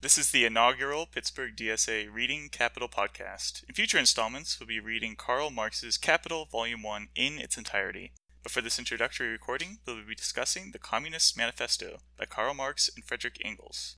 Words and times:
This 0.00 0.16
is 0.16 0.30
the 0.30 0.44
inaugural 0.44 1.06
Pittsburgh 1.06 1.56
DSA 1.56 2.06
Reading 2.14 2.50
Capital 2.52 2.88
podcast. 2.88 3.64
In 3.68 3.74
future 3.74 3.98
installments, 3.98 4.60
we'll 4.60 4.68
be 4.68 4.78
reading 4.78 5.16
Karl 5.16 5.50
Marx's 5.50 5.98
Capital, 5.98 6.46
Volume 6.52 6.84
1 6.84 7.08
in 7.16 7.40
its 7.40 7.58
entirety. 7.58 8.12
But 8.44 8.52
for 8.52 8.60
this 8.60 8.78
introductory 8.78 9.26
recording, 9.26 9.78
we'll 9.84 10.06
be 10.06 10.14
discussing 10.14 10.70
the 10.70 10.78
Communist 10.78 11.36
Manifesto 11.36 11.98
by 12.16 12.26
Karl 12.26 12.54
Marx 12.54 12.88
and 12.94 13.04
Frederick 13.04 13.38
Engels. 13.44 13.96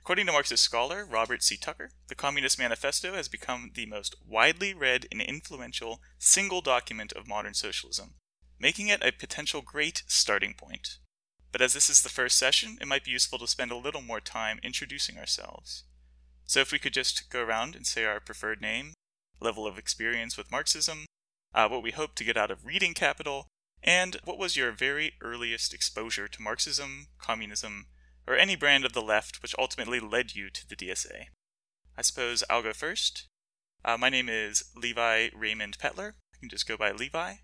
According 0.00 0.26
to 0.26 0.32
Marxist 0.32 0.64
scholar 0.64 1.06
Robert 1.06 1.44
C. 1.44 1.56
Tucker, 1.56 1.90
the 2.08 2.16
Communist 2.16 2.58
Manifesto 2.58 3.14
has 3.14 3.28
become 3.28 3.70
the 3.72 3.86
most 3.86 4.16
widely 4.26 4.74
read 4.74 5.06
and 5.12 5.22
influential 5.22 6.00
single 6.18 6.60
document 6.60 7.12
of 7.12 7.28
modern 7.28 7.54
socialism, 7.54 8.14
making 8.58 8.88
it 8.88 9.00
a 9.00 9.12
potential 9.12 9.62
great 9.62 10.02
starting 10.08 10.54
point. 10.54 10.98
But 11.56 11.64
as 11.64 11.72
this 11.72 11.88
is 11.88 12.02
the 12.02 12.10
first 12.10 12.36
session, 12.36 12.76
it 12.82 12.86
might 12.86 13.02
be 13.02 13.12
useful 13.12 13.38
to 13.38 13.46
spend 13.46 13.70
a 13.70 13.78
little 13.78 14.02
more 14.02 14.20
time 14.20 14.60
introducing 14.62 15.16
ourselves. 15.16 15.84
So 16.44 16.60
if 16.60 16.70
we 16.70 16.78
could 16.78 16.92
just 16.92 17.30
go 17.30 17.42
around 17.42 17.74
and 17.74 17.86
say 17.86 18.04
our 18.04 18.20
preferred 18.20 18.60
name, 18.60 18.92
level 19.40 19.66
of 19.66 19.78
experience 19.78 20.36
with 20.36 20.50
Marxism, 20.50 21.06
uh, 21.54 21.66
what 21.66 21.82
we 21.82 21.92
hope 21.92 22.14
to 22.16 22.24
get 22.24 22.36
out 22.36 22.50
of 22.50 22.66
reading 22.66 22.92
Capital, 22.92 23.46
and 23.82 24.18
what 24.24 24.36
was 24.36 24.54
your 24.54 24.70
very 24.70 25.14
earliest 25.22 25.72
exposure 25.72 26.28
to 26.28 26.42
Marxism, 26.42 27.06
communism, 27.18 27.86
or 28.26 28.36
any 28.36 28.54
brand 28.54 28.84
of 28.84 28.92
the 28.92 29.00
left 29.00 29.40
which 29.40 29.54
ultimately 29.58 29.98
led 29.98 30.34
you 30.34 30.50
to 30.50 30.68
the 30.68 30.76
DSA. 30.76 31.28
I 31.96 32.02
suppose 32.02 32.44
I'll 32.50 32.64
go 32.64 32.74
first. 32.74 33.28
Uh, 33.82 33.96
my 33.96 34.10
name 34.10 34.28
is 34.28 34.62
Levi 34.76 35.30
Raymond 35.34 35.78
Petler. 35.78 36.16
I 36.34 36.36
can 36.38 36.50
just 36.50 36.68
go 36.68 36.76
by 36.76 36.92
Levi. 36.92 37.36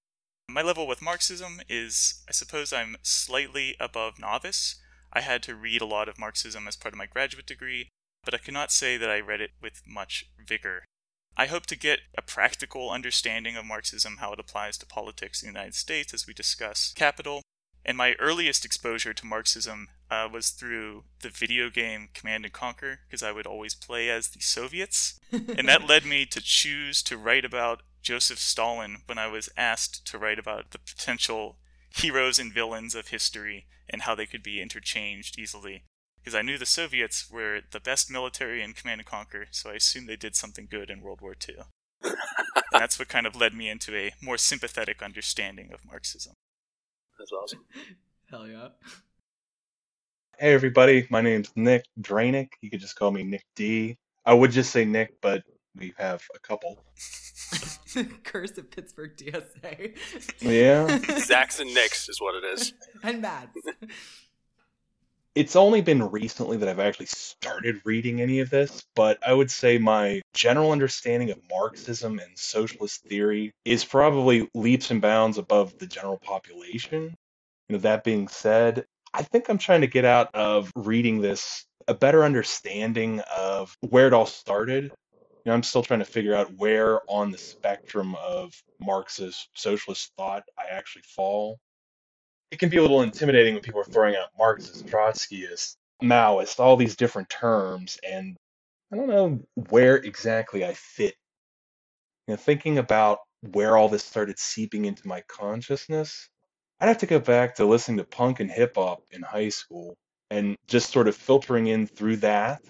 My 0.52 0.61
level 0.61 0.87
with 0.87 1.01
Marxism 1.01 1.62
is, 1.66 2.23
I 2.29 2.33
suppose 2.33 2.74
I'm 2.74 2.98
slightly 3.01 3.74
above 3.80 4.19
novice. 4.19 4.77
I 5.10 5.23
had 5.23 5.43
to 5.45 5.55
read 5.55 5.80
a 5.80 5.87
lot 5.87 6.10
of 6.10 6.19
Marxism 6.19 6.69
as 6.69 6.77
part 6.77 6.93
of 6.93 6.98
my 6.98 7.06
graduate 7.06 7.47
degree, 7.47 7.88
but 8.23 8.34
I 8.34 8.38
cannot 8.38 8.70
say 8.70 8.98
that 8.98 9.09
I 9.09 9.19
read 9.20 9.41
it 9.41 9.52
with 9.62 9.80
much 9.87 10.27
vigor. 10.38 10.84
I 11.38 11.46
hope 11.46 11.65
to 11.66 11.76
get 11.76 12.01
a 12.18 12.21
practical 12.21 12.91
understanding 12.91 13.57
of 13.57 13.65
Marxism, 13.65 14.18
how 14.18 14.35
it 14.35 14.38
applies 14.38 14.76
to 14.79 14.87
politics 14.87 15.43
in 15.43 15.46
the 15.46 15.52
United 15.52 15.74
States 15.74 16.13
as 16.13 16.26
we 16.26 16.35
discuss 16.35 16.93
Capital, 16.95 17.41
and 17.82 17.96
my 17.96 18.13
earliest 18.19 18.66
exposure 18.66 19.15
to 19.15 19.26
Marxism 19.26 19.88
uh, 20.10 20.29
was 20.30 20.51
through 20.51 21.04
the 21.21 21.30
video 21.30 21.71
game 21.71 22.10
Command 22.13 22.45
and 22.45 22.52
Conquer, 22.52 23.01
because 23.07 23.23
I 23.23 23.32
would 23.32 23.46
always 23.46 23.74
play 23.74 24.10
as 24.10 24.29
the 24.29 24.41
Soviets. 24.41 25.19
and 25.32 25.66
that 25.66 25.88
led 25.88 26.04
me 26.04 26.26
to 26.26 26.43
choose 26.43 27.02
to 27.04 27.16
write 27.16 27.46
about 27.46 27.80
Joseph 28.02 28.38
Stalin 28.38 28.98
when 29.06 29.18
I 29.18 29.28
was 29.28 29.48
asked 29.56 30.06
to 30.08 30.18
write 30.18 30.38
about 30.38 30.72
the 30.72 30.78
potential 30.78 31.56
heroes 31.95 32.38
and 32.38 32.52
villains 32.52 32.95
of 32.95 33.08
history 33.08 33.66
and 33.88 34.02
how 34.02 34.14
they 34.14 34.26
could 34.26 34.42
be 34.42 34.60
interchanged 34.60 35.38
easily. 35.38 35.84
Because 36.18 36.34
I 36.34 36.42
knew 36.42 36.58
the 36.58 36.66
Soviets 36.66 37.30
were 37.30 37.60
the 37.70 37.80
best 37.80 38.10
military 38.10 38.62
in 38.62 38.74
Command 38.74 39.00
and 39.00 39.08
Conquer, 39.08 39.46
so 39.50 39.70
I 39.70 39.74
assumed 39.74 40.08
they 40.08 40.16
did 40.16 40.36
something 40.36 40.68
good 40.70 40.88
in 40.90 41.00
World 41.00 41.20
War 41.20 41.34
II. 41.48 41.56
and 42.04 42.14
that's 42.73 42.98
what 42.98 43.08
kind 43.08 43.26
of 43.26 43.36
led 43.36 43.54
me 43.54 43.68
into 43.68 43.96
a 43.96 44.12
more 44.20 44.38
sympathetic 44.38 45.02
understanding 45.02 45.70
of 45.73 45.84
Marxism. 45.84 46.34
That's 47.18 47.32
awesome. 47.32 47.64
Hell 48.30 48.46
yeah. 48.46 48.68
Hey 50.38 50.54
everybody, 50.54 51.06
my 51.10 51.20
name's 51.20 51.52
Nick 51.54 51.84
Dranick. 52.00 52.48
You 52.62 52.70
could 52.70 52.80
just 52.80 52.96
call 52.96 53.10
me 53.10 53.23
Nick 53.23 53.45
D. 53.54 53.96
I 54.24 54.34
would 54.34 54.50
just 54.50 54.70
say 54.70 54.84
Nick, 54.84 55.20
but 55.20 55.42
we 55.76 55.95
have 55.98 56.23
a 56.34 56.38
couple. 56.38 56.78
Curse 58.24 58.59
of 58.59 58.70
Pittsburgh 58.70 59.16
DSA. 59.16 59.96
Yeah. 60.40 60.87
Zacks 61.20 61.60
and 61.60 61.73
Nicks 61.74 62.09
is 62.09 62.20
what 62.20 62.34
it 62.34 62.45
is. 62.45 62.73
and 63.02 63.20
Mads. 63.20 63.52
It's 65.34 65.56
only 65.56 65.81
been 65.81 66.10
recently 66.10 66.59
that 66.59 66.69
I've 66.69 66.78
actually 66.78 67.06
started 67.06 67.81
reading 67.87 68.20
any 68.20 68.41
of 68.41 68.50
this, 68.50 68.82
but 68.94 69.19
I 69.26 69.32
would 69.32 69.50
say 69.50 69.78
my 69.78 70.20
general 70.34 70.72
understanding 70.72 71.31
of 71.31 71.38
Marxism 71.50 72.19
and 72.19 72.38
socialist 72.38 73.03
theory 73.04 73.53
is 73.64 73.82
probably 73.82 74.48
leaps 74.54 74.91
and 74.91 75.00
bounds 75.00 75.38
above 75.38 75.78
the 75.78 75.86
general 75.86 76.18
population. 76.18 77.14
You 77.68 77.76
know, 77.76 77.78
that 77.78 78.04
being 78.04 78.28
said, 78.28 78.84
I 79.14 79.22
think 79.22 79.48
I'm 79.48 79.56
trying 79.58 79.80
to 79.80 79.86
get 79.86 80.04
out 80.04 80.34
of 80.34 80.70
reading 80.76 81.22
this 81.22 81.64
a 81.88 81.94
better 81.94 82.24
understanding 82.24 83.20
of 83.36 83.76
where 83.80 84.06
it 84.06 84.12
all 84.12 84.26
started. 84.26 84.92
You 85.44 85.50
know, 85.50 85.54
I'm 85.54 85.62
still 85.62 85.82
trying 85.82 86.00
to 86.00 86.04
figure 86.04 86.34
out 86.34 86.54
where 86.56 87.00
on 87.08 87.32
the 87.32 87.38
spectrum 87.38 88.14
of 88.14 88.54
Marxist 88.80 89.48
socialist 89.54 90.12
thought 90.16 90.44
I 90.58 90.64
actually 90.70 91.03
fall. 91.03 91.58
It 92.50 92.58
can 92.58 92.69
be 92.69 92.76
a 92.76 92.82
little 92.82 93.03
intimidating 93.03 93.54
when 93.54 93.62
people 93.62 93.80
are 93.80 93.84
throwing 93.84 94.14
out 94.14 94.28
Marxist, 94.38 94.86
Trotskyist, 94.86 95.76
Maoist, 96.03 96.60
all 96.60 96.76
these 96.76 96.97
different 96.97 97.28
terms, 97.28 97.98
and 98.08 98.36
I 98.92 98.97
don't 98.97 99.08
know 99.08 99.41
where 99.70 99.97
exactly 99.97 100.64
I 100.64 100.75
fit. 100.75 101.14
You 102.28 102.34
know, 102.34 102.36
thinking 102.36 102.78
about 102.78 103.19
where 103.41 103.76
all 103.76 103.88
this 103.88 104.04
started 104.04 104.38
seeping 104.38 104.84
into 104.84 105.09
my 105.09 105.22
consciousness, 105.22 106.28
I'd 106.78 106.88
have 106.88 106.98
to 106.98 107.06
go 107.06 107.19
back 107.19 107.56
to 107.56 107.64
listening 107.64 107.98
to 107.98 108.04
punk 108.04 108.41
and 108.41 108.50
hip 108.50 108.74
hop 108.76 109.03
in 109.10 109.22
high 109.22 109.48
school 109.48 109.97
and 110.30 110.56
just 110.66 110.91
sort 110.91 111.09
of 111.09 111.16
filtering 111.16 111.66
in 111.66 111.86
through 111.86 112.16
that. 112.19 112.62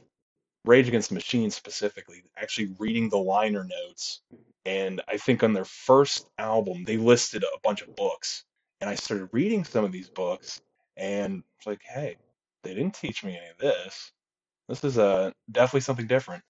Rage 0.64 0.88
Against 0.88 1.08
the 1.08 1.14
Machine 1.14 1.50
specifically, 1.50 2.22
actually 2.36 2.74
reading 2.78 3.08
the 3.08 3.18
liner 3.18 3.64
notes. 3.64 4.20
And 4.64 5.02
I 5.08 5.16
think 5.16 5.42
on 5.42 5.52
their 5.52 5.64
first 5.64 6.28
album, 6.38 6.84
they 6.84 6.96
listed 6.96 7.42
a 7.42 7.60
bunch 7.64 7.82
of 7.82 7.96
books. 7.96 8.44
And 8.80 8.88
I 8.88 8.94
started 8.94 9.28
reading 9.32 9.64
some 9.64 9.84
of 9.84 9.92
these 9.92 10.08
books 10.08 10.60
and 10.96 11.42
it's 11.58 11.66
like, 11.66 11.82
hey, 11.82 12.16
they 12.62 12.74
didn't 12.74 12.94
teach 12.94 13.24
me 13.24 13.36
any 13.36 13.48
of 13.48 13.58
this. 13.58 14.12
This 14.68 14.84
is 14.84 14.98
uh, 14.98 15.32
definitely 15.50 15.80
something 15.80 16.06
different. 16.06 16.42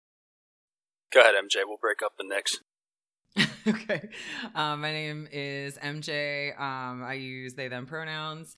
Go 1.13 1.21
ahead, 1.21 1.35
MJ. 1.35 1.63
We'll 1.67 1.79
break 1.79 2.03
up 2.03 2.13
the 2.17 2.25
next. 2.25 2.61
okay. 3.67 4.09
Um, 4.55 4.81
my 4.81 4.93
name 4.93 5.29
is 5.31 5.79
MJ. 5.79 6.59
Um, 6.59 7.03
I 7.03 7.15
use 7.15 7.55
they, 7.55 7.69
them 7.69 7.87
pronouns. 7.87 8.57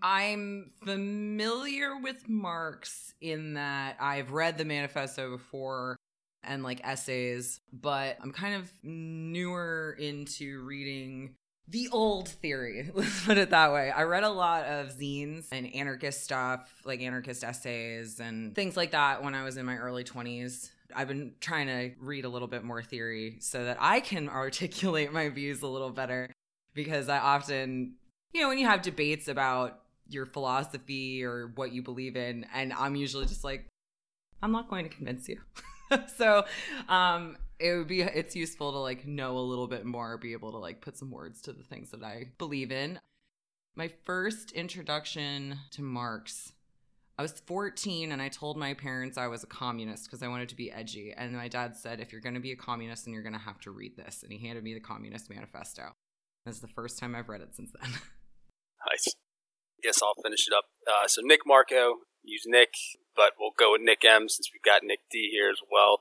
I'm 0.00 0.70
familiar 0.84 1.98
with 1.98 2.28
Marx 2.28 3.14
in 3.20 3.54
that 3.54 3.96
I've 4.00 4.32
read 4.32 4.58
the 4.58 4.64
manifesto 4.64 5.30
before 5.30 5.96
and 6.44 6.62
like 6.62 6.80
essays, 6.84 7.60
but 7.72 8.16
I'm 8.20 8.32
kind 8.32 8.54
of 8.54 8.70
newer 8.82 9.96
into 9.98 10.62
reading 10.62 11.34
the 11.68 11.88
old 11.92 12.28
theory. 12.28 12.90
Let's 12.94 13.24
put 13.24 13.38
it 13.38 13.50
that 13.50 13.72
way. 13.72 13.90
I 13.90 14.02
read 14.02 14.24
a 14.24 14.30
lot 14.30 14.64
of 14.64 14.88
zines 14.96 15.46
and 15.52 15.72
anarchist 15.74 16.24
stuff, 16.24 16.82
like 16.84 17.00
anarchist 17.00 17.44
essays 17.44 18.20
and 18.20 18.54
things 18.54 18.76
like 18.76 18.92
that 18.92 19.22
when 19.22 19.34
I 19.34 19.44
was 19.44 19.56
in 19.56 19.66
my 19.66 19.76
early 19.76 20.04
20s. 20.04 20.70
I've 20.94 21.08
been 21.08 21.32
trying 21.40 21.68
to 21.68 21.92
read 22.00 22.24
a 22.24 22.28
little 22.28 22.48
bit 22.48 22.64
more 22.64 22.82
theory 22.82 23.36
so 23.40 23.64
that 23.64 23.78
I 23.80 24.00
can 24.00 24.28
articulate 24.28 25.12
my 25.12 25.28
views 25.28 25.62
a 25.62 25.68
little 25.68 25.90
better 25.90 26.30
because 26.74 27.08
I 27.08 27.18
often, 27.18 27.94
you 28.32 28.40
know, 28.40 28.48
when 28.48 28.58
you 28.58 28.66
have 28.66 28.82
debates 28.82 29.28
about 29.28 29.81
your 30.12 30.26
philosophy 30.26 31.24
or 31.24 31.52
what 31.54 31.72
you 31.72 31.82
believe 31.82 32.16
in, 32.16 32.46
and 32.54 32.72
I'm 32.72 32.96
usually 32.96 33.26
just 33.26 33.44
like, 33.44 33.66
I'm 34.42 34.52
not 34.52 34.68
going 34.68 34.88
to 34.88 34.94
convince 34.94 35.28
you. 35.28 35.40
so, 36.16 36.44
um, 36.88 37.36
it 37.58 37.76
would 37.76 37.86
be 37.86 38.00
it's 38.00 38.34
useful 38.34 38.72
to 38.72 38.78
like 38.78 39.06
know 39.06 39.38
a 39.38 39.40
little 39.40 39.68
bit 39.68 39.84
more, 39.84 40.18
be 40.18 40.32
able 40.32 40.50
to 40.52 40.58
like 40.58 40.80
put 40.80 40.98
some 40.98 41.10
words 41.10 41.40
to 41.42 41.52
the 41.52 41.62
things 41.62 41.90
that 41.90 42.02
I 42.02 42.26
believe 42.38 42.72
in. 42.72 42.98
My 43.76 43.88
first 44.04 44.52
introduction 44.52 45.58
to 45.70 45.82
Marx 45.82 46.52
I 47.18 47.22
was 47.22 47.40
14 47.46 48.10
and 48.10 48.22
I 48.22 48.28
told 48.28 48.56
my 48.56 48.74
parents 48.74 49.18
I 49.18 49.26
was 49.26 49.44
a 49.44 49.46
communist 49.46 50.06
because 50.06 50.22
I 50.22 50.28
wanted 50.28 50.48
to 50.48 50.56
be 50.56 50.72
edgy. 50.72 51.12
And 51.16 51.36
my 51.36 51.46
dad 51.46 51.76
said, 51.76 52.00
if 52.00 52.10
you're 52.10 52.20
going 52.20 52.34
to 52.34 52.40
be 52.40 52.52
a 52.52 52.56
communist, 52.56 53.04
then 53.04 53.14
you're 53.14 53.22
going 53.22 53.34
to 53.34 53.38
have 53.38 53.60
to 53.60 53.70
read 53.70 53.96
this. 53.96 54.22
And 54.22 54.32
he 54.32 54.44
handed 54.44 54.64
me 54.64 54.74
the 54.74 54.80
Communist 54.80 55.28
Manifesto. 55.30 55.92
This 56.46 56.56
is 56.56 56.60
the 56.60 56.68
first 56.68 56.98
time 56.98 57.14
I've 57.14 57.28
read 57.28 57.40
it 57.40 57.54
since 57.54 57.70
then. 57.80 57.90
Nice. 58.90 59.14
Guess 59.82 60.02
I'll 60.02 60.20
finish 60.22 60.46
it 60.46 60.54
up. 60.54 60.64
Uh, 60.86 61.08
so 61.08 61.22
Nick 61.24 61.40
Marco, 61.46 62.06
use 62.22 62.44
Nick, 62.46 62.70
but 63.16 63.32
we'll 63.38 63.52
go 63.58 63.72
with 63.72 63.82
Nick 63.82 64.04
M 64.04 64.28
since 64.28 64.48
we've 64.52 64.62
got 64.62 64.82
Nick 64.82 65.00
D 65.10 65.28
here 65.32 65.50
as 65.50 65.58
well. 65.70 66.00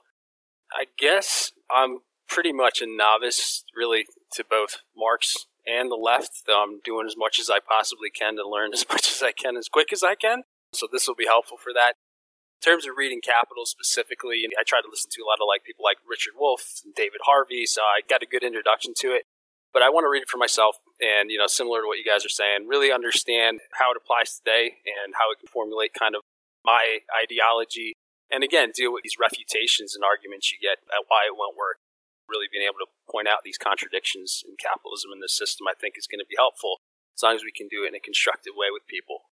I 0.73 0.85
guess 0.97 1.51
I'm 1.69 1.99
pretty 2.29 2.53
much 2.53 2.81
a 2.81 2.85
novice, 2.87 3.63
really, 3.75 4.05
to 4.33 4.45
both 4.49 4.77
Marx 4.95 5.47
and 5.67 5.91
the 5.91 5.95
left, 5.95 6.43
though 6.47 6.63
I'm 6.63 6.79
doing 6.83 7.05
as 7.05 7.15
much 7.17 7.39
as 7.39 7.49
I 7.49 7.59
possibly 7.59 8.09
can 8.09 8.35
to 8.37 8.47
learn 8.47 8.73
as 8.73 8.85
much 8.89 9.11
as 9.11 9.21
I 9.21 9.31
can 9.31 9.57
as 9.57 9.67
quick 9.67 9.91
as 9.91 10.03
I 10.03 10.15
can. 10.15 10.43
So 10.73 10.87
this 10.89 11.07
will 11.07 11.15
be 11.15 11.27
helpful 11.27 11.57
for 11.57 11.73
that. 11.73 11.95
In 12.61 12.71
terms 12.71 12.85
of 12.85 12.93
reading 12.95 13.21
Capital 13.21 13.65
specifically, 13.65 14.45
I 14.45 14.63
tried 14.63 14.85
to 14.85 14.91
listen 14.91 15.09
to 15.11 15.23
a 15.23 15.27
lot 15.27 15.41
of 15.41 15.49
like 15.49 15.65
people 15.65 15.83
like 15.83 15.97
Richard 16.07 16.37
Wolff 16.37 16.79
and 16.85 16.93
David 16.93 17.25
Harvey, 17.25 17.65
so 17.65 17.81
I 17.81 18.05
got 18.07 18.21
a 18.21 18.29
good 18.29 18.43
introduction 18.43 18.93
to 18.99 19.17
it. 19.17 19.25
But 19.73 19.81
I 19.81 19.89
want 19.89 20.05
to 20.05 20.09
read 20.09 20.21
it 20.21 20.29
for 20.29 20.37
myself 20.37 20.77
and, 21.01 21.33
you 21.33 21.37
know, 21.37 21.49
similar 21.49 21.81
to 21.81 21.87
what 21.89 21.97
you 21.97 22.05
guys 22.05 22.23
are 22.23 22.31
saying, 22.31 22.69
really 22.69 22.93
understand 22.93 23.59
how 23.73 23.91
it 23.91 23.97
applies 23.97 24.37
today 24.37 24.77
and 24.85 25.17
how 25.17 25.33
it 25.33 25.41
can 25.41 25.49
formulate 25.49 25.97
kind 25.97 26.13
of 26.13 26.21
my 26.63 27.01
ideology. 27.11 27.97
And 28.29 28.45
again, 28.45 28.71
deal 28.71 28.93
with 28.93 29.03
these 29.03 29.17
refutations 29.19 29.97
and 29.97 30.05
arguments 30.05 30.53
you 30.53 30.61
get 30.61 30.79
at 30.93 31.09
why 31.09 31.25
it 31.25 31.35
won't 31.35 31.57
work. 31.57 31.81
Really 32.29 32.47
being 32.47 32.63
able 32.63 32.79
to 32.79 32.87
point 33.09 33.27
out 33.27 33.43
these 33.43 33.57
contradictions 33.57 34.45
in 34.47 34.55
capitalism 34.55 35.11
in 35.11 35.19
the 35.19 35.27
system, 35.27 35.67
I 35.67 35.75
think 35.75 35.97
is 35.97 36.07
going 36.07 36.23
to 36.23 36.29
be 36.29 36.39
helpful 36.39 36.79
as 37.17 37.25
long 37.25 37.35
as 37.35 37.43
we 37.43 37.51
can 37.51 37.67
do 37.67 37.83
it 37.83 37.91
in 37.91 37.97
a 37.97 37.99
constructive 37.99 38.53
way 38.55 38.71
with 38.71 38.87
people. 38.87 39.27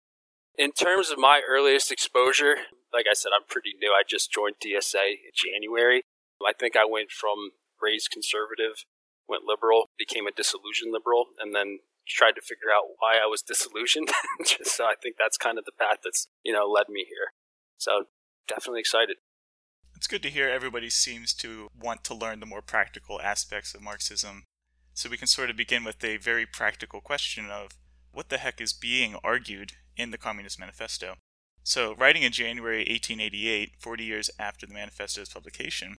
In 0.57 0.73
terms 0.73 1.11
of 1.11 1.19
my 1.19 1.43
earliest 1.45 1.93
exposure, 1.93 2.73
like 2.95 3.05
I 3.05 3.13
said, 3.13 3.37
I'm 3.37 3.45
pretty 3.45 3.77
new. 3.77 3.93
I 3.93 4.01
just 4.09 4.33
joined 4.33 4.57
DSA 4.65 5.29
in 5.29 5.35
January. 5.37 6.09
I 6.41 6.55
think 6.57 6.77
I 6.77 6.89
went 6.89 7.11
from 7.11 7.53
raised 7.81 8.11
conservative, 8.11 8.89
went 9.29 9.45
liberal, 9.45 9.91
became 9.99 10.27
a 10.27 10.33
disillusioned 10.33 10.93
liberal, 10.93 11.27
and 11.39 11.55
then 11.55 11.81
tried 12.07 12.37
to 12.37 12.41
figure 12.41 12.71
out 12.75 12.95
why 12.99 13.17
I 13.17 13.27
was 13.27 13.43
disillusioned. 13.47 14.11
so 14.63 14.85
I 14.85 14.95
think 15.01 15.17
that's 15.19 15.37
kind 15.37 15.59
of 15.59 15.65
the 15.65 15.73
path 15.79 15.99
that's, 16.05 16.29
you 16.45 16.53
know, 16.53 16.67
led 16.67 16.89
me 16.89 17.05
here. 17.09 17.33
So 17.79 18.05
definitely 18.47 18.81
excited. 18.81 19.17
It's 19.97 20.07
good 20.07 20.23
to 20.23 20.31
hear 20.31 20.49
everybody 20.49 20.91
seems 20.91 21.33
to 21.35 21.69
want 21.79 22.05
to 22.05 22.15
learn 22.15 22.41
the 22.41 22.47
more 22.47 22.63
practical 22.63 23.21
aspects 23.21 23.75
of 23.75 23.83
Marxism. 23.83 24.45
So 24.93 25.09
we 25.09 25.17
can 25.17 25.27
sort 25.27 25.51
of 25.51 25.57
begin 25.57 25.85
with 25.85 26.03
a 26.05 26.19
very 26.19 26.47
practical 26.47 27.01
question 27.01 27.51
of 27.51 27.71
what 28.13 28.29
the 28.29 28.39
heck 28.39 28.61
is 28.61 28.73
being 28.73 29.17
argued 29.23 29.73
in 29.97 30.11
the 30.11 30.19
Communist 30.19 30.59
Manifesto? 30.59 31.17
So, 31.63 31.95
writing 31.97 32.23
in 32.23 32.33
January 32.33 32.79
1888, 32.79 33.73
40 33.79 34.05
years 34.05 34.31
after 34.39 34.67
the 34.67 34.75
manifesto's 34.75 35.29
publication, 35.29 35.97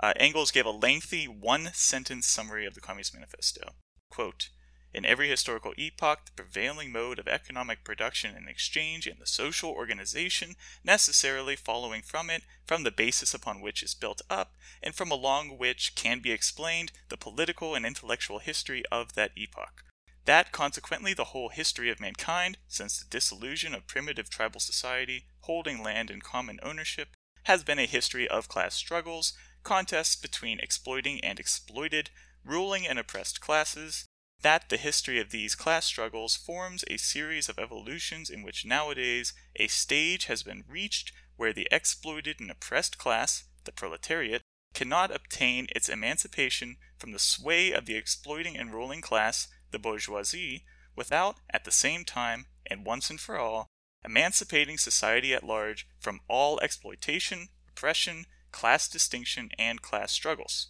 uh, 0.00 0.12
Engels 0.16 0.50
gave 0.50 0.66
a 0.66 0.70
lengthy 0.70 1.26
one 1.26 1.70
sentence 1.72 2.26
summary 2.26 2.66
of 2.66 2.74
the 2.74 2.80
Communist 2.80 3.14
Manifesto. 3.14 3.74
Quote, 4.10 4.50
in 4.94 5.06
every 5.06 5.30
historical 5.30 5.72
epoch, 5.78 6.26
the 6.26 6.42
prevailing 6.42 6.92
mode 6.92 7.18
of 7.18 7.26
economic 7.26 7.82
production 7.82 8.36
and 8.36 8.46
exchange 8.46 9.06
and 9.06 9.18
the 9.18 9.26
social 9.26 9.70
organization 9.70 10.54
necessarily 10.84 11.56
following 11.56 12.02
from 12.02 12.28
it, 12.28 12.42
from 12.66 12.82
the 12.82 12.90
basis 12.90 13.32
upon 13.32 13.62
which 13.62 13.82
is 13.82 13.94
built 13.94 14.20
up, 14.28 14.54
and 14.82 14.94
from 14.94 15.10
along 15.10 15.56
which 15.56 15.94
can 15.94 16.20
be 16.20 16.30
explained 16.30 16.92
the 17.08 17.16
political 17.16 17.74
and 17.74 17.86
intellectual 17.86 18.38
history 18.38 18.84
of 18.92 19.14
that 19.14 19.32
epoch. 19.34 19.82
That, 20.26 20.52
consequently, 20.52 21.14
the 21.14 21.32
whole 21.32 21.48
history 21.48 21.90
of 21.90 21.98
mankind, 21.98 22.58
since 22.68 22.98
the 22.98 23.08
dissolution 23.08 23.74
of 23.74 23.86
primitive 23.88 24.28
tribal 24.28 24.60
society, 24.60 25.24
holding 25.40 25.82
land 25.82 26.10
in 26.10 26.20
common 26.20 26.60
ownership, 26.62 27.16
has 27.44 27.64
been 27.64 27.78
a 27.78 27.86
history 27.86 28.28
of 28.28 28.46
class 28.46 28.74
struggles, 28.74 29.32
contests 29.62 30.16
between 30.16 30.60
exploiting 30.60 31.22
and 31.22 31.38
exploited, 31.38 32.10
ruling 32.44 32.86
and 32.86 32.98
oppressed 32.98 33.40
classes, 33.40 34.06
that 34.42 34.68
the 34.68 34.76
history 34.76 35.20
of 35.20 35.30
these 35.30 35.54
class 35.54 35.86
struggles 35.86 36.36
forms 36.36 36.84
a 36.88 36.96
series 36.96 37.48
of 37.48 37.58
evolutions 37.58 38.28
in 38.28 38.42
which 38.42 38.64
nowadays 38.64 39.32
a 39.56 39.68
stage 39.68 40.24
has 40.24 40.42
been 40.42 40.64
reached 40.68 41.12
where 41.36 41.52
the 41.52 41.68
exploited 41.70 42.40
and 42.40 42.50
oppressed 42.50 42.98
class, 42.98 43.44
the 43.64 43.72
proletariat, 43.72 44.42
cannot 44.74 45.14
obtain 45.14 45.68
its 45.74 45.88
emancipation 45.88 46.76
from 46.98 47.12
the 47.12 47.18
sway 47.18 47.72
of 47.72 47.86
the 47.86 47.94
exploiting 47.94 48.56
and 48.56 48.72
ruling 48.72 49.00
class, 49.00 49.48
the 49.70 49.78
bourgeoisie, 49.78 50.64
without, 50.96 51.36
at 51.50 51.64
the 51.64 51.70
same 51.70 52.04
time, 52.04 52.46
and 52.66 52.84
once 52.84 53.10
and 53.10 53.20
for 53.20 53.38
all, 53.38 53.68
emancipating 54.04 54.78
society 54.78 55.32
at 55.32 55.44
large 55.44 55.86
from 55.98 56.20
all 56.28 56.58
exploitation, 56.60 57.48
oppression, 57.68 58.26
class 58.52 58.88
distinction, 58.88 59.50
and 59.58 59.82
class 59.82 60.12
struggles. 60.12 60.68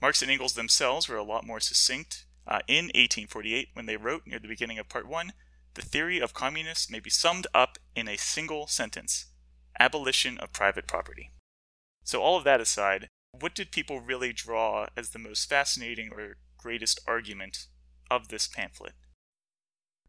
Marx 0.00 0.22
and 0.22 0.30
Engels 0.30 0.54
themselves 0.54 1.08
were 1.08 1.16
a 1.16 1.24
lot 1.24 1.46
more 1.46 1.60
succinct 1.60 2.26
uh, 2.46 2.60
in 2.68 2.86
1848 2.86 3.68
when 3.72 3.86
they 3.86 3.96
wrote 3.96 4.26
near 4.26 4.38
the 4.38 4.48
beginning 4.48 4.78
of 4.78 4.88
Part 4.88 5.06
1 5.06 5.32
The 5.74 5.82
theory 5.82 6.20
of 6.20 6.34
communists 6.34 6.90
may 6.90 7.00
be 7.00 7.10
summed 7.10 7.46
up 7.54 7.78
in 7.94 8.08
a 8.08 8.16
single 8.16 8.66
sentence 8.66 9.26
abolition 9.78 10.38
of 10.38 10.52
private 10.52 10.86
property. 10.86 11.32
So, 12.04 12.20
all 12.20 12.36
of 12.36 12.44
that 12.44 12.60
aside, 12.60 13.08
what 13.38 13.54
did 13.54 13.72
people 13.72 14.00
really 14.00 14.32
draw 14.32 14.86
as 14.96 15.10
the 15.10 15.18
most 15.18 15.48
fascinating 15.48 16.10
or 16.12 16.36
greatest 16.58 17.00
argument 17.06 17.66
of 18.10 18.28
this 18.28 18.48
pamphlet? 18.48 18.92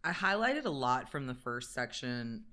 I 0.04 0.12
highlighted 0.12 0.66
a 0.66 0.70
lot 0.70 1.10
from 1.10 1.28
the 1.28 1.34
first 1.34 1.74
section 1.74 2.44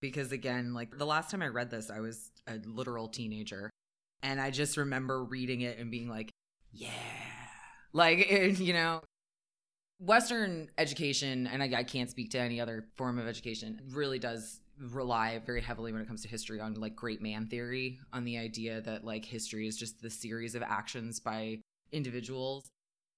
because, 0.00 0.32
again, 0.32 0.72
like 0.72 0.96
the 0.96 1.06
last 1.06 1.30
time 1.30 1.42
I 1.42 1.48
read 1.48 1.70
this, 1.70 1.90
I 1.90 2.00
was 2.00 2.30
a 2.46 2.58
literal 2.64 3.08
teenager. 3.08 3.70
And 4.24 4.40
I 4.40 4.50
just 4.50 4.76
remember 4.78 5.22
reading 5.22 5.60
it 5.60 5.78
and 5.78 5.90
being 5.90 6.08
like, 6.08 6.30
yeah. 6.72 6.88
Like, 7.92 8.18
it, 8.30 8.58
you 8.58 8.72
know, 8.72 9.02
Western 10.00 10.70
education, 10.78 11.46
and 11.46 11.62
I, 11.62 11.70
I, 11.78 11.84
can't 11.84 12.10
speak 12.10 12.30
to 12.32 12.40
any 12.40 12.60
other 12.60 12.86
form 12.96 13.18
of 13.18 13.28
education, 13.28 13.80
really 13.92 14.18
does 14.18 14.60
rely 14.80 15.40
very 15.46 15.60
heavily 15.60 15.92
when 15.92 16.02
it 16.02 16.08
comes 16.08 16.22
to 16.22 16.28
history 16.28 16.60
on 16.60 16.74
like 16.74 16.96
great 16.96 17.22
man 17.22 17.46
theory, 17.46 17.98
on 18.12 18.24
the 18.24 18.38
idea 18.38 18.80
that 18.80 19.04
like 19.04 19.24
history 19.24 19.68
is 19.68 19.76
just 19.76 20.02
the 20.02 20.10
series 20.10 20.54
of 20.54 20.62
actions 20.62 21.20
by 21.20 21.58
individuals. 21.92 22.66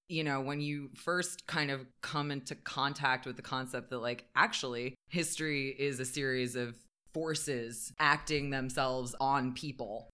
You 0.07 0.23
know, 0.23 0.39
when 0.39 0.61
you 0.61 0.89
first 0.93 1.47
kind 1.47 1.71
of 1.71 1.85
come 2.01 2.31
into 2.31 2.55
contact 2.55 3.25
with 3.25 3.37
the 3.37 3.41
concept 3.41 3.89
that 3.89 3.99
like 3.99 4.25
actually 4.35 4.93
history 5.09 5.69
is 5.77 5.99
a 5.99 6.05
series 6.05 6.55
of 6.55 6.75
forces 7.13 7.91
acting 7.99 8.51
themselves 8.51 9.15
on 9.19 9.53
people, 9.53 10.09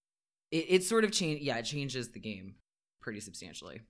it, 0.54 0.66
it 0.70 0.84
sort 0.84 1.04
of 1.04 1.12
change. 1.12 1.42
Yeah, 1.42 1.58
it 1.58 1.66
changes 1.66 2.12
the 2.12 2.20
game 2.20 2.56
pretty 3.02 3.20
substantially. 3.20 3.82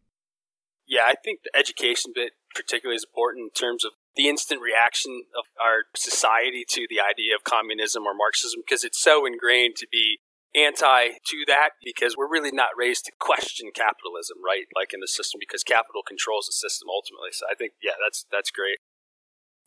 Yeah, 0.87 1.03
I 1.05 1.15
think 1.23 1.41
the 1.43 1.57
education 1.57 2.11
bit 2.15 2.33
particularly 2.55 2.95
is 2.95 3.05
important 3.05 3.43
in 3.43 3.49
terms 3.51 3.85
of 3.85 3.91
the 4.15 4.27
instant 4.27 4.61
reaction 4.61 5.23
of 5.37 5.45
our 5.61 5.85
society 5.95 6.65
to 6.69 6.87
the 6.89 6.99
idea 6.99 7.35
of 7.35 7.43
communism 7.43 8.03
or 8.03 8.13
Marxism 8.13 8.61
because 8.65 8.83
it's 8.83 9.01
so 9.01 9.25
ingrained 9.25 9.75
to 9.77 9.87
be 9.91 10.19
anti 10.55 11.19
to 11.27 11.37
that 11.47 11.71
because 11.83 12.15
we're 12.15 12.29
really 12.29 12.51
not 12.51 12.77
raised 12.77 13.05
to 13.05 13.11
question 13.19 13.71
capitalism, 13.73 14.37
right? 14.43 14.67
Like 14.75 14.93
in 14.93 14.99
the 14.99 15.07
system 15.07 15.39
because 15.39 15.63
capital 15.63 16.03
controls 16.05 16.47
the 16.47 16.53
system 16.53 16.87
ultimately. 16.91 17.31
So 17.31 17.45
I 17.49 17.55
think 17.55 17.73
yeah, 17.81 17.99
that's 18.03 18.25
that's 18.31 18.51
great. 18.51 18.79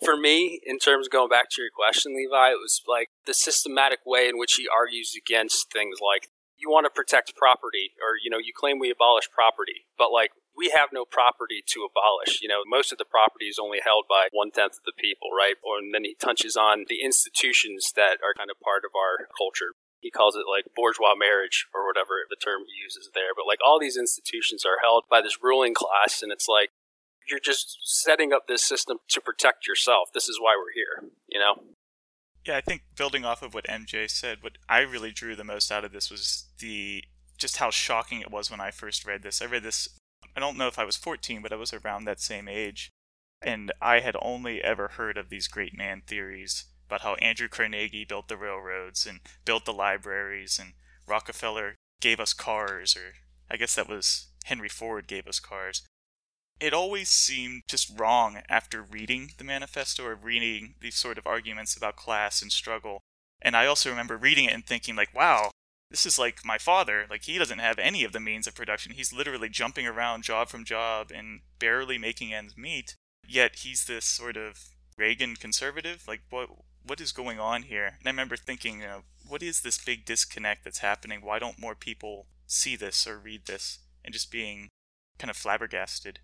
For 0.05 0.17
me, 0.17 0.61
in 0.65 0.79
terms 0.79 1.09
of 1.09 1.13
going 1.13 1.31
back 1.31 1.49
to 1.53 1.63
your 1.63 1.73
question, 1.73 2.15
Levi, 2.15 2.53
it 2.53 2.61
was 2.61 2.83
like 2.87 3.09
the 3.27 3.33
systematic 3.33 4.01
way 4.05 4.29
in 4.29 4.37
which 4.37 4.61
he 4.61 4.69
argues 4.69 5.17
against 5.17 5.73
things 5.73 5.97
like 6.05 6.29
you 6.59 6.71
want 6.71 6.85
to 6.85 6.91
protect 6.91 7.37
property 7.37 7.93
or 8.01 8.17
you 8.23 8.31
know, 8.31 8.39
you 8.39 8.53
claim 8.55 8.79
we 8.79 8.91
abolish 8.91 9.31
property, 9.31 9.87
but 9.99 10.13
like 10.13 10.33
we 10.57 10.73
have 10.75 10.89
no 10.93 11.05
property 11.05 11.63
to 11.77 11.85
abolish. 11.85 12.41
You 12.41 12.49
know, 12.49 12.65
most 12.67 12.91
of 12.91 12.99
the 12.99 13.05
property 13.05 13.47
is 13.47 13.61
only 13.61 13.79
held 13.85 14.09
by 14.09 14.29
one 14.33 14.51
tenth 14.51 14.81
of 14.81 14.89
the 14.89 14.97
people, 14.97 15.29
right? 15.37 15.61
Or, 15.61 15.79
and 15.79 15.93
then 15.93 16.05
he 16.05 16.17
touches 16.17 16.57
on 16.57 16.89
the 16.89 17.05
institutions 17.05 17.93
that 17.95 18.25
are 18.25 18.33
kind 18.33 18.49
of 18.51 18.57
part 18.65 18.83
of 18.89 18.97
our 18.97 19.29
culture. 19.37 19.77
He 20.01 20.11
calls 20.11 20.37
it 20.37 20.49
like 20.49 20.73
bourgeois 20.73 21.17
marriage 21.19 21.69
or 21.77 21.85
whatever 21.85 22.25
the 22.29 22.41
term 22.41 22.65
he 22.65 22.81
uses 22.81 23.11
there. 23.13 23.37
But 23.37 23.47
like 23.47 23.61
all 23.61 23.79
these 23.79 24.01
institutions 24.01 24.65
are 24.65 24.81
held 24.81 25.05
by 25.11 25.21
this 25.21 25.43
ruling 25.43 25.75
class, 25.75 26.23
and 26.23 26.33
it's 26.33 26.49
like 26.49 26.73
you're 27.29 27.43
just 27.43 27.79
setting 27.85 28.33
up 28.33 28.47
this 28.49 28.63
system 28.63 28.99
to 29.09 29.21
protect 29.21 29.67
yourself. 29.67 30.09
This 30.15 30.29
is 30.29 30.41
why 30.41 30.57
we're 30.57 30.75
here, 30.75 31.11
you 31.29 31.39
know? 31.39 31.61
Yeah, 32.47 32.57
I 32.57 32.61
think 32.61 32.83
building 32.97 33.25
off 33.25 33.43
of 33.43 33.55
what 33.55 33.67
MJ 33.67 34.09
said, 34.09 34.43
what 34.43 34.59
I 34.69 34.81
really 34.81 35.11
drew 35.11 35.35
the 35.35 35.45
most 35.45 35.73
out 35.73 35.85
of 35.85 35.93
this 35.93 36.11
was 36.11 36.45
the 36.61 37.05
just 37.37 37.59
how 37.59 37.71
shocking 37.71 38.21
it 38.21 38.31
was 38.31 38.51
when 38.51 38.61
I 38.61 38.71
first 38.71 39.05
read 39.05 39.23
this. 39.23 39.43
I 39.43 39.47
read 39.47 39.63
this 39.63 39.89
I 40.37 40.41
don't 40.41 40.59
know 40.59 40.69
if 40.69 40.79
I 40.79 40.85
was 40.85 40.97
14, 40.97 41.41
but 41.43 41.53
I 41.53 41.57
was 41.57 41.73
around 41.73 42.05
that 42.05 42.21
same 42.21 42.47
age. 42.47 42.91
And 43.43 43.73
I 43.81 44.01
had 44.01 44.17
only 44.21 44.63
ever 44.63 44.89
heard 44.89 45.17
of 45.17 45.29
these 45.29 45.49
great 45.49 45.77
man 45.77 46.03
theories 46.07 46.67
about 46.87 47.03
how 47.03 47.15
Andrew 47.15 47.49
Carnegie 47.49 48.05
built 48.05 48.29
the 48.29 48.37
railroads 48.37 49.07
and 49.07 49.21
built 49.45 49.65
the 49.65 49.73
libraries, 49.73 50.59
and 50.59 50.73
Rockefeller 51.07 51.75
gave 52.01 52.21
us 52.21 52.33
cars, 52.33 52.97
or 52.97 53.15
I 53.51 53.57
guess 53.57 53.75
that 53.75 53.89
was 53.89 54.29
Henry 54.45 54.69
Ford 54.69 55.07
gave 55.07 55.27
us 55.27 55.41
cars. 55.41 55.83
It 56.59 56.73
always 56.73 57.11
seemed 57.11 57.63
just 57.69 57.99
wrong 57.99 58.41
after 58.49 58.83
reading 58.83 59.33
the 59.37 59.45
manifesto 59.45 60.05
or 60.05 60.15
reading 60.15 60.75
these 60.81 60.97
sort 60.97 61.19
of 61.19 61.27
arguments 61.27 61.77
about 61.77 61.97
class 61.97 62.41
and 62.41 62.51
struggle. 62.51 63.03
And 63.43 63.55
I 63.57 63.67
also 63.67 63.91
remember 63.91 64.17
reading 64.17 64.47
it 64.47 64.55
and 64.55 64.65
thinking, 64.65 64.97
like, 64.97 65.15
wow, 65.15 65.51
this 65.91 66.07
is 66.07 66.19
like 66.19 66.45
my 66.45 66.59
father. 66.59 67.07
Like 67.09 67.25
he 67.25 67.39
doesn't 67.39 67.59
have 67.59 67.79
any 67.79 68.05
of 68.05 68.13
the 68.13 68.21
means 68.21 68.47
of 68.47 68.55
production. 68.55 68.93
He's 68.93 69.13
literally 69.13 69.49
jumping 69.49 69.87
around 69.87 70.25
job 70.25 70.49
from 70.49 70.65
job 70.65 71.11
and 71.15 71.41
barely 71.59 71.99
making 71.99 72.33
ends 72.33 72.57
meet. 72.57 72.95
Yet 73.27 73.57
he's 73.57 73.85
this 73.85 74.05
sort 74.05 74.37
of 74.37 74.71
Reagan 74.99 75.37
conservative. 75.37 76.05
Like 76.09 76.23
what 76.31 76.49
what 76.85 77.01
is 77.01 77.13
going 77.13 77.41
on 77.41 77.63
here? 77.63 77.97
And 77.99 78.07
I 78.07 78.11
remember 78.11 78.37
thinking, 78.37 78.81
you 78.81 78.87
know, 78.87 79.03
what 79.29 79.43
is 79.43 79.61
this 79.61 79.83
big 79.83 80.05
disconnect 80.05 80.65
that's 80.65 80.79
happening? 80.79 81.21
Why 81.21 81.39
don't 81.39 81.61
more 81.61 81.75
people 81.75 82.27
see 82.47 82.77
this 82.77 83.07
or 83.07 83.19
read 83.19 83.47
this? 83.47 83.81
And 84.05 84.13
just 84.13 84.31
being 84.31 84.69
kind 85.19 85.31
of 85.31 85.37
flabbergasted. 85.37 86.21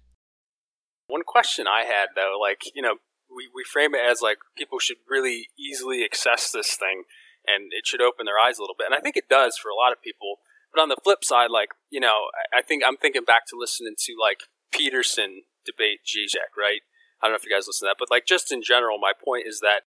One 1.06 1.22
question 1.26 1.66
I 1.66 1.84
had 1.84 2.10
though, 2.14 2.36
like, 2.40 2.62
you 2.74 2.82
know, 2.82 2.96
we, 3.34 3.48
we 3.54 3.64
frame 3.64 3.94
it 3.94 4.02
as 4.04 4.20
like 4.20 4.38
people 4.56 4.78
should 4.78 4.98
really 5.08 5.48
easily 5.58 6.04
access 6.04 6.50
this 6.50 6.76
thing 6.76 7.04
and 7.46 7.72
it 7.72 7.86
should 7.86 8.00
open 8.00 8.26
their 8.26 8.38
eyes 8.38 8.58
a 8.58 8.62
little 8.62 8.76
bit. 8.78 8.86
And 8.86 8.94
I 8.94 9.00
think 9.00 9.16
it 9.16 9.28
does 9.28 9.56
for 9.56 9.68
a 9.68 9.74
lot 9.74 9.92
of 9.92 10.02
people. 10.02 10.38
But 10.72 10.82
on 10.82 10.88
the 10.88 11.00
flip 11.02 11.24
side, 11.24 11.50
like 11.50 11.70
you 11.90 12.00
know, 12.00 12.30
I 12.56 12.62
think 12.62 12.82
I'm 12.86 12.96
thinking 12.96 13.24
back 13.24 13.46
to 13.48 13.58
listening 13.58 13.94
to 13.98 14.14
like 14.20 14.40
Peterson 14.72 15.42
debate 15.66 16.00
Zizek, 16.06 16.56
right? 16.56 16.80
I 17.20 17.26
don't 17.26 17.32
know 17.32 17.36
if 17.36 17.44
you 17.44 17.54
guys 17.54 17.66
listen 17.66 17.86
to 17.86 17.90
that, 17.90 18.00
but 18.00 18.10
like 18.10 18.26
just 18.26 18.50
in 18.50 18.62
general, 18.62 18.98
my 18.98 19.12
point 19.12 19.44
is 19.46 19.60
that 19.60 19.82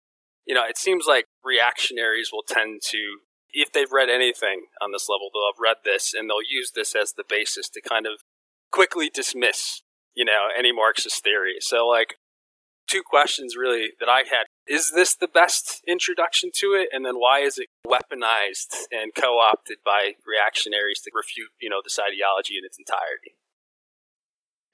you 0.45 0.55
know 0.55 0.63
it 0.67 0.77
seems 0.77 1.05
like 1.07 1.25
reactionaries 1.43 2.29
will 2.31 2.43
tend 2.47 2.81
to, 2.89 3.19
if 3.53 3.71
they've 3.71 3.91
read 3.91 4.09
anything 4.09 4.67
on 4.81 4.91
this 4.91 5.07
level, 5.07 5.29
they'll 5.31 5.53
have 5.53 5.61
read 5.61 5.85
this 5.85 6.13
and 6.13 6.29
they'll 6.29 6.41
use 6.41 6.71
this 6.73 6.95
as 6.95 7.13
the 7.13 7.23
basis 7.27 7.69
to 7.69 7.81
kind 7.81 8.07
of 8.07 8.23
quickly 8.71 9.09
dismiss 9.13 9.83
you 10.15 10.25
know 10.25 10.49
any 10.57 10.71
Marxist 10.71 11.23
theory. 11.23 11.55
So 11.59 11.87
like 11.87 12.15
two 12.87 13.01
questions 13.05 13.55
really 13.55 13.89
that 13.99 14.09
I 14.09 14.19
had 14.19 14.45
is 14.67 14.91
this 14.91 15.15
the 15.15 15.27
best 15.27 15.81
introduction 15.87 16.49
to 16.55 16.67
it? 16.67 16.89
And 16.91 17.05
then 17.05 17.15
why 17.15 17.39
is 17.39 17.57
it 17.57 17.67
weaponized 17.85 18.75
and 18.91 19.13
co 19.15 19.39
opted 19.39 19.77
by 19.83 20.13
reactionaries 20.25 21.01
to 21.03 21.11
refute, 21.13 21.49
you 21.59 21.69
know, 21.69 21.81
this 21.83 21.99
ideology 21.99 22.57
in 22.57 22.65
its 22.65 22.77
entirety? 22.77 23.35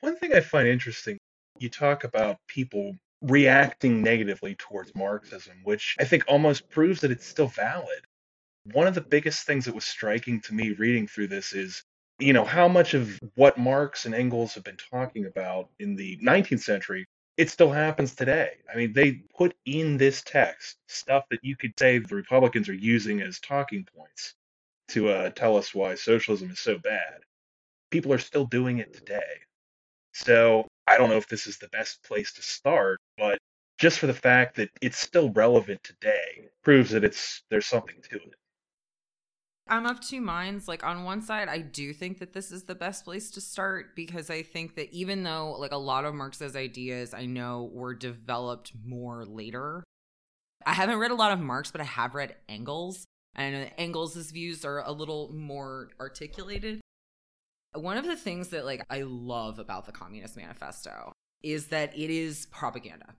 One 0.02 0.16
thing 0.16 0.34
I 0.34 0.42
find 0.42 0.68
interesting, 0.68 1.18
you 1.58 1.70
talk 1.70 2.04
about 2.04 2.38
people 2.48 2.96
reacting 3.22 4.04
negatively 4.04 4.56
towards 4.56 4.94
Marxism, 4.94 5.62
which 5.64 5.96
I 6.00 6.04
think 6.04 6.26
almost 6.28 6.70
proves 6.70 7.02
that 7.02 7.12
it's 7.12 7.26
still 7.26 7.48
valid. 7.48 8.06
One 8.74 8.86
of 8.86 8.94
the 8.94 9.02
biggest 9.02 9.48
things 9.48 9.66
that 9.66 9.74
was 9.74 9.86
striking 9.86 10.42
to 10.42 10.54
me 10.54 10.74
reading 10.74 11.08
through 11.08 11.30
this 11.30 11.54
is, 11.54 11.82
you 12.20 12.34
know, 12.34 12.46
how 12.46 12.68
much 12.68 12.94
of 12.94 13.20
what 13.36 13.58
Marx 13.58 14.06
and 14.06 14.16
Engels 14.16 14.54
have 14.56 14.64
been 14.64 14.78
talking 14.78 15.26
about 15.26 15.70
in 15.80 15.96
the 15.96 16.18
19th 16.18 16.62
century, 16.62 17.06
it 17.38 17.50
still 17.50 17.72
happens 17.72 18.16
today. 18.16 18.52
I 18.72 18.76
mean, 18.76 18.94
they 18.94 19.22
put 19.38 19.56
in 19.66 19.98
this 19.98 20.24
text 20.24 20.78
stuff 20.88 21.26
that 21.30 21.44
you 21.44 21.56
could 21.56 21.74
say 21.78 22.00
the 22.00 22.16
Republicans 22.16 22.70
are 22.70 22.74
using 22.74 23.22
as 23.22 23.40
talking 23.40 23.86
points 23.96 24.34
to 24.90 25.10
uh, 25.10 25.30
tell 25.32 25.58
us 25.58 25.76
why 25.76 25.94
socialism 25.96 26.50
is 26.50 26.60
so 26.60 26.80
bad. 26.80 27.20
People 27.92 28.12
are 28.14 28.18
still 28.20 28.46
doing 28.46 28.80
it 28.80 28.94
today. 28.94 29.42
So 30.14 30.68
I 30.88 30.98
don't 30.98 31.10
know 31.10 31.18
if 31.18 31.28
this 31.28 31.46
is 31.46 31.58
the 31.58 31.70
best 31.70 32.04
place 32.04 32.34
to 32.34 32.42
start, 32.42 33.00
but 33.18 33.38
just 33.78 34.00
for 34.00 34.08
the 34.08 34.14
fact 34.14 34.56
that 34.56 34.70
it's 34.82 34.98
still 34.98 35.32
relevant 35.32 35.84
today 35.84 36.50
proves 36.64 36.92
that 36.92 37.04
it's 37.04 37.44
there's 37.52 37.68
something 37.68 38.02
to 38.10 38.16
it. 38.16 38.36
I'm 39.70 39.86
of 39.86 40.00
two 40.00 40.22
minds. 40.22 40.68
Like 40.68 40.84
on 40.84 41.04
one 41.04 41.22
side, 41.22 41.48
I 41.48 41.60
do 41.60 41.94
think 41.94 42.20
that 42.20 42.34
this 42.34 42.52
is 42.52 42.64
the 42.64 42.76
best 42.76 43.06
place 43.06 43.32
to 43.32 43.42
start 43.42 43.96
because 43.96 44.30
I 44.30 44.44
think 44.44 44.76
that 44.76 44.92
even 44.94 45.24
though 45.24 45.56
like 45.60 45.72
a 45.72 45.78
lot 45.78 46.06
of 46.06 46.16
Marx's 46.16 46.56
ideas 46.56 47.14
I 47.14 47.26
know 47.26 47.70
were 47.74 47.94
developed 47.94 48.74
more 48.86 49.26
later. 49.26 49.84
I 50.66 50.74
haven't 50.74 50.98
read 50.98 51.12
a 51.12 51.16
lot 51.16 51.32
of 51.32 51.40
Marx, 51.40 51.72
but 51.72 51.82
I 51.82 51.86
have 51.86 52.16
read 52.16 52.36
Engels. 52.50 53.06
And 53.36 53.46
I 53.46 53.58
know 53.58 53.66
that 53.66 53.80
Engels' 53.80 54.32
views 54.32 54.66
are 54.66 54.80
a 54.80 54.92
little 54.92 55.32
more 55.34 55.90
articulated. 56.00 56.82
One 57.74 57.98
of 57.98 58.06
the 58.06 58.16
things 58.16 58.50
that 58.50 58.66
like 58.66 58.84
I 58.90 59.04
love 59.04 59.60
about 59.60 59.86
the 59.86 59.92
Communist 59.92 60.36
Manifesto 60.36 61.14
is 61.44 61.68
that 61.68 61.98
it 61.98 62.10
is 62.10 62.48
propaganda. 62.48 63.16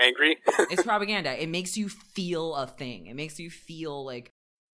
Angry? 0.00 0.36
it's 0.70 0.82
propaganda. 0.82 1.42
It 1.42 1.48
makes 1.48 1.76
you 1.76 1.88
feel 1.88 2.54
a 2.54 2.66
thing. 2.66 3.06
It 3.06 3.16
makes 3.16 3.40
you 3.40 3.50
feel 3.50 4.04
like 4.04 4.30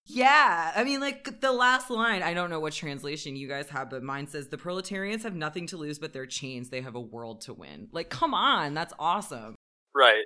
yeah, 0.06 0.73
I 0.76 0.84
mean, 0.84 1.00
like 1.00 1.40
the 1.40 1.52
last 1.52 1.90
line, 1.90 2.23
I 2.23 2.34
don't 2.34 2.50
know 2.50 2.61
what 2.61 2.75
translation 2.75 3.37
you 3.37 3.49
guys 3.49 3.70
have, 3.70 3.88
but 3.88 4.02
mine 4.02 4.26
says 4.26 4.49
the 4.49 4.58
proletarians 4.58 5.23
have 5.23 5.34
nothing 5.34 5.66
to 5.68 5.78
lose 5.78 5.99
but 5.99 6.12
their 6.12 6.26
chains. 6.26 6.68
They 6.68 6.82
have 6.82 6.94
a 6.94 7.00
world 7.00 7.40
to 7.42 7.54
win. 7.54 7.88
Like, 7.90 8.11
come 8.11 8.34
on, 8.34 8.75
that's 8.75 8.92
awesome. 8.99 9.54
Right. 9.94 10.25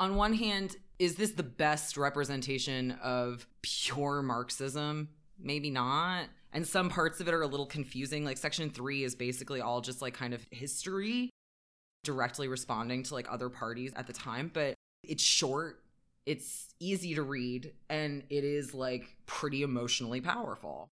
On 0.00 0.16
one 0.16 0.34
hand, 0.34 0.76
is 0.98 1.14
this 1.14 1.32
the 1.32 1.42
best 1.42 1.96
representation 1.96 2.92
of 3.02 3.46
pure 3.62 4.22
Marxism? 4.22 5.10
Maybe 5.38 5.70
not. 5.70 6.26
And 6.52 6.66
some 6.66 6.88
parts 6.88 7.20
of 7.20 7.28
it 7.28 7.34
are 7.34 7.42
a 7.42 7.46
little 7.46 7.66
confusing. 7.66 8.24
Like, 8.24 8.38
section 8.38 8.70
three 8.70 9.04
is 9.04 9.14
basically 9.14 9.60
all 9.60 9.80
just 9.80 10.02
like 10.02 10.14
kind 10.14 10.34
of 10.34 10.44
history 10.50 11.30
directly 12.02 12.48
responding 12.48 13.02
to 13.04 13.14
like 13.14 13.30
other 13.30 13.48
parties 13.48 13.92
at 13.94 14.06
the 14.06 14.12
time, 14.12 14.50
but 14.52 14.74
it's 15.04 15.22
short 15.22 15.79
it's 16.26 16.74
easy 16.78 17.14
to 17.14 17.22
read 17.22 17.72
and 17.88 18.24
it 18.30 18.44
is 18.44 18.74
like 18.74 19.16
pretty 19.26 19.62
emotionally 19.62 20.20
powerful. 20.20 20.90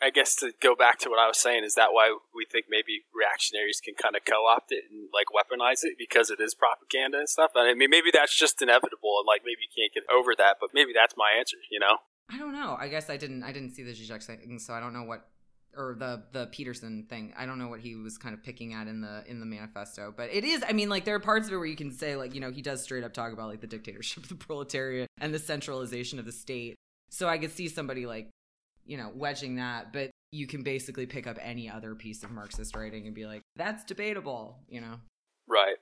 I 0.00 0.10
guess 0.10 0.36
to 0.36 0.52
go 0.62 0.76
back 0.76 0.98
to 1.00 1.10
what 1.10 1.18
I 1.18 1.26
was 1.26 1.38
saying, 1.38 1.64
is 1.64 1.74
that 1.74 1.90
why 1.90 2.16
we 2.34 2.46
think 2.46 2.66
maybe 2.70 3.02
reactionaries 3.12 3.80
can 3.82 3.94
kind 3.94 4.14
of 4.14 4.24
co-opt 4.24 4.70
it 4.70 4.84
and 4.90 5.08
like 5.12 5.26
weaponize 5.34 5.82
it 5.82 5.98
because 5.98 6.30
it 6.30 6.38
is 6.40 6.54
propaganda 6.54 7.18
and 7.18 7.28
stuff? 7.28 7.50
I 7.56 7.74
mean, 7.74 7.90
maybe 7.90 8.10
that's 8.12 8.36
just 8.36 8.62
inevitable, 8.62 9.18
and 9.18 9.26
like 9.26 9.42
maybe 9.44 9.66
you 9.66 9.74
can't 9.74 9.92
get 9.92 10.04
over 10.06 10.34
that, 10.38 10.58
but 10.60 10.70
maybe 10.72 10.92
that's 10.94 11.16
my 11.16 11.34
answer. 11.36 11.56
You 11.70 11.80
know? 11.80 11.98
I 12.30 12.38
don't 12.38 12.52
know. 12.52 12.76
I 12.78 12.86
guess 12.88 13.10
I 13.10 13.16
didn't. 13.16 13.42
I 13.42 13.50
didn't 13.50 13.74
see 13.74 13.82
the 13.82 13.92
Zizek 13.92 14.22
thing, 14.22 14.60
so 14.60 14.72
I 14.72 14.78
don't 14.78 14.92
know 14.92 15.02
what 15.02 15.26
or 15.76 15.94
the 15.98 16.22
the 16.32 16.46
Peterson 16.46 17.06
thing. 17.08 17.32
I 17.36 17.46
don't 17.46 17.58
know 17.58 17.68
what 17.68 17.80
he 17.80 17.94
was 17.94 18.18
kind 18.18 18.34
of 18.34 18.42
picking 18.42 18.74
at 18.74 18.86
in 18.86 19.00
the 19.00 19.22
in 19.26 19.40
the 19.40 19.46
manifesto, 19.46 20.12
but 20.16 20.30
it 20.32 20.44
is. 20.44 20.64
I 20.68 20.72
mean, 20.72 20.88
like 20.88 21.04
there 21.04 21.14
are 21.14 21.20
parts 21.20 21.46
of 21.46 21.52
it 21.52 21.56
where 21.56 21.66
you 21.66 21.76
can 21.76 21.92
say 21.92 22.16
like 22.16 22.34
you 22.34 22.40
know 22.40 22.50
he 22.50 22.62
does 22.62 22.82
straight 22.82 23.04
up 23.04 23.12
talk 23.12 23.32
about 23.32 23.48
like 23.48 23.60
the 23.60 23.66
dictatorship 23.66 24.24
of 24.24 24.28
the 24.28 24.34
proletariat 24.34 25.08
and 25.20 25.32
the 25.32 25.38
centralization 25.38 26.18
of 26.18 26.24
the 26.24 26.32
state. 26.32 26.74
So 27.10 27.28
I 27.28 27.38
could 27.38 27.52
see 27.52 27.68
somebody 27.68 28.06
like 28.06 28.30
you 28.86 28.96
know 28.96 29.10
wedging 29.14 29.56
that, 29.56 29.92
but 29.92 30.10
you 30.32 30.46
can 30.46 30.62
basically 30.62 31.06
pick 31.06 31.26
up 31.26 31.38
any 31.40 31.70
other 31.70 31.94
piece 31.94 32.22
of 32.22 32.30
Marxist 32.30 32.76
writing 32.76 33.06
and 33.06 33.14
be 33.14 33.26
like 33.26 33.42
that's 33.56 33.84
debatable, 33.84 34.58
you 34.68 34.80
know. 34.80 34.96
Right. 35.46 35.76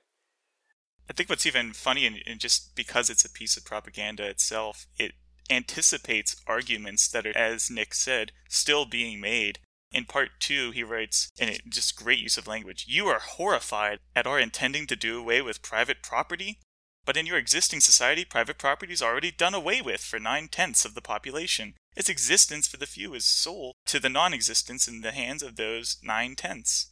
I 1.09 1.13
think 1.13 1.29
what's 1.29 1.45
even 1.45 1.71
funny, 1.71 2.05
and, 2.05 2.17
and 2.25 2.39
just 2.39 2.75
because 2.75 3.09
it's 3.09 3.23
a 3.23 3.29
piece 3.29 3.55
of 3.55 3.63
propaganda 3.63 4.27
itself, 4.27 4.87
it 4.97 5.13
anticipates 5.49 6.35
arguments 6.45 7.07
that 7.07 7.25
are, 7.25 7.37
as 7.37 7.71
Nick 7.71 7.93
said, 7.93 8.33
still 8.49 8.85
being 8.85 9.21
made 9.21 9.59
in 9.91 10.05
part 10.05 10.31
two, 10.39 10.71
he 10.71 10.83
writes, 10.83 11.31
and 11.39 11.59
just 11.69 11.95
great 11.95 12.19
use 12.19 12.37
of 12.37 12.45
language 12.45 12.85
You 12.87 13.07
are 13.07 13.19
horrified 13.19 13.99
at 14.15 14.27
our 14.27 14.39
intending 14.39 14.85
to 14.87 14.95
do 14.95 15.17
away 15.17 15.41
with 15.41 15.61
private 15.61 16.03
property? 16.03 16.59
But 17.05 17.15
in 17.15 17.25
your 17.25 17.37
existing 17.37 17.79
society, 17.79 18.25
private 18.25 18.57
property 18.57 18.91
is 18.91 19.01
already 19.01 19.31
done 19.31 19.53
away 19.53 19.81
with 19.81 20.01
for 20.01 20.19
nine 20.19 20.49
tenths 20.49 20.83
of 20.83 20.93
the 20.93 21.01
population. 21.01 21.75
Its 21.95 22.09
existence 22.09 22.67
for 22.67 22.75
the 22.75 22.85
few 22.85 23.13
is 23.13 23.23
sold 23.23 23.75
to 23.85 23.99
the 23.99 24.09
non 24.09 24.33
existence 24.33 24.89
in 24.89 25.01
the 25.01 25.13
hands 25.13 25.41
of 25.41 25.55
those 25.55 25.97
nine 26.03 26.35
tenths. 26.35 26.87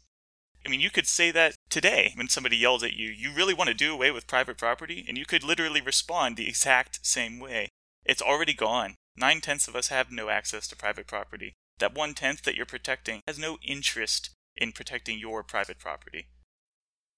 I 0.66 0.70
mean, 0.70 0.80
you 0.80 0.90
could 0.90 1.06
say 1.06 1.32
that 1.32 1.56
today 1.70 2.14
when 2.16 2.30
somebody 2.30 2.56
yells 2.56 2.82
at 2.82 2.94
you, 2.94 3.10
you 3.10 3.34
really 3.34 3.54
want 3.54 3.68
to 3.68 3.74
do 3.74 3.94
away 3.94 4.10
with 4.10 4.26
private 4.26 4.58
property, 4.58 5.04
and 5.06 5.18
you 5.18 5.26
could 5.26 5.44
literally 5.44 5.82
respond 5.82 6.38
the 6.38 6.48
exact 6.48 7.06
same 7.06 7.40
way. 7.40 7.68
It's 8.06 8.22
already 8.22 8.54
gone. 8.54 8.96
Nine 9.18 9.42
tenths 9.42 9.68
of 9.68 9.76
us 9.76 9.90
have 9.90 10.12
no 10.12 10.30
access 10.30 10.66
to 10.70 10.78
private 10.78 11.08
property 11.08 11.56
that 11.80 11.96
one 11.96 12.14
tenth 12.14 12.44
that 12.44 12.56
you're 12.56 12.66
protecting 12.66 13.22
has 13.28 13.40
no 13.40 13.58
interest 13.62 14.30
in 14.58 14.72
protecting 14.72 15.20
your 15.20 15.44
private 15.44 15.80
property. 15.80 16.28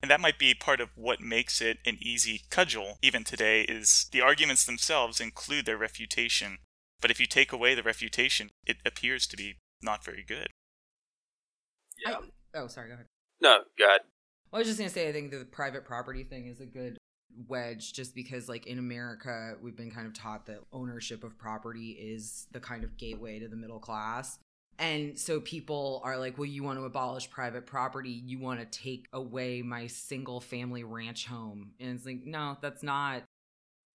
And 0.01 0.11
that 0.11 0.21
might 0.21 0.37
be 0.37 0.53
part 0.53 0.79
of 0.79 0.89
what 0.95 1.21
makes 1.21 1.61
it 1.61 1.79
an 1.85 1.97
easy 1.99 2.41
cudgel, 2.49 2.97
even 3.01 3.23
today, 3.23 3.61
is 3.61 4.07
the 4.11 4.21
arguments 4.21 4.65
themselves 4.65 5.19
include 5.19 5.65
their 5.65 5.77
refutation. 5.77 6.59
But 7.01 7.11
if 7.11 7.19
you 7.19 7.25
take 7.25 7.51
away 7.51 7.73
the 7.73 7.83
refutation, 7.83 8.51
it 8.65 8.77
appears 8.85 9.25
to 9.27 9.37
be 9.37 9.57
not 9.81 10.03
very 10.03 10.23
good. 10.27 10.49
Yeah. 12.05 12.17
I, 12.53 12.59
oh, 12.59 12.67
sorry, 12.67 12.89
go 12.89 12.93
ahead. 12.95 13.07
No, 13.41 13.59
go 13.77 13.85
ahead. 13.85 14.01
Well, 14.51 14.59
I 14.59 14.59
was 14.59 14.67
just 14.67 14.79
going 14.79 14.89
to 14.89 14.93
say, 14.93 15.09
I 15.09 15.13
think 15.13 15.31
the 15.31 15.45
private 15.45 15.83
property 15.83 16.23
thing 16.23 16.47
is 16.47 16.61
a 16.61 16.65
good 16.65 16.97
wedge 17.47 17.93
just 17.93 18.15
because 18.15 18.49
like 18.49 18.65
in 18.65 18.79
america 18.79 19.55
we've 19.61 19.75
been 19.75 19.91
kind 19.91 20.07
of 20.07 20.13
taught 20.13 20.45
that 20.47 20.59
ownership 20.71 21.23
of 21.23 21.37
property 21.37 21.91
is 21.91 22.47
the 22.51 22.59
kind 22.59 22.83
of 22.83 22.97
gateway 22.97 23.37
to 23.37 23.47
the 23.47 23.55
middle 23.55 23.79
class 23.79 24.39
and 24.79 25.17
so 25.17 25.39
people 25.39 26.01
are 26.03 26.17
like, 26.17 26.37
well, 26.37 26.45
you 26.45 26.63
want 26.63 26.77
to 26.79 26.85
abolish 26.85 27.29
private 27.29 27.65
property. 27.65 28.11
You 28.11 28.39
want 28.39 28.59
to 28.59 28.65
take 28.65 29.07
away 29.11 29.61
my 29.61 29.87
single 29.87 30.39
family 30.39 30.83
ranch 30.83 31.25
home. 31.25 31.71
And 31.79 31.95
it's 31.95 32.05
like, 32.05 32.25
no, 32.25 32.57
that's 32.61 32.83
not. 32.83 33.23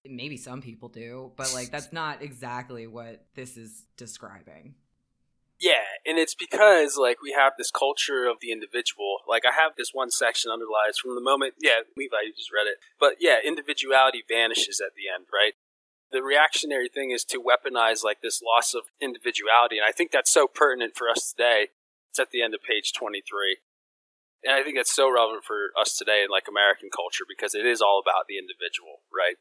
Maybe 0.04 0.36
some 0.36 0.60
people 0.60 0.88
do, 0.88 1.30
but 1.36 1.54
like, 1.54 1.70
that's 1.70 1.92
not 1.92 2.22
exactly 2.22 2.88
what 2.88 3.24
this 3.34 3.56
is 3.56 3.84
describing. 3.96 4.74
Yeah, 5.62 5.86
and 6.04 6.18
it's 6.18 6.34
because 6.34 6.96
like 6.98 7.22
we 7.22 7.30
have 7.38 7.52
this 7.56 7.70
culture 7.70 8.26
of 8.26 8.38
the 8.40 8.50
individual. 8.50 9.18
Like 9.28 9.44
I 9.46 9.54
have 9.54 9.76
this 9.78 9.90
one 9.92 10.10
section 10.10 10.50
underlies 10.50 10.98
from 11.00 11.14
the 11.14 11.20
moment. 11.20 11.54
Yeah, 11.60 11.86
Levi, 11.96 12.16
you 12.26 12.32
just 12.36 12.50
read 12.52 12.66
it. 12.66 12.78
But 12.98 13.18
yeah, 13.20 13.36
individuality 13.44 14.24
vanishes 14.28 14.82
at 14.84 14.96
the 14.96 15.06
end, 15.06 15.26
right? 15.32 15.54
The 16.12 16.22
reactionary 16.22 16.88
thing 16.88 17.10
is 17.10 17.24
to 17.24 17.40
weaponize 17.40 18.04
like 18.04 18.20
this 18.20 18.42
loss 18.42 18.74
of 18.74 18.82
individuality 19.00 19.78
and 19.78 19.86
i 19.88 19.92
think 19.92 20.10
that's 20.10 20.32
so 20.32 20.46
pertinent 20.46 20.94
for 20.96 21.08
us 21.08 21.32
today. 21.32 21.68
It's 22.10 22.20
at 22.20 22.30
the 22.30 22.42
end 22.42 22.52
of 22.52 22.60
page 22.62 22.92
23 22.92 23.58
and 24.44 24.54
i 24.54 24.62
think 24.62 24.76
that's 24.76 24.94
so 24.94 25.12
relevant 25.12 25.44
for 25.44 25.70
us 25.80 25.96
today 25.96 26.22
in 26.22 26.30
like 26.30 26.44
american 26.48 26.90
culture 26.94 27.24
because 27.26 27.54
it 27.54 27.64
is 27.64 27.80
all 27.80 28.00
about 28.04 28.26
the 28.28 28.38
individual 28.38 29.00
right? 29.12 29.36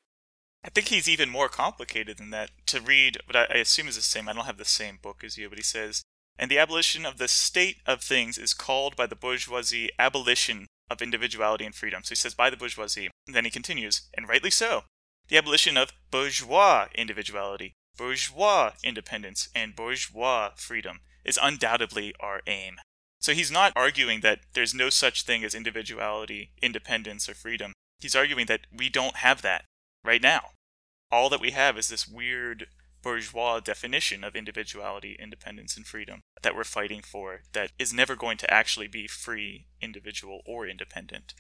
I 0.64 0.70
think 0.70 0.88
he's 0.88 1.10
even 1.10 1.30
more 1.30 1.50
complicated 1.50 2.20
than 2.20 2.30
that. 2.30 2.52
To 2.68 2.80
read 2.80 3.18
what 3.26 3.36
i 3.36 3.56
assume 3.56 3.90
is 3.90 3.98
the 3.98 4.02
same 4.02 4.30
i 4.30 4.34
don't 4.34 4.46
have 4.46 4.58
the 4.58 4.66
same 4.66 5.00
book 5.02 5.24
as 5.24 5.38
you 5.38 5.50
but 5.50 5.60
he 5.60 5.64
says 5.64 6.04
and 6.40 6.50
the 6.50 6.60
abolition 6.60 7.06
of 7.06 7.18
the 7.18 7.28
state 7.28 7.78
of 7.86 8.02
things 8.02 8.38
is 8.38 8.54
called 8.54 8.96
by 8.96 9.06
the 9.06 9.16
bourgeoisie 9.16 9.90
abolition 10.00 10.68
of 10.90 11.02
individuality 11.02 11.66
and 11.66 11.76
freedom. 11.76 12.04
So 12.04 12.10
he 12.10 12.16
says 12.16 12.34
by 12.34 12.50
the 12.50 12.58
bourgeoisie. 12.58 13.10
And 13.28 13.36
then 13.36 13.46
he 13.46 13.52
continues, 13.52 14.10
and 14.16 14.28
rightly 14.28 14.50
so 14.50 14.84
the 15.32 15.38
abolition 15.38 15.78
of 15.78 15.94
bourgeois 16.12 16.88
individuality, 16.94 17.74
bourgeois 17.98 18.74
independence, 18.84 19.48
and 19.56 19.78
bourgeois 19.78 20.52
freedom 20.58 21.00
is 21.24 21.40
undoubtedly 21.42 22.14
our 22.20 22.42
aim. 22.48 22.76
So 23.22 23.34
he's 23.34 23.50
not 23.50 23.72
arguing 23.74 24.20
that 24.22 24.42
there's 24.54 24.74
no 24.74 24.90
such 24.90 25.24
thing 25.24 25.46
as 25.46 25.56
individuality, 25.56 26.52
independence, 26.62 27.30
or 27.30 27.34
freedom. 27.34 27.72
He's 28.00 28.16
arguing 28.16 28.48
that 28.48 28.68
we 28.76 28.90
don't 28.90 29.18
have 29.18 29.42
that 29.44 29.64
right 30.04 30.22
now. 30.22 30.50
All 31.10 31.30
that 31.30 31.40
we 31.40 31.52
have 31.52 31.78
is 31.78 31.88
this 31.88 32.08
weird 32.08 32.68
bourgeois 33.02 33.62
definition 33.62 34.26
of 34.26 34.36
individuality, 34.36 35.16
independence, 35.18 35.78
and 35.78 35.88
freedom 35.88 36.20
that 36.42 36.56
we're 36.56 36.66
fighting 36.66 37.02
for 37.02 37.44
that 37.54 37.72
is 37.80 37.94
never 37.94 38.18
going 38.18 38.38
to 38.38 38.54
actually 38.54 38.88
be 38.88 39.08
free, 39.08 39.68
individual, 39.80 40.42
or 40.46 40.68
independent. 40.68 41.36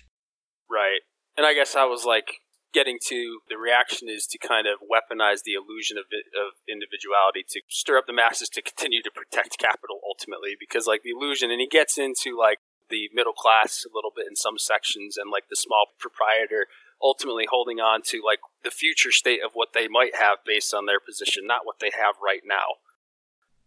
Right. 0.69 1.01
And 1.35 1.45
I 1.45 1.53
guess 1.53 1.75
I 1.75 1.83
was 1.83 2.05
like 2.05 2.39
getting 2.73 2.97
to 3.07 3.39
the 3.49 3.57
reaction 3.57 4.09
is 4.09 4.25
to 4.27 4.37
kind 4.37 4.67
of 4.67 4.79
weaponize 4.79 5.43
the 5.43 5.53
illusion 5.53 5.97
of, 5.97 6.05
of 6.35 6.55
individuality 6.67 7.43
to 7.47 7.61
stir 7.67 7.97
up 7.97 8.07
the 8.07 8.13
masses 8.13 8.49
to 8.49 8.61
continue 8.61 9.01
to 9.01 9.11
protect 9.11 9.57
capital 9.57 9.99
ultimately 10.07 10.55
because 10.59 10.87
like 10.87 11.03
the 11.03 11.11
illusion 11.11 11.51
and 11.51 11.59
he 11.59 11.67
gets 11.67 11.97
into 11.97 12.37
like 12.37 12.59
the 12.89 13.09
middle 13.13 13.33
class 13.33 13.85
a 13.85 13.95
little 13.95 14.11
bit 14.15 14.27
in 14.27 14.35
some 14.35 14.57
sections 14.57 15.17
and 15.17 15.31
like 15.31 15.47
the 15.49 15.55
small 15.55 15.85
proprietor 15.99 16.67
ultimately 17.01 17.47
holding 17.49 17.79
on 17.79 18.01
to 18.01 18.21
like 18.25 18.39
the 18.63 18.71
future 18.71 19.11
state 19.11 19.39
of 19.43 19.51
what 19.53 19.69
they 19.73 19.87
might 19.87 20.15
have 20.15 20.37
based 20.45 20.73
on 20.73 20.85
their 20.85 20.99
position 20.99 21.43
not 21.45 21.65
what 21.65 21.79
they 21.79 21.91
have 21.91 22.15
right 22.23 22.41
now. 22.45 22.79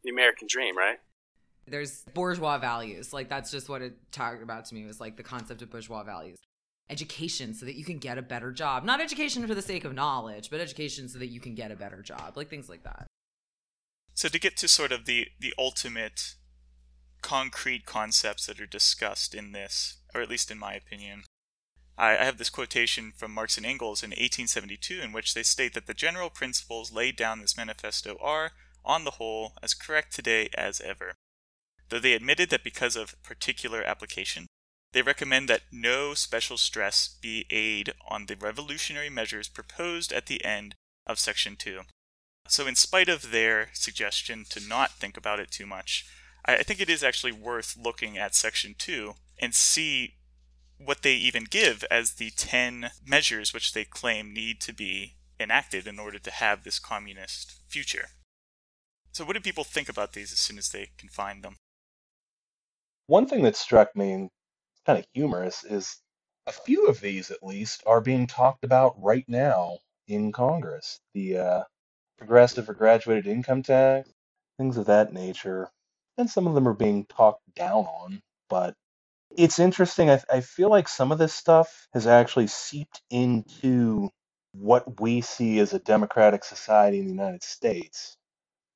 The 0.02 0.11
american 0.11 0.49
dream 0.49 0.76
right? 0.76 0.99
There's 1.66 2.04
bourgeois 2.12 2.58
values. 2.58 3.14
Like 3.14 3.30
that's 3.30 3.50
just 3.50 3.70
what 3.70 3.80
it 3.80 3.94
talked 4.12 4.42
about 4.42 4.66
to 4.66 4.75
me 4.75 4.84
was 4.84 5.00
like 5.00 5.16
the 5.16 5.23
concept 5.23 5.62
of 5.62 5.70
bourgeois 5.70 6.04
values 6.04 6.38
education 6.91 7.55
so 7.55 7.67
that 7.67 7.76
you 7.76 7.85
can 7.85 7.99
get 7.99 8.19
a 8.19 8.23
better 8.23 8.53
job. 8.53 8.85
Not 8.85 9.00
education 9.00 9.47
for 9.47 9.55
the 9.55 9.62
sake 9.62 9.85
of 9.85 9.95
knowledge, 9.95 10.50
but 10.50 10.61
education 10.61 11.09
so 11.09 11.19
that 11.19 11.29
you 11.29 11.41
can 11.41 11.55
get 11.55 11.71
a 11.71 11.76
better 11.76 12.03
job, 12.03 12.37
like 12.37 12.49
things 12.49 12.69
like 12.69 12.85
that. 12.85 13.07
So 14.14 14.29
to 14.29 14.38
get 14.38 14.57
to 14.59 14.69
sort 14.69 14.93
of 14.93 15.07
the 15.07 15.29
the 15.41 15.55
ultimate 15.59 16.35
concrete 17.23 17.87
concepts 17.87 18.47
that 18.47 18.61
are 18.61 18.67
discussed 18.67 19.35
in 19.35 19.53
this, 19.53 19.99
or 20.14 20.21
at 20.21 20.29
least 20.29 20.50
in 20.50 20.59
my 20.59 20.75
opinion, 20.75 21.25
I, 21.97 22.19
I 22.19 22.25
have 22.25 22.38
this 22.38 22.50
quotation 22.50 23.12
from 23.17 23.33
Marx 23.33 23.57
and 23.57 23.67
Engels 23.67 24.03
in 24.03 24.11
1872 24.11 25.00
in 25.00 25.12
which 25.12 25.35
they 25.35 25.43
state 25.43 25.75
that 25.75 25.87
the 25.87 25.95
general 25.95 26.31
principles 26.31 26.93
laid 26.93 27.17
down 27.17 27.38
in 27.38 27.43
this 27.43 27.57
manifesto 27.57 28.17
are, 28.21 28.53
on 28.85 29.05
the 29.05 29.12
whole, 29.12 29.55
as 29.62 29.75
correct 29.75 30.14
today 30.14 30.50
as 30.57 30.81
ever. 30.81 31.14
Though 31.88 32.00
they 32.00 32.12
admitted 32.12 32.50
that 32.50 32.64
because 32.64 32.97
of 32.97 33.21
particular 33.23 33.83
application, 33.83 34.47
they 34.94 35.02
recommend 35.02 35.48
that 35.48 35.62
no 35.72 36.14
special 36.14 36.56
stress 36.56 37.16
be 37.20 37.44
laid 37.50 37.92
on 38.08 38.26
the 38.26 38.36
revolutionary 38.36 39.10
measures 39.10 39.48
proposed 39.48 40.12
at 40.12 40.26
the 40.26 40.42
end 40.44 40.76
of 41.04 41.18
Section 41.18 41.56
2. 41.56 41.80
So, 42.46 42.66
in 42.68 42.76
spite 42.76 43.08
of 43.08 43.32
their 43.32 43.70
suggestion 43.72 44.44
to 44.50 44.66
not 44.66 44.92
think 44.92 45.16
about 45.16 45.40
it 45.40 45.50
too 45.50 45.66
much, 45.66 46.06
I 46.44 46.62
think 46.62 46.80
it 46.80 46.88
is 46.88 47.02
actually 47.02 47.32
worth 47.32 47.76
looking 47.76 48.16
at 48.16 48.36
Section 48.36 48.76
2 48.78 49.14
and 49.40 49.52
see 49.52 50.14
what 50.78 51.02
they 51.02 51.14
even 51.14 51.44
give 51.44 51.84
as 51.90 52.12
the 52.12 52.30
10 52.30 52.90
measures 53.04 53.52
which 53.52 53.72
they 53.72 53.84
claim 53.84 54.32
need 54.32 54.60
to 54.60 54.72
be 54.72 55.16
enacted 55.40 55.88
in 55.88 55.98
order 55.98 56.20
to 56.20 56.30
have 56.30 56.62
this 56.62 56.78
communist 56.78 57.60
future. 57.66 58.10
So, 59.10 59.24
what 59.24 59.34
do 59.34 59.40
people 59.40 59.64
think 59.64 59.88
about 59.88 60.12
these 60.12 60.32
as 60.32 60.38
soon 60.38 60.58
as 60.58 60.68
they 60.68 60.90
can 60.96 61.08
find 61.08 61.42
them? 61.42 61.56
One 63.06 63.26
thing 63.26 63.42
that 63.42 63.56
struck 63.56 63.96
me, 63.96 64.28
kind 64.87 64.99
of 64.99 65.07
humorous 65.14 65.64
is 65.64 65.99
a 66.47 66.53
few 66.53 66.87
of 66.88 67.00
these, 67.00 67.31
at 67.31 67.43
least, 67.43 67.83
are 67.87 68.00
being 68.00 68.26
talked 68.26 68.64
about 68.64 68.95
right 69.03 69.25
now 69.29 69.79
in 70.09 70.33
Congress. 70.33 71.00
The 71.14 71.38
uh, 71.38 71.62
progressive 72.19 72.69
or 72.69 72.75
graduated 72.75 73.26
income 73.26 73.62
tax, 73.62 74.11
things 74.59 74.76
of 74.76 74.87
that 74.87 75.12
nature. 75.12 75.71
And 76.19 76.31
some 76.31 76.47
of 76.47 76.55
them 76.55 76.69
are 76.69 76.75
being 76.75 77.07
talked 77.07 77.43
down 77.57 77.87
on, 77.87 78.23
but 78.49 78.75
it's 79.37 79.59
interesting. 79.59 80.11
I, 80.11 80.21
I 80.33 80.41
feel 80.41 80.71
like 80.71 80.88
some 80.88 81.12
of 81.12 81.19
this 81.19 81.35
stuff 81.35 81.88
has 81.95 82.07
actually 82.07 82.49
seeped 82.49 83.03
into 83.11 84.11
what 84.53 85.00
we 85.00 85.21
see 85.23 85.59
as 85.61 85.75
a 85.75 85.81
democratic 85.81 86.45
society 86.45 86.99
in 87.00 87.07
the 87.07 87.12
United 87.12 87.43
States, 87.43 88.17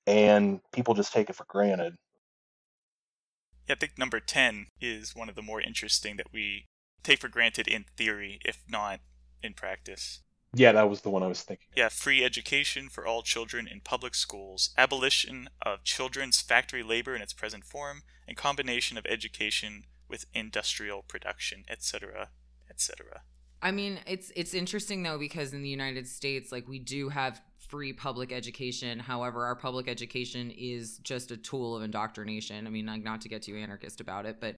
and 0.07 0.61
people 0.73 0.95
just 0.95 1.12
take 1.12 1.31
it 1.31 1.37
for 1.37 1.47
granted. 1.49 1.97
Yeah, 3.68 3.75
I 3.75 3.78
think 3.78 3.98
number 3.98 4.18
10 4.18 4.68
is 4.80 5.14
one 5.14 5.28
of 5.28 5.34
the 5.34 5.42
more 5.42 5.60
interesting 5.60 6.16
that 6.16 6.32
we 6.32 6.66
take 7.02 7.20
for 7.20 7.28
granted 7.28 7.68
in 7.68 7.84
theory, 7.96 8.40
if 8.44 8.62
not 8.68 9.00
in 9.42 9.54
practice. 9.54 10.20
Yeah, 10.54 10.72
that 10.72 10.88
was 10.88 11.02
the 11.02 11.10
one 11.10 11.22
I 11.22 11.26
was 11.26 11.42
thinking. 11.42 11.66
Yeah, 11.76 11.90
free 11.90 12.25
education 12.25 12.88
for 12.88 13.06
all 13.06 13.22
children 13.22 13.68
in 13.68 13.80
public 13.80 14.14
schools, 14.14 14.70
abolition 14.78 15.50
of 15.60 15.84
children's 15.84 16.40
factory 16.40 16.82
labor 16.82 17.14
in 17.14 17.20
its 17.20 17.34
present 17.34 17.64
form, 17.64 18.02
and 18.26 18.37
combination 18.37 18.96
of 18.96 19.04
education 19.06 19.84
with 20.08 20.25
industrial 20.32 21.02
production, 21.02 21.64
etc., 21.68 22.31
etc. 22.70 23.22
I 23.61 23.73
mean, 23.73 23.99
it's 24.07 24.31
it's 24.37 24.55
interesting 24.55 25.03
though 25.03 25.18
because 25.18 25.53
in 25.53 25.62
the 25.62 25.68
United 25.68 26.07
States, 26.07 26.53
like 26.53 26.68
we 26.68 26.79
do 26.79 27.09
have 27.09 27.40
free 27.68 27.92
public 27.92 28.33
education. 28.33 28.99
However, 28.99 29.44
our 29.44 29.57
public 29.57 29.88
education 29.88 30.51
is 30.51 30.99
just 30.99 31.31
a 31.31 31.37
tool 31.37 31.77
of 31.77 31.83
indoctrination. 31.83 32.66
I 32.66 32.71
mean, 32.71 32.87
like, 32.87 33.03
not 33.03 33.21
to 33.23 33.29
get 33.29 33.42
too 33.42 33.57
anarchist 33.57 34.01
about 34.01 34.27
it, 34.27 34.38
but 34.40 34.57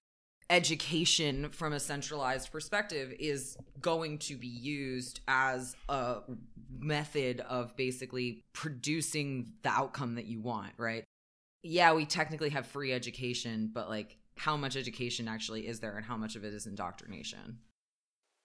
education 0.49 1.49
from 1.49 1.73
a 1.73 1.79
centralized 1.79 2.51
perspective 2.51 3.13
is 3.19 3.57
going 3.81 4.17
to 4.19 4.35
be 4.35 4.47
used 4.47 5.21
as 5.27 5.75
a 5.89 6.17
method 6.77 7.39
of 7.41 7.75
basically 7.75 8.43
producing 8.53 9.53
the 9.61 9.69
outcome 9.69 10.15
that 10.15 10.25
you 10.25 10.41
want, 10.41 10.73
right? 10.77 11.03
Yeah, 11.63 11.93
we 11.93 12.05
technically 12.05 12.49
have 12.49 12.65
free 12.65 12.91
education, 12.91 13.69
but 13.73 13.89
like 13.89 14.17
how 14.37 14.57
much 14.57 14.75
education 14.75 15.27
actually 15.27 15.67
is 15.67 15.79
there 15.79 15.95
and 15.95 16.05
how 16.05 16.17
much 16.17 16.35
of 16.35 16.43
it 16.43 16.53
is 16.53 16.65
indoctrination? 16.65 17.59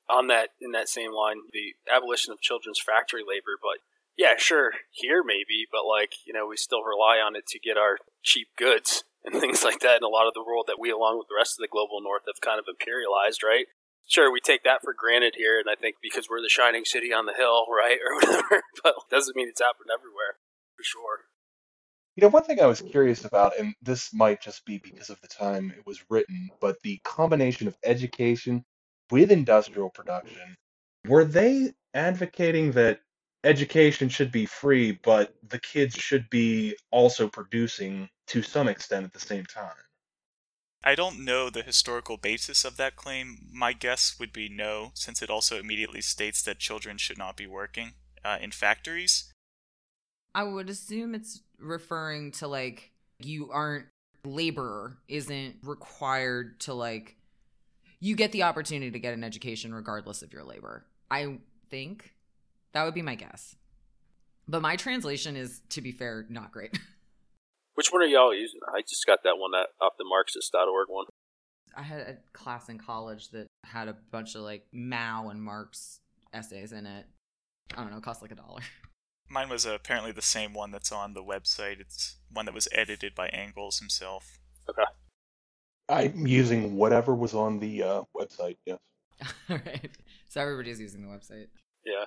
On 0.09 0.29
that 0.29 0.51
in 0.61 0.71
that 0.73 0.88
same 0.88 1.12
line, 1.12 1.38
the 1.53 1.75
abolition 1.90 2.33
of 2.33 2.40
children's 2.40 2.81
factory 2.81 3.23
labor, 3.27 3.59
but 3.61 3.83
yeah, 4.16 4.35
sure, 4.38 4.73
here 4.90 5.23
maybe, 5.25 5.69
but 5.71 5.85
like, 5.87 6.14
you 6.25 6.33
know, 6.33 6.47
we 6.47 6.57
still 6.57 6.83
rely 6.83 7.19
on 7.19 7.37
it 7.37 7.47
to 7.49 7.59
get 7.59 7.77
our 7.77 7.99
cheap 8.23 8.49
goods 8.57 9.05
and 9.25 9.40
things 9.40 9.62
like 9.62 9.81
that 9.81 9.99
in 9.99 10.05
a 10.05 10.09
lot 10.09 10.27
of 10.27 10.35
the 10.35 10.45
world 10.45 10.64
that 10.69 10.81
we, 10.81 10.90
along 10.90 11.19
with 11.19 11.29
the 11.29 11.37
rest 11.37 11.59
of 11.59 11.62
the 11.62 11.71
global 11.71 12.01
north, 12.01 12.23
have 12.27 12.40
kind 12.40 12.59
of 12.59 12.64
imperialized, 12.64 13.45
right? 13.45 13.66
Sure, 14.09 14.33
we 14.33 14.40
take 14.40 14.62
that 14.62 14.83
for 14.83 14.95
granted 14.97 15.35
here, 15.37 15.59
and 15.59 15.69
I 15.69 15.75
think 15.75 15.97
because 16.01 16.29
we're 16.31 16.40
the 16.40 16.49
shining 16.49 16.85
city 16.85 17.12
on 17.12 17.27
the 17.27 17.35
hill, 17.35 17.66
right, 17.71 17.99
or 17.99 18.14
whatever, 18.14 18.62
but 18.83 18.95
doesn't 19.11 19.37
mean 19.37 19.49
it's 19.49 19.61
happened 19.61 19.90
everywhere, 19.92 20.38
for 20.77 20.83
sure. 20.83 21.27
You 22.14 22.23
know, 22.23 22.29
one 22.29 22.45
thing 22.45 22.61
I 22.61 22.66
was 22.66 22.81
curious 22.81 23.27
about, 23.27 23.59
and 23.59 23.75
this 23.83 24.14
might 24.14 24.40
just 24.40 24.64
be 24.64 24.79
because 24.79 25.11
of 25.11 25.21
the 25.21 25.29
time 25.29 25.71
it 25.77 25.85
was 25.85 26.03
written, 26.09 26.49
but 26.61 26.81
the 26.83 26.99
combination 27.05 27.69
of 27.69 27.77
education 27.85 28.64
with 29.11 29.31
industrial 29.31 29.90
production, 29.90 30.57
were 31.07 31.25
they 31.25 31.73
advocating 31.95 32.73
that 32.73 33.01
education 33.45 34.09
should 34.09 34.33
be 34.33 34.47
free, 34.47 34.99
but 35.03 35.35
the 35.49 35.61
kids 35.61 35.97
should 35.97 36.29
be 36.31 36.77
also 36.90 37.29
producing 37.29 38.09
to 38.27 38.42
some 38.42 38.69
extent 38.69 39.05
at 39.05 39.12
the 39.12 39.21
same 39.21 39.45
time. 39.45 39.77
I 40.83 40.95
don't 40.95 41.25
know 41.25 41.51
the 41.51 41.62
historical 41.62 42.16
basis 42.16 42.64
of 42.64 42.77
that 42.77 42.97
claim. 42.97 43.49
My 43.53 43.73
guess 43.73 44.16
would 44.21 44.33
be 44.33 44.49
no, 44.49 44.90
since 44.95 45.23
it 45.23 45.31
also 45.31 45.59
immediately 45.59 46.01
states 46.01 46.42
that 46.42 46.59
children 46.59 46.97
should 46.99 47.19
not 47.19 47.37
be 47.37 47.47
working 47.47 47.92
uh, 48.25 48.38
in 48.40 48.51
factories. 48.51 49.33
I 50.35 50.42
would 50.42 50.69
assume 50.69 51.14
it's 51.14 51.40
referring 51.59 52.31
to 52.33 52.47
like 52.47 52.92
you 53.19 53.51
aren't 53.51 53.87
labor 54.25 54.99
isn't 55.09 55.57
required 55.62 56.61
to 56.61 56.75
like 56.75 57.16
you 58.00 58.16
get 58.16 58.32
the 58.32 58.42
opportunity 58.42 58.90
to 58.90 58.98
get 58.98 59.14
an 59.14 59.24
education 59.24 59.74
regardless 59.74 60.22
of 60.22 60.32
your 60.32 60.44
labor. 60.44 60.85
I 61.11 61.38
think 61.70 62.14
that 62.72 62.85
would 62.85 62.94
be 62.94 63.02
my 63.02 63.14
guess. 63.14 63.56
But 64.48 64.62
my 64.62 64.76
translation 64.76 65.37
is, 65.37 65.61
to 65.70 65.80
be 65.80 65.92
fair, 65.92 66.26
not 66.28 66.52
great. 66.52 66.78
Which 67.74 67.88
one 67.90 68.02
are 68.02 68.06
y'all 68.06 68.35
using? 68.35 68.61
I 68.74 68.80
just 68.82 69.06
got 69.06 69.22
that 69.24 69.38
one 69.38 69.50
that 69.52 69.68
off 69.80 69.94
the 69.98 70.04
Marxist.org 70.04 70.88
one. 70.88 71.06
I 71.76 71.82
had 71.82 72.00
a 72.00 72.16
class 72.32 72.68
in 72.68 72.78
college 72.78 73.30
that 73.30 73.48
had 73.64 73.88
a 73.88 73.96
bunch 74.11 74.35
of 74.35 74.42
like 74.42 74.66
Mao 74.72 75.28
and 75.28 75.42
Marx 75.42 76.00
essays 76.32 76.72
in 76.72 76.87
it. 76.87 77.04
I 77.76 77.82
don't 77.82 77.90
know, 77.90 77.98
it 77.98 78.02
cost 78.02 78.22
like 78.22 78.30
a 78.30 78.37
dollar. 78.37 78.62
Mine 79.28 79.48
was 79.48 79.66
uh, 79.66 79.74
apparently 79.74 80.12
the 80.12 80.22
same 80.22 80.52
one 80.54 80.70
that's 80.70 80.92
on 80.92 81.12
the 81.12 81.22
website. 81.22 81.80
It's 81.80 82.16
one 82.32 82.46
that 82.46 82.54
was 82.54 82.68
edited 82.72 83.14
by 83.14 83.28
Engels 83.28 83.80
himself. 83.80 84.38
Okay. 84.70 84.85
I'm 85.88 86.27
using 86.27 86.77
whatever 86.77 87.14
was 87.14 87.35
on 87.35 87.59
the 87.59 87.83
uh, 87.83 88.03
website, 88.16 88.57
yes. 88.66 88.79
All 89.51 89.57
right. 89.64 89.90
So 90.29 90.40
everybody's 90.40 90.81
using 90.81 91.03
the 91.03 91.09
website. 91.09 91.46
Yeah 91.85 92.05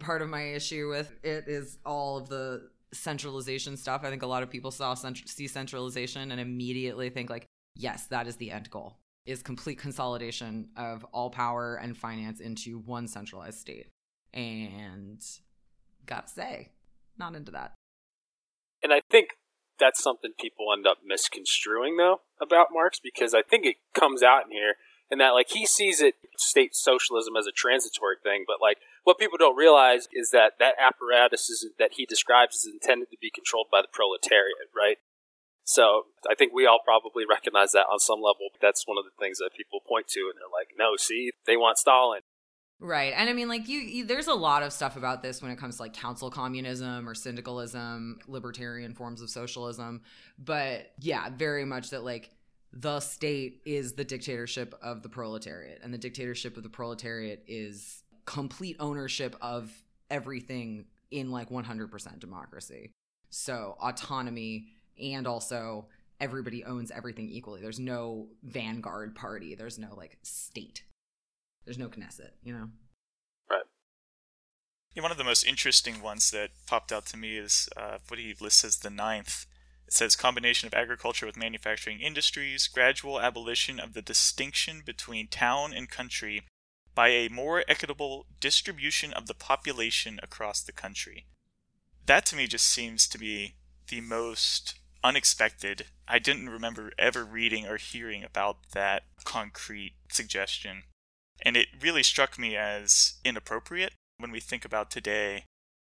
part 0.00 0.22
of 0.22 0.28
my 0.28 0.42
issue 0.42 0.88
with 0.88 1.12
it 1.22 1.44
is 1.46 1.78
all 1.86 2.16
of 2.16 2.28
the 2.28 2.68
centralization 2.92 3.76
stuff. 3.76 4.02
I 4.02 4.10
think 4.10 4.22
a 4.22 4.26
lot 4.26 4.42
of 4.42 4.50
people 4.50 4.72
saw 4.72 4.94
cent- 4.94 5.28
see 5.28 5.46
centralization 5.46 6.32
and 6.32 6.40
immediately 6.40 7.10
think 7.10 7.30
like, 7.30 7.46
yes, 7.76 8.06
that 8.06 8.26
is 8.26 8.36
the 8.36 8.50
end 8.50 8.68
goal. 8.70 8.96
Is 9.26 9.42
complete 9.42 9.78
consolidation 9.78 10.70
of 10.76 11.04
all 11.12 11.30
power 11.30 11.76
and 11.76 11.96
finance 11.96 12.40
into 12.40 12.78
one 12.78 13.06
centralized 13.06 13.58
state. 13.58 13.86
And 14.32 15.24
gotta 16.06 16.26
say, 16.26 16.70
not 17.18 17.36
into 17.36 17.52
that. 17.52 17.74
And 18.82 18.92
I 18.92 19.02
think 19.10 19.28
that's 19.80 20.02
something 20.02 20.32
people 20.38 20.66
end 20.72 20.86
up 20.86 20.98
misconstruing 21.04 21.96
though 21.96 22.20
about 22.40 22.68
Marx 22.72 23.00
because 23.02 23.34
I 23.34 23.42
think 23.42 23.66
it 23.66 23.76
comes 23.94 24.22
out 24.22 24.44
in 24.44 24.52
here 24.52 24.74
and 25.10 25.20
that 25.20 25.30
like 25.30 25.50
he 25.50 25.66
sees 25.66 26.00
it 26.00 26.14
state 26.36 26.74
socialism 26.74 27.34
as 27.36 27.46
a 27.46 27.52
transitory 27.52 28.16
thing, 28.22 28.44
but 28.46 28.58
like 28.60 28.78
what 29.02 29.18
people 29.18 29.38
don't 29.38 29.56
realize 29.56 30.08
is 30.12 30.30
that 30.30 30.52
that 30.60 30.74
apparatus 30.78 31.50
is, 31.50 31.66
that 31.78 31.94
he 31.94 32.06
describes 32.06 32.56
is 32.56 32.70
intended 32.72 33.10
to 33.10 33.16
be 33.20 33.30
controlled 33.30 33.66
by 33.72 33.82
the 33.82 33.88
proletariat, 33.92 34.70
right? 34.76 34.98
So 35.64 36.06
I 36.28 36.34
think 36.34 36.52
we 36.52 36.66
all 36.66 36.80
probably 36.84 37.24
recognize 37.28 37.72
that 37.72 37.86
on 37.90 37.98
some 37.98 38.18
level. 38.18 38.50
But 38.52 38.60
that's 38.60 38.86
one 38.86 38.98
of 38.98 39.04
the 39.04 39.14
things 39.18 39.38
that 39.38 39.50
people 39.56 39.80
point 39.86 40.08
to, 40.08 40.30
and 40.30 40.34
they're 40.34 40.50
like, 40.50 40.74
"No, 40.76 40.96
see, 40.96 41.30
they 41.46 41.56
want 41.56 41.78
Stalin." 41.78 42.22
Right. 42.80 43.12
And 43.14 43.28
I 43.28 43.34
mean 43.34 43.48
like 43.48 43.68
you, 43.68 43.78
you, 43.78 44.06
there's 44.06 44.26
a 44.26 44.34
lot 44.34 44.62
of 44.62 44.72
stuff 44.72 44.96
about 44.96 45.22
this 45.22 45.42
when 45.42 45.50
it 45.50 45.58
comes 45.58 45.76
to 45.76 45.82
like 45.82 45.92
council 45.92 46.30
communism 46.30 47.06
or 47.06 47.14
syndicalism, 47.14 48.20
libertarian 48.26 48.94
forms 48.94 49.20
of 49.20 49.28
socialism, 49.28 50.00
but 50.38 50.92
yeah, 50.98 51.28
very 51.28 51.66
much 51.66 51.90
that 51.90 52.04
like 52.04 52.30
the 52.72 53.00
state 53.00 53.60
is 53.66 53.94
the 53.94 54.04
dictatorship 54.04 54.74
of 54.80 55.02
the 55.02 55.08
proletariat 55.08 55.80
and 55.82 55.92
the 55.92 55.98
dictatorship 55.98 56.56
of 56.56 56.62
the 56.62 56.68
proletariat 56.70 57.44
is 57.46 58.02
complete 58.24 58.76
ownership 58.80 59.36
of 59.42 59.70
everything 60.10 60.86
in 61.10 61.30
like 61.30 61.50
100% 61.50 62.18
democracy. 62.18 62.92
So, 63.30 63.76
autonomy 63.80 64.68
and 65.00 65.26
also 65.26 65.86
everybody 66.20 66.64
owns 66.64 66.90
everything 66.90 67.28
equally. 67.28 67.60
There's 67.60 67.80
no 67.80 68.28
vanguard 68.42 69.14
party. 69.14 69.54
There's 69.54 69.78
no 69.78 69.94
like 69.94 70.18
state. 70.22 70.82
There's 71.64 71.78
no 71.78 71.88
Knesset, 71.88 72.32
you 72.42 72.52
know? 72.52 72.68
Right. 73.50 73.62
Yeah, 74.94 75.02
one 75.02 75.12
of 75.12 75.18
the 75.18 75.24
most 75.24 75.44
interesting 75.44 76.02
ones 76.02 76.30
that 76.30 76.50
popped 76.66 76.92
out 76.92 77.06
to 77.06 77.16
me 77.16 77.36
is 77.36 77.68
uh, 77.76 77.98
what 78.08 78.18
he 78.18 78.34
lists 78.40 78.64
as 78.64 78.78
the 78.78 78.90
ninth. 78.90 79.46
It 79.86 79.92
says 79.92 80.16
combination 80.16 80.66
of 80.66 80.74
agriculture 80.74 81.26
with 81.26 81.36
manufacturing 81.36 82.00
industries, 82.00 82.68
gradual 82.68 83.20
abolition 83.20 83.78
of 83.78 83.92
the 83.92 84.02
distinction 84.02 84.82
between 84.84 85.28
town 85.28 85.72
and 85.72 85.90
country 85.90 86.42
by 86.94 87.08
a 87.08 87.28
more 87.28 87.64
equitable 87.68 88.26
distribution 88.40 89.12
of 89.12 89.26
the 89.26 89.34
population 89.34 90.18
across 90.22 90.60
the 90.60 90.72
country. 90.72 91.26
That 92.06 92.26
to 92.26 92.36
me 92.36 92.46
just 92.46 92.66
seems 92.66 93.06
to 93.08 93.18
be 93.18 93.54
the 93.88 94.00
most 94.00 94.74
unexpected. 95.02 95.86
I 96.08 96.18
didn't 96.18 96.48
remember 96.48 96.92
ever 96.98 97.24
reading 97.24 97.66
or 97.66 97.76
hearing 97.76 98.24
about 98.24 98.58
that 98.72 99.04
concrete 99.24 99.94
suggestion. 100.10 100.84
And 101.42 101.56
it 101.56 101.68
really 101.80 102.02
struck 102.02 102.38
me 102.38 102.56
as 102.56 103.14
inappropriate 103.24 103.94
when 104.18 104.30
we 104.30 104.40
think 104.40 104.64
about 104.64 104.90
today. 104.90 105.44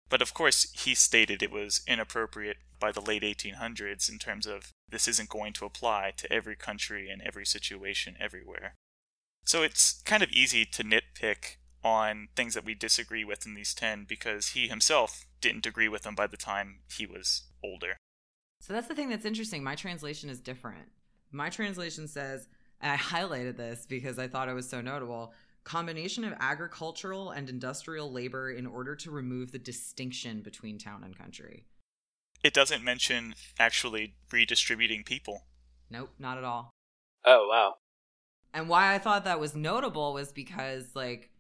But 0.09 0.23
of 0.23 0.35
course, 0.35 0.71
he 0.73 0.95
stated 0.95 1.43
it 1.43 1.51
was 1.51 1.83
inappropriate 1.87 2.59
by 2.79 2.93
the 2.93 3.01
late 3.01 3.23
1800s 3.23 4.11
in 4.11 4.19
terms 4.19 4.47
of 4.47 4.71
this 4.89 5.09
isn't 5.09 5.29
going 5.29 5.53
to 5.55 5.65
apply 5.65 6.13
to 6.17 6.33
every 6.33 6.57
country 6.57 7.09
and 7.09 7.23
every 7.23 7.47
situation 7.47 8.17
everywhere. 8.21 8.75
So 9.45 9.63
it's 9.63 10.03
kind 10.05 10.23
of 10.23 10.31
easy 10.31 10.65
to 10.65 10.83
nitpick 10.83 11.57
on 11.83 12.29
things 12.35 12.55
that 12.55 12.65
we 12.65 12.75
disagree 12.75 13.25
with 13.25 13.47
in 13.47 13.55
these 13.55 13.75
10 13.75 14.07
because 14.09 14.49
he 14.49 14.69
himself 14.69 15.27
didn't 15.41 15.67
agree 15.67 15.89
with 15.89 16.03
them 16.03 16.15
by 16.15 16.27
the 16.27 16.37
time 16.37 16.81
he 16.97 17.07
was 17.07 17.45
older. 17.63 17.97
So 18.61 18.73
that's 18.73 18.89
the 18.89 18.95
thing 18.95 19.11
that's 19.11 19.27
interesting. 19.27 19.63
My 19.63 19.75
translation 19.75 20.31
is 20.31 20.41
different. 20.41 20.89
My 21.31 21.51
translation 21.51 22.09
says, 22.09 22.49
I 22.81 22.97
highlighted 22.97 23.57
this 23.57 23.87
because 23.87 24.19
I 24.19 24.29
thought 24.29 24.49
it 24.49 24.55
was 24.55 24.69
so 24.69 24.81
notable 24.81 25.33
combination 25.65 26.25
of 26.25 26.35
agricultural 26.39 27.31
and 27.31 27.49
industrial 27.49 28.13
labor 28.13 28.51
in 28.51 28.67
order 28.67 28.95
to 28.97 29.11
remove 29.11 29.51
the 29.51 29.59
distinction 29.59 30.43
between 30.43 30.79
town 30.79 31.03
and 31.03 31.17
country. 31.17 31.65
It 32.43 32.53
doesn't 32.53 32.85
mention 32.85 33.35
actually 33.59 34.15
redistributing 34.31 35.05
people. 35.05 35.47
Nope, 35.91 36.11
not 36.19 36.37
at 36.39 36.45
all. 36.45 36.71
Oh, 37.25 37.49
wow. 37.51 37.75
And 38.53 38.69
why 38.69 38.95
I 38.95 38.99
thought 38.99 39.25
that 39.25 39.41
was 39.41 39.57
notable 39.57 40.13
was 40.13 40.31
because 40.31 40.85
like 40.95 41.31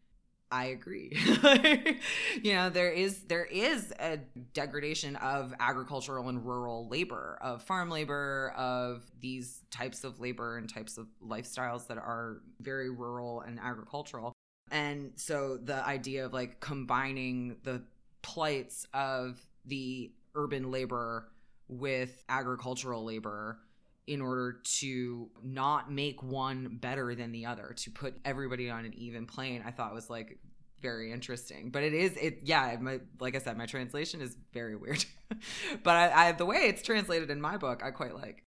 I 0.54 0.66
agree. 0.66 1.10
you 2.44 2.54
know, 2.54 2.70
there 2.70 2.92
is 2.92 3.22
there 3.24 3.44
is 3.44 3.92
a 3.98 4.20
degradation 4.52 5.16
of 5.16 5.52
agricultural 5.58 6.28
and 6.28 6.46
rural 6.46 6.86
labor, 6.88 7.36
of 7.42 7.64
farm 7.64 7.90
labor, 7.90 8.54
of 8.56 9.02
these 9.20 9.62
types 9.72 10.04
of 10.04 10.20
labor 10.20 10.56
and 10.56 10.72
types 10.72 10.96
of 10.96 11.08
lifestyles 11.20 11.88
that 11.88 11.98
are 11.98 12.36
very 12.60 12.88
rural 12.88 13.40
and 13.40 13.58
agricultural. 13.58 14.32
And 14.70 15.10
so 15.16 15.56
the 15.56 15.84
idea 15.84 16.24
of 16.24 16.32
like 16.32 16.60
combining 16.60 17.56
the 17.64 17.82
plights 18.22 18.86
of 18.94 19.44
the 19.64 20.12
urban 20.36 20.70
labor 20.70 21.32
with 21.66 22.22
agricultural 22.28 23.04
labor 23.04 23.58
in 24.06 24.20
order 24.20 24.60
to 24.64 25.30
not 25.42 25.90
make 25.90 26.22
one 26.22 26.78
better 26.80 27.14
than 27.14 27.32
the 27.32 27.46
other 27.46 27.74
to 27.76 27.90
put 27.90 28.14
everybody 28.24 28.68
on 28.70 28.84
an 28.84 28.94
even 28.94 29.26
plane 29.26 29.62
i 29.66 29.70
thought 29.70 29.94
was 29.94 30.10
like 30.10 30.38
very 30.84 31.10
interesting. 31.10 31.70
But 31.70 31.82
it 31.82 31.94
is 31.94 32.12
it 32.18 32.40
yeah 32.44 32.76
my, 32.78 33.00
like 33.18 33.34
i 33.34 33.38
said 33.38 33.56
my 33.56 33.64
translation 33.66 34.20
is 34.20 34.36
very 34.52 34.76
weird. 34.76 35.04
But 35.82 35.96
I, 35.96 36.28
I 36.28 36.32
the 36.32 36.44
way 36.44 36.68
it's 36.68 36.82
translated 36.82 37.30
in 37.30 37.40
my 37.40 37.56
book 37.56 37.82
i 37.82 37.90
quite 37.90 38.14
like. 38.14 38.44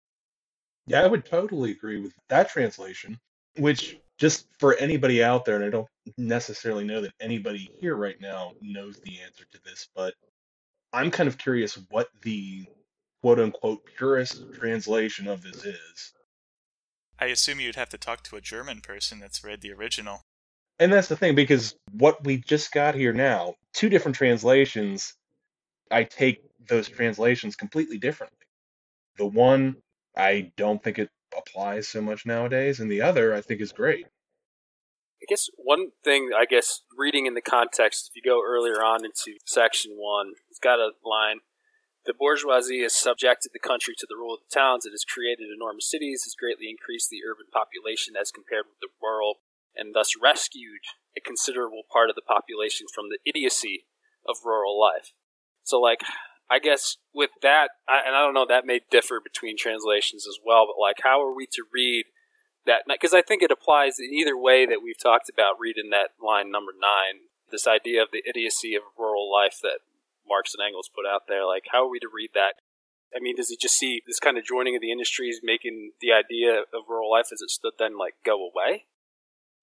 Yeah, 0.85 1.01
I 1.01 1.07
would 1.07 1.25
totally 1.25 1.71
agree 1.71 1.99
with 1.99 2.13
that 2.29 2.47
translation, 2.49 3.19
which 3.57 3.97
just 4.17 4.47
for 4.59 4.75
anybody 4.75 5.21
out 5.21 5.43
there, 5.43 5.55
and 5.55 5.65
I 5.65 5.69
don't 5.69 5.87
necessarily 6.17 6.85
know 6.85 7.01
that 7.01 7.11
anybody 7.19 7.69
here 7.81 7.95
right 7.95 8.15
now 8.21 8.53
knows 8.61 8.99
the 9.03 9.19
answer 9.19 9.43
to 9.51 9.59
this, 9.65 9.89
but 9.95 10.13
I'm 10.93 11.11
kind 11.11 11.27
of 11.27 11.37
curious 11.37 11.77
what 11.89 12.07
the 12.21 12.65
quote 13.21 13.39
unquote 13.39 13.86
purest 13.97 14.53
translation 14.53 15.27
of 15.27 15.41
this 15.41 15.65
is. 15.65 16.13
I 17.19 17.25
assume 17.25 17.60
you'd 17.60 17.75
have 17.75 17.89
to 17.89 17.97
talk 17.97 18.23
to 18.23 18.36
a 18.36 18.41
German 18.41 18.82
person 18.82 19.19
that's 19.19 19.43
read 19.43 19.62
the 19.62 19.73
original. 19.73 20.21
And 20.80 20.93
that's 20.93 21.08
the 21.08 21.15
thing, 21.15 21.34
because 21.34 21.75
what 21.91 22.23
we 22.23 22.38
just 22.38 22.71
got 22.71 22.93
here 22.93 23.13
now, 23.13 23.56
two 23.73 23.89
different 23.89 24.15
translations, 24.15 25.15
I 25.89 26.03
take 26.03 26.43
those 26.67 26.88
translations 26.88 27.56
completely 27.56 27.97
differently. 27.97 28.38
The 29.17 29.25
one, 29.25 29.77
I 30.15 30.51
don't 30.58 30.84
think 30.84 30.99
it 30.99 31.10
applies 31.36 31.88
so 31.88 32.01
much 32.01 32.27
nowadays, 32.27 32.80
and 32.80 32.91
the 32.91 33.01
other, 33.01 33.34
I 33.34 33.41
think, 33.41 33.62
is 33.62 33.71
great. 33.71 34.06
I 35.19 35.25
guess 35.27 35.47
one 35.58 35.88
thing, 36.03 36.30
I 36.38 36.45
guess, 36.45 36.82
reading 36.95 37.25
in 37.25 37.34
the 37.34 37.41
context, 37.41 38.12
if 38.12 38.15
you 38.15 38.21
go 38.21 38.43
earlier 38.45 38.84
on 38.84 39.03
into 39.03 39.39
section 39.47 39.93
one, 39.95 40.34
it's 40.51 40.60
got 40.60 40.77
a 40.77 40.91
line 41.03 41.39
The 42.07 42.15
bourgeoisie 42.17 42.83
has 42.83 42.95
subjected 42.95 43.51
the 43.51 43.59
country 43.59 43.93
to 43.97 44.07
the 44.07 44.15
rule 44.15 44.33
of 44.33 44.39
the 44.39 44.55
towns. 44.55 44.85
It 44.85 44.95
has 44.95 45.03
created 45.03 45.51
enormous 45.53 45.91
cities, 45.91 46.23
has 46.23 46.39
greatly 46.39 46.69
increased 46.69 47.09
the 47.09 47.19
urban 47.27 47.47
population 47.51 48.15
as 48.15 48.31
compared 48.31 48.63
with 48.71 48.79
the 48.79 48.87
rural, 49.03 49.43
and 49.75 49.93
thus 49.93 50.15
rescued 50.15 50.87
a 51.17 51.19
considerable 51.19 51.83
part 51.91 52.09
of 52.09 52.15
the 52.15 52.23
population 52.23 52.87
from 52.87 53.09
the 53.09 53.19
idiocy 53.27 53.85
of 54.25 54.37
rural 54.45 54.79
life. 54.79 55.11
So, 55.63 55.81
like, 55.81 55.99
I 56.49 56.59
guess 56.59 56.95
with 57.13 57.31
that, 57.41 57.71
I, 57.89 57.99
and 58.07 58.15
I 58.15 58.23
don't 58.23 58.33
know, 58.33 58.47
that 58.47 58.65
may 58.65 58.79
differ 58.89 59.19
between 59.19 59.57
translations 59.57 60.25
as 60.25 60.39
well, 60.39 60.65
but 60.65 60.79
like, 60.79 61.03
how 61.03 61.21
are 61.21 61.35
we 61.35 61.45
to 61.51 61.63
read 61.73 62.05
that? 62.65 62.83
Because 62.87 63.13
I 63.13 63.21
think 63.21 63.43
it 63.43 63.51
applies 63.51 63.99
in 63.99 64.13
either 64.13 64.37
way 64.37 64.65
that 64.65 64.79
we've 64.81 64.97
talked 64.97 65.27
about 65.27 65.59
reading 65.59 65.89
that 65.91 66.11
line 66.23 66.51
number 66.51 66.71
nine, 66.71 67.27
this 67.51 67.67
idea 67.67 68.01
of 68.01 68.11
the 68.13 68.23
idiocy 68.25 68.75
of 68.75 68.83
rural 68.97 69.29
life 69.29 69.59
that 69.61 69.79
Marx 70.27 70.53
and 70.53 70.65
Engels 70.65 70.89
put 70.93 71.05
out 71.05 71.23
there. 71.27 71.45
Like, 71.45 71.63
how 71.71 71.85
are 71.85 71.89
we 71.89 71.99
to 71.99 72.09
read 72.13 72.31
that? 72.33 72.55
I 73.15 73.19
mean, 73.19 73.35
does 73.35 73.49
he 73.49 73.57
just 73.57 73.77
see 73.77 74.01
this 74.05 74.19
kind 74.19 74.37
of 74.37 74.43
joining 74.43 74.75
of 74.75 74.81
the 74.81 74.91
industries 74.91 75.39
making 75.41 75.91
the 76.01 76.11
idea 76.11 76.59
of 76.59 76.89
rural 76.89 77.09
life 77.09 77.27
as 77.31 77.41
it 77.41 77.49
stood 77.49 77.73
then, 77.79 77.97
like, 77.97 78.15
go 78.25 78.35
away? 78.35 78.85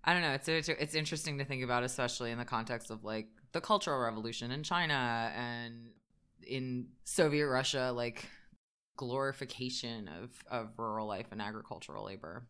I 0.04 0.12
don't 0.12 0.22
know. 0.22 0.32
It's 0.32 0.48
it's 0.48 0.68
it's 0.68 0.94
interesting 0.94 1.38
to 1.38 1.44
think 1.44 1.64
about, 1.64 1.82
especially 1.82 2.30
in 2.30 2.38
the 2.38 2.44
context 2.44 2.90
of 2.90 3.04
like 3.04 3.26
the 3.52 3.60
Cultural 3.60 3.98
Revolution 3.98 4.50
in 4.50 4.62
China 4.62 5.32
and 5.34 5.92
in 6.46 6.88
Soviet 7.04 7.48
Russia, 7.48 7.90
like 7.94 8.28
glorification 8.96 10.08
of 10.08 10.30
of 10.50 10.78
rural 10.78 11.06
life 11.06 11.28
and 11.32 11.40
agricultural 11.40 12.04
labor. 12.04 12.46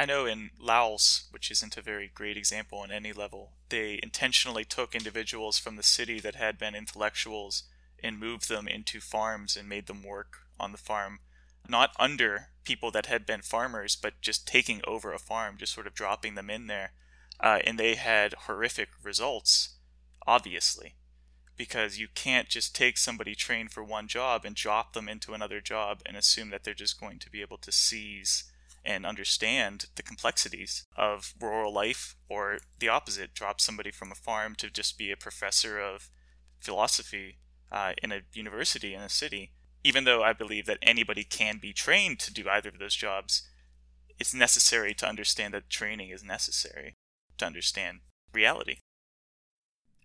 I 0.00 0.06
know 0.06 0.24
in 0.24 0.52
Laos, 0.58 1.28
which 1.30 1.50
isn't 1.50 1.76
a 1.76 1.82
very 1.82 2.10
great 2.14 2.38
example 2.38 2.78
on 2.78 2.90
any 2.90 3.12
level, 3.12 3.52
they 3.68 4.00
intentionally 4.02 4.64
took 4.64 4.94
individuals 4.94 5.58
from 5.58 5.76
the 5.76 5.82
city 5.82 6.18
that 6.20 6.36
had 6.36 6.56
been 6.56 6.74
intellectuals 6.74 7.64
and 8.02 8.18
moved 8.18 8.48
them 8.48 8.66
into 8.66 8.98
farms 8.98 9.58
and 9.58 9.68
made 9.68 9.88
them 9.88 10.02
work 10.02 10.38
on 10.58 10.72
the 10.72 10.78
farm, 10.78 11.18
not 11.68 11.90
under 11.98 12.48
people 12.64 12.90
that 12.92 13.06
had 13.06 13.26
been 13.26 13.42
farmers, 13.42 13.94
but 13.94 14.22
just 14.22 14.48
taking 14.48 14.80
over 14.86 15.12
a 15.12 15.18
farm, 15.18 15.58
just 15.58 15.74
sort 15.74 15.86
of 15.86 15.92
dropping 15.92 16.34
them 16.34 16.48
in 16.48 16.66
there. 16.66 16.92
Uh, 17.38 17.58
and 17.66 17.78
they 17.78 17.94
had 17.94 18.32
horrific 18.46 18.88
results, 19.02 19.74
obviously, 20.26 20.94
because 21.58 21.98
you 21.98 22.08
can't 22.14 22.48
just 22.48 22.74
take 22.74 22.96
somebody 22.96 23.34
trained 23.34 23.70
for 23.70 23.84
one 23.84 24.08
job 24.08 24.46
and 24.46 24.56
drop 24.56 24.94
them 24.94 25.10
into 25.10 25.34
another 25.34 25.60
job 25.60 26.00
and 26.06 26.16
assume 26.16 26.48
that 26.48 26.64
they're 26.64 26.72
just 26.72 26.98
going 26.98 27.18
to 27.18 27.28
be 27.28 27.42
able 27.42 27.58
to 27.58 27.70
seize 27.70 28.50
and 28.84 29.04
understand 29.04 29.86
the 29.96 30.02
complexities 30.02 30.86
of 30.96 31.34
rural 31.40 31.72
life, 31.72 32.16
or 32.28 32.58
the 32.78 32.88
opposite, 32.88 33.34
drop 33.34 33.60
somebody 33.60 33.90
from 33.90 34.10
a 34.10 34.14
farm 34.14 34.54
to 34.56 34.70
just 34.70 34.96
be 34.96 35.10
a 35.10 35.16
professor 35.16 35.78
of 35.78 36.08
philosophy 36.60 37.38
uh, 37.70 37.92
in 38.02 38.12
a 38.12 38.20
university 38.32 38.94
in 38.94 39.00
a 39.00 39.08
city. 39.08 39.52
Even 39.82 40.04
though 40.04 40.22
I 40.22 40.32
believe 40.32 40.66
that 40.66 40.78
anybody 40.82 41.24
can 41.24 41.58
be 41.60 41.72
trained 41.72 42.18
to 42.20 42.32
do 42.32 42.48
either 42.48 42.68
of 42.68 42.78
those 42.78 42.94
jobs, 42.94 43.48
it's 44.18 44.34
necessary 44.34 44.92
to 44.94 45.08
understand 45.08 45.54
that 45.54 45.70
training 45.70 46.10
is 46.10 46.22
necessary 46.22 46.96
to 47.38 47.46
understand 47.46 48.00
reality. 48.32 48.76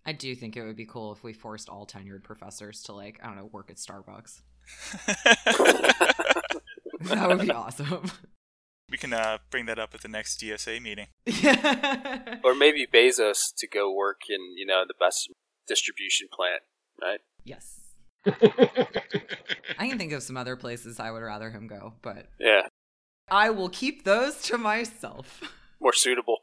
I 0.06 0.12
do 0.12 0.34
think 0.34 0.56
it 0.56 0.64
would 0.64 0.76
be 0.76 0.86
cool 0.86 1.12
if 1.12 1.22
we 1.22 1.32
forced 1.32 1.68
all 1.68 1.86
tenured 1.86 2.22
professors 2.22 2.82
to 2.84 2.92
like 2.92 3.18
I 3.22 3.26
don't 3.26 3.36
know 3.36 3.50
work 3.52 3.70
at 3.70 3.76
Starbucks. 3.76 4.40
that 7.00 7.28
would 7.28 7.40
be 7.40 7.50
awesome. 7.50 8.10
We 8.90 8.98
can 8.98 9.12
uh, 9.12 9.38
bring 9.50 9.66
that 9.66 9.78
up 9.78 9.94
at 9.94 10.02
the 10.02 10.08
next 10.08 10.40
DSA 10.40 10.80
meeting. 10.80 11.08
Yeah. 11.26 12.38
Or 12.44 12.54
maybe 12.54 12.86
Bezos 12.86 13.38
to 13.58 13.66
go 13.66 13.92
work 13.92 14.20
in, 14.28 14.38
you 14.56 14.64
know, 14.66 14.84
the 14.86 14.94
best 15.00 15.28
distribution 15.66 16.28
plant, 16.32 16.62
right? 17.02 17.18
yes. 17.44 17.80
I 19.78 19.88
can 19.88 19.98
think 19.98 20.12
of 20.12 20.22
some 20.22 20.36
other 20.36 20.54
places 20.54 21.00
I 21.00 21.10
would 21.10 21.22
rather 21.22 21.50
him 21.50 21.66
go, 21.66 21.94
but 22.02 22.28
Yeah, 22.38 22.68
I 23.28 23.50
will 23.50 23.68
keep 23.68 24.04
those 24.04 24.40
to 24.42 24.58
myself. 24.58 25.40
more 25.80 25.92
suitable. 25.92 26.38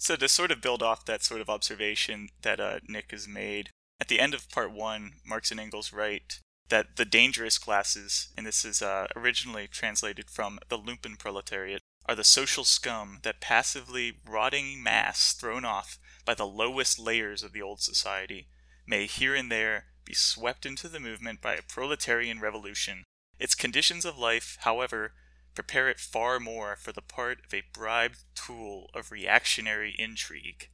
So 0.00 0.16
to 0.16 0.28
sort 0.28 0.50
of 0.50 0.62
build 0.62 0.82
off 0.82 1.04
that 1.04 1.22
sort 1.22 1.42
of 1.42 1.50
observation 1.50 2.30
that 2.40 2.58
uh, 2.58 2.80
Nick 2.88 3.10
has 3.10 3.28
made, 3.28 3.68
at 4.00 4.08
the 4.08 4.18
end 4.18 4.32
of 4.32 4.48
part 4.48 4.72
one, 4.72 5.12
Marx 5.26 5.50
and 5.50 5.60
Engels 5.60 5.92
write 5.92 6.40
that 6.70 6.96
the 6.96 7.04
dangerous 7.04 7.58
classes, 7.58 8.28
and 8.36 8.46
this 8.46 8.64
is 8.64 8.80
uh, 8.80 9.06
originally 9.14 9.68
translated 9.68 10.30
from 10.30 10.58
the 10.68 10.78
lumpen 10.78 11.18
proletariat, 11.18 11.82
are 12.06 12.14
the 12.14 12.24
social 12.24 12.64
scum 12.64 13.18
that 13.22 13.40
passively 13.40 14.14
rotting 14.26 14.82
mass 14.82 15.32
thrown 15.32 15.64
off 15.64 15.98
by 16.24 16.34
the 16.34 16.46
lowest 16.46 16.98
layers 16.98 17.42
of 17.42 17.52
the 17.52 17.62
old 17.62 17.80
society 17.80 18.48
may 18.86 19.06
here 19.06 19.34
and 19.34 19.50
there 19.50 19.84
be 20.04 20.14
swept 20.14 20.66
into 20.66 20.88
the 20.88 20.98
movement 20.98 21.40
by 21.40 21.54
a 21.54 21.62
proletarian 21.62 22.40
revolution. 22.40 23.04
Its 23.38 23.54
conditions 23.54 24.04
of 24.04 24.18
life, 24.18 24.58
however, 24.62 25.12
prepare 25.54 25.88
it 25.88 26.00
far 26.00 26.40
more 26.40 26.76
for 26.76 26.92
the 26.92 27.02
part 27.02 27.38
of 27.44 27.54
a 27.54 27.62
bribed 27.72 28.18
tool 28.34 28.90
of 28.94 29.12
reactionary 29.12 29.94
intrigue. 29.98 30.68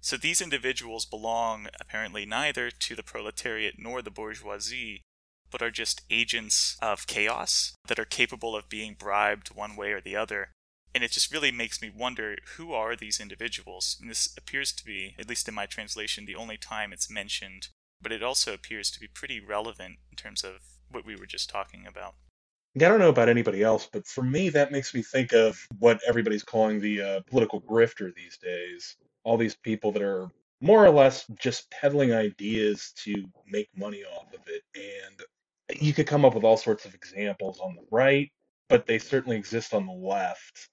So 0.00 0.16
these 0.16 0.40
individuals 0.40 1.06
belong 1.06 1.68
apparently 1.80 2.26
neither 2.26 2.70
to 2.70 2.96
the 2.96 3.02
proletariat 3.02 3.74
nor 3.78 4.02
the 4.02 4.10
bourgeoisie, 4.10 5.02
but 5.54 5.62
are 5.62 5.70
just 5.70 6.02
agents 6.10 6.76
of 6.82 7.06
chaos 7.06 7.76
that 7.86 8.00
are 8.00 8.04
capable 8.04 8.56
of 8.56 8.68
being 8.68 8.96
bribed 8.98 9.54
one 9.54 9.76
way 9.76 9.92
or 9.92 10.00
the 10.00 10.16
other. 10.16 10.50
And 10.92 11.04
it 11.04 11.12
just 11.12 11.32
really 11.32 11.52
makes 11.52 11.80
me 11.80 11.92
wonder 11.96 12.34
who 12.56 12.72
are 12.72 12.96
these 12.96 13.20
individuals? 13.20 13.96
And 14.00 14.10
this 14.10 14.34
appears 14.36 14.72
to 14.72 14.84
be, 14.84 15.14
at 15.16 15.28
least 15.28 15.46
in 15.46 15.54
my 15.54 15.66
translation, 15.66 16.26
the 16.26 16.34
only 16.34 16.56
time 16.56 16.92
it's 16.92 17.08
mentioned, 17.08 17.68
but 18.02 18.10
it 18.10 18.20
also 18.20 18.52
appears 18.52 18.90
to 18.90 18.98
be 18.98 19.06
pretty 19.06 19.38
relevant 19.38 19.98
in 20.10 20.16
terms 20.16 20.42
of 20.42 20.54
what 20.90 21.06
we 21.06 21.14
were 21.14 21.24
just 21.24 21.48
talking 21.48 21.86
about. 21.86 22.14
I 22.74 22.80
don't 22.80 22.98
know 22.98 23.08
about 23.08 23.28
anybody 23.28 23.62
else, 23.62 23.88
but 23.92 24.08
for 24.08 24.24
me, 24.24 24.48
that 24.48 24.72
makes 24.72 24.92
me 24.92 25.02
think 25.02 25.32
of 25.34 25.64
what 25.78 26.00
everybody's 26.04 26.42
calling 26.42 26.80
the 26.80 27.00
uh, 27.00 27.20
political 27.30 27.62
grifter 27.62 28.12
these 28.12 28.38
days. 28.38 28.96
All 29.22 29.36
these 29.36 29.54
people 29.54 29.92
that 29.92 30.02
are 30.02 30.32
more 30.60 30.84
or 30.84 30.90
less 30.90 31.24
just 31.38 31.70
peddling 31.70 32.12
ideas 32.12 32.92
to 33.04 33.14
make 33.46 33.68
money 33.76 34.02
off 34.02 34.34
of 34.34 34.40
it. 34.48 34.62
And 34.74 35.20
you 35.82 35.92
could 35.92 36.06
come 36.06 36.24
up 36.24 36.34
with 36.34 36.44
all 36.44 36.56
sorts 36.56 36.84
of 36.84 36.94
examples 36.94 37.60
on 37.60 37.74
the 37.76 37.84
right, 37.90 38.30
but 38.68 38.86
they 38.86 38.98
certainly 38.98 39.36
exist 39.36 39.74
on 39.74 39.86
the 39.86 39.92
left. 39.92 40.68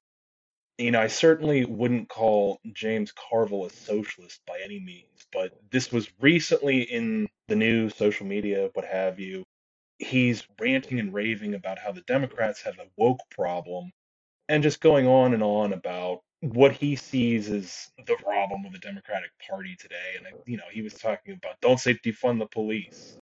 You 0.78 0.92
know, 0.92 1.02
I 1.02 1.08
certainly 1.08 1.66
wouldn't 1.66 2.10
call 2.10 2.60
James 2.74 3.12
Carville 3.12 3.66
a 3.66 3.70
socialist 3.70 4.42
by 4.48 4.60
any 4.64 4.80
means, 4.80 5.28
but 5.32 5.54
this 5.72 5.92
was 5.92 6.10
recently 6.20 6.82
in 6.82 7.28
the 7.48 7.56
news, 7.56 7.96
social 7.96 8.26
media, 8.26 8.70
what 8.74 8.86
have 8.86 9.20
you 9.20 9.44
he's 10.02 10.44
ranting 10.60 11.00
and 11.00 11.14
raving 11.14 11.54
about 11.54 11.80
how 11.80 11.92
the 11.92 12.02
Democrats 12.02 12.62
have 12.64 12.78
a 12.80 12.88
woke 12.98 13.22
problem 13.30 13.92
and 14.50 14.64
just 14.64 14.82
going 14.82 15.08
on 15.08 15.34
and 15.34 15.44
on 15.44 15.74
about 15.74 16.22
what 16.42 16.74
he 16.74 16.96
sees 16.96 17.50
as 17.50 17.90
the 18.08 18.16
problem 18.16 18.64
with 18.64 18.74
the 18.74 18.80
Democratic 18.80 19.32
Party 19.48 19.76
today. 19.80 20.18
And, 20.18 20.28
you 20.48 20.58
know, 20.58 20.64
he 20.72 20.82
was 20.82 20.96
talking 20.96 21.36
about 21.36 21.62
don't 21.62 21.80
say 21.80 21.94
defund 21.94 22.40
the 22.40 22.48
police. 22.48 23.18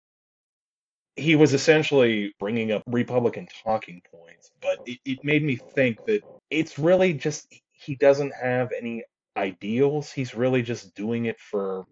He 1.17 1.35
was 1.35 1.53
essentially 1.53 2.33
bringing 2.39 2.71
up 2.71 2.83
Republican 2.87 3.47
talking 3.63 4.01
points, 4.11 4.51
but 4.61 4.79
it, 4.85 4.99
it 5.05 5.19
made 5.23 5.43
me 5.43 5.55
think 5.55 5.97
that 6.05 6.21
it's 6.49 6.77
really 6.77 7.13
just 7.13 7.47
he 7.71 7.95
doesn't 7.95 8.33
have 8.33 8.71
any 8.77 9.03
ideals. 9.35 10.11
He's 10.11 10.35
really 10.35 10.61
just 10.61 10.95
doing 10.95 11.25
it 11.25 11.39
for 11.39 11.85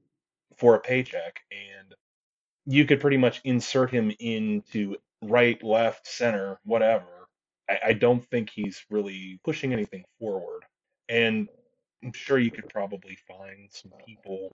for 0.57 0.75
a 0.75 0.79
paycheck 0.79 1.41
and 1.51 1.93
you 2.65 2.85
could 2.85 2.99
pretty 2.99 3.17
much 3.17 3.41
insert 3.43 3.91
him 3.91 4.11
into 4.19 4.95
right, 5.21 5.61
left, 5.63 6.07
center, 6.07 6.59
whatever. 6.63 7.27
I, 7.69 7.79
I 7.87 7.93
don't 7.93 8.25
think 8.25 8.49
he's 8.49 8.83
really 8.89 9.39
pushing 9.43 9.73
anything 9.73 10.03
forward. 10.19 10.63
And 11.09 11.47
I'm 12.03 12.13
sure 12.13 12.39
you 12.39 12.51
could 12.51 12.69
probably 12.69 13.17
find 13.27 13.69
some 13.71 13.91
people 14.05 14.51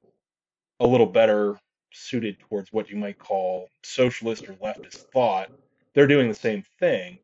a 0.80 0.88
little 0.88 1.06
better 1.06 1.58
suited 1.94 2.40
towards 2.40 2.72
what 2.72 2.90
you 2.90 2.98
might 2.98 3.20
call 3.20 3.70
socialist 3.84 4.48
or 4.48 4.54
leftist 4.54 5.06
thought. 5.14 5.50
They're 5.94 6.08
doing 6.08 6.30
the 6.30 6.36
same 6.36 6.64
thing. 6.80 7.20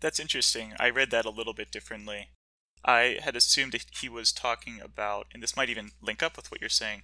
That's 0.00 0.20
interesting. 0.20 0.74
I 0.78 0.90
read 0.90 1.10
that 1.10 1.24
a 1.24 1.30
little 1.30 1.54
bit 1.54 1.70
differently. 1.70 2.28
I 2.84 3.18
had 3.22 3.34
assumed 3.34 3.72
that 3.72 3.86
he 4.00 4.08
was 4.08 4.32
talking 4.32 4.80
about, 4.82 5.26
and 5.32 5.42
this 5.42 5.56
might 5.56 5.70
even 5.70 5.92
link 6.02 6.22
up 6.22 6.36
with 6.36 6.50
what 6.50 6.60
you're 6.60 6.68
saying, 6.68 7.02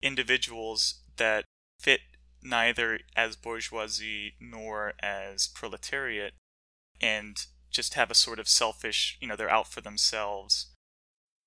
individuals 0.00 1.02
that 1.16 1.44
fit 1.80 2.00
neither 2.42 3.00
as 3.16 3.36
bourgeoisie 3.36 4.34
nor 4.40 4.94
as 5.02 5.48
proletariat 5.48 6.34
and 7.00 7.46
just 7.70 7.94
have 7.94 8.10
a 8.10 8.14
sort 8.14 8.38
of 8.38 8.48
selfish, 8.48 9.18
you 9.20 9.26
know, 9.26 9.36
they're 9.36 9.50
out 9.50 9.70
for 9.70 9.80
themselves, 9.80 10.68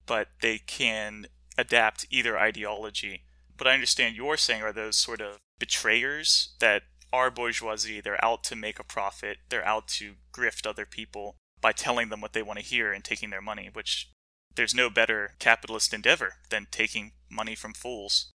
but 0.06 0.28
they 0.42 0.58
can 0.58 1.28
adapt 1.58 2.06
either 2.10 2.38
ideology. 2.38 3.24
What 3.60 3.68
I 3.68 3.74
understand 3.74 4.16
you're 4.16 4.38
saying 4.38 4.62
are 4.64 4.72
those 4.72 4.96
sort 4.96 5.20
of 5.20 5.38
betrayers 5.60 6.56
that 6.60 6.84
are 7.12 7.30
bourgeoisie, 7.30 8.00
they're 8.00 8.24
out 8.24 8.42
to 8.46 8.56
make 8.56 8.80
a 8.80 8.86
profit, 8.86 9.40
they're 9.50 9.68
out 9.68 9.90
to 9.90 10.14
grift 10.34 10.66
other 10.66 10.86
people 10.86 11.36
by 11.60 11.74
telling 11.74 12.08
them 12.08 12.22
what 12.22 12.32
they 12.32 12.42
want 12.42 12.58
to 12.60 12.66
hear 12.66 12.94
and 12.94 13.04
taking 13.04 13.32
their 13.32 13.42
money, 13.42 13.70
which 13.72 14.10
there's 14.56 14.74
no 14.74 14.90
better 14.90 15.32
capitalist 15.40 15.94
endeavor 15.94 16.36
than 16.50 16.68
taking 16.72 17.12
money 17.30 17.54
from 17.54 17.74
fools. 17.74 18.32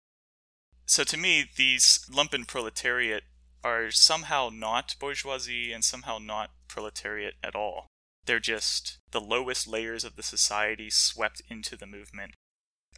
So 0.88 1.04
to 1.04 1.18
me, 1.18 1.46
these 1.56 2.04
lumpen 2.12 2.48
proletariat 2.48 3.24
are 3.64 3.92
somehow 3.92 4.50
not 4.52 4.96
bourgeoisie 5.00 5.72
and 5.72 5.86
somehow 5.86 6.18
not 6.18 6.50
proletariat 6.68 7.36
at 7.44 7.56
all. 7.56 7.86
They're 8.26 8.40
just 8.40 8.98
the 9.12 9.22
lowest 9.22 9.68
layers 9.68 10.04
of 10.04 10.16
the 10.16 10.24
society 10.24 10.90
swept 10.90 11.44
into 11.48 11.78
the 11.78 11.86
movement. 11.86 12.34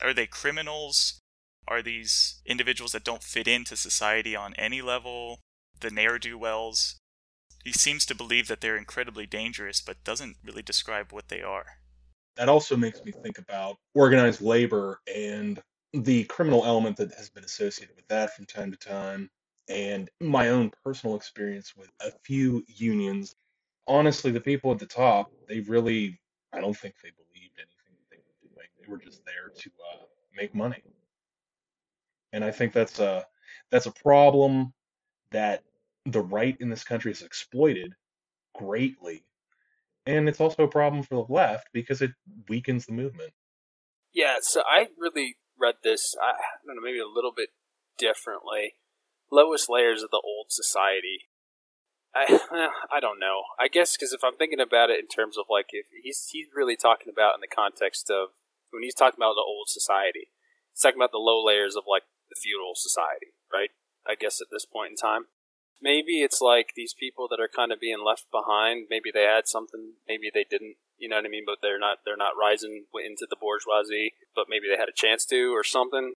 Are 0.02 0.14
they 0.14 0.26
criminals? 0.26 1.20
Are 1.68 1.82
these 1.82 2.42
individuals 2.46 2.92
that 2.92 3.04
don't 3.04 3.24
fit 3.24 3.48
into 3.48 3.76
society 3.76 4.36
on 4.36 4.54
any 4.56 4.82
level? 4.82 5.40
The 5.80 5.90
ne'er 5.90 6.20
do 6.20 6.38
wells? 6.38 6.96
He 7.64 7.72
seems 7.72 8.06
to 8.08 8.16
believe 8.16 8.48
that 8.48 8.62
they're 8.62 8.78
incredibly 8.78 9.26
dangerous, 9.26 9.80
but 9.80 10.04
doesn't 10.04 10.38
really 10.44 10.62
describe 10.62 11.12
what 11.12 11.30
they 11.30 11.42
are. 11.42 11.66
That 12.36 12.50
also 12.50 12.76
makes 12.76 13.04
me 13.04 13.12
think 13.12 13.38
about 13.38 13.78
organized 13.94 14.42
labor 14.42 15.00
and 15.14 15.62
the 15.94 16.24
criminal 16.26 16.66
element 16.66 16.98
that 16.98 17.14
has 17.14 17.30
been 17.30 17.44
associated 17.44 17.96
with 17.96 18.08
that 18.08 18.36
from 18.36 18.46
time 18.46 18.72
to 18.72 18.78
time, 18.78 19.30
and 19.70 20.10
my 20.20 20.50
own 20.50 20.72
personal 20.84 21.16
experience 21.16 21.74
with 21.78 21.90
a 22.02 22.12
few 22.24 22.64
unions. 22.68 23.36
Honestly, 23.88 24.32
the 24.32 24.42
people 24.42 24.72
at 24.72 24.80
the 24.80 24.86
top, 24.86 25.32
they 25.48 25.60
really, 25.62 26.20
I 26.52 26.60
don't 26.60 26.76
think 26.76 26.96
they 27.02 27.12
believed 27.12 27.58
anything 27.58 27.96
they 28.10 28.18
were 28.18 28.50
doing. 28.50 28.68
They 28.82 28.92
were 28.92 28.98
just 28.98 29.24
there 29.26 29.52
to 29.56 29.70
uh, 29.94 30.06
make 30.36 30.56
money. 30.56 30.82
And 32.34 32.44
I 32.44 32.52
think 32.52 32.74
that's 32.74 33.00
a 33.00 33.26
that's 33.72 33.86
a 33.86 33.92
problem 33.92 34.74
that 35.32 35.64
the 36.06 36.22
right 36.22 36.58
in 36.60 36.70
this 36.70 36.84
country 36.84 37.12
has 37.12 37.22
exploited 37.22 37.94
greatly. 38.56 39.24
And 40.06 40.28
it's 40.28 40.42
also 40.42 40.64
a 40.64 40.68
problem 40.68 41.04
for 41.04 41.16
the 41.16 41.34
left 41.34 41.70
because 41.74 42.02
it 42.02 42.12
weakens 42.50 42.86
the 42.86 42.92
movement. 42.92 43.32
Yeah, 44.14 44.38
so 44.42 44.62
I 44.68 44.88
really 44.98 45.38
read 45.58 45.76
this, 45.84 46.14
I, 46.22 46.34
don't 46.66 46.76
know, 46.76 46.82
maybe 46.84 47.00
a 47.00 47.08
little 47.08 47.32
bit 47.36 47.50
differently. 47.98 48.74
Lowest 49.32 49.70
layers 49.70 50.04
of 50.04 50.12
the 50.12 50.22
old 50.24 50.48
society. 50.50 51.30
I 52.14 52.40
I 52.92 53.00
don't 53.00 53.20
know. 53.20 53.44
I 53.60 53.68
guess 53.68 53.96
because 53.96 54.14
if 54.14 54.24
I'm 54.24 54.38
thinking 54.38 54.60
about 54.60 54.90
it 54.90 55.00
in 55.00 55.08
terms 55.08 55.38
of 55.38 55.46
like 55.50 55.68
if 55.72 55.86
he's 56.04 56.28
he's 56.32 56.48
really 56.54 56.76
talking 56.76 57.12
about 57.12 57.36
in 57.36 57.42
the 57.42 57.48
context 57.48 58.12
of 58.12 58.30
when 58.70 58.84
he's 58.84 58.94
talking 58.94 59.18
about 59.18 59.34
the 59.34 59.48
old 59.48 59.68
society, 59.70 60.30
he's 60.74 60.82
talking 60.82 61.00
about 61.00 61.12
the 61.12 61.18
low 61.18 61.44
layers 61.44 61.76
of 61.76 61.84
like 61.90 62.04
the 62.34 62.42
feudal 62.42 62.74
society, 62.74 63.38
right? 63.54 63.70
I 64.02 64.16
guess 64.16 64.42
at 64.42 64.50
this 64.52 64.66
point 64.66 64.92
in 64.92 64.98
time, 64.98 65.30
maybe 65.82 66.26
it's 66.26 66.42
like 66.42 66.74
these 66.76 66.96
people 66.98 67.28
that 67.30 67.40
are 67.40 67.52
kind 67.52 67.72
of 67.72 67.80
being 67.80 68.04
left 68.04 68.26
behind. 68.32 68.88
Maybe 68.90 69.12
they 69.14 69.30
had 69.30 69.46
something, 69.46 70.02
maybe 70.08 70.32
they 70.34 70.46
didn't. 70.50 70.82
You 70.98 71.10
know 71.10 71.18
what 71.18 71.26
I 71.26 71.30
mean? 71.30 71.44
But 71.46 71.60
they're 71.62 71.80
not 71.80 72.00
they're 72.06 72.18
not 72.18 72.40
rising 72.40 72.86
into 72.96 73.28
the 73.30 73.36
bourgeoisie, 73.36 74.14
but 74.36 74.46
maybe 74.50 74.66
they 74.70 74.80
had 74.80 74.90
a 74.90 74.96
chance 74.96 75.26
to 75.26 75.54
or 75.54 75.64
something. 75.64 76.14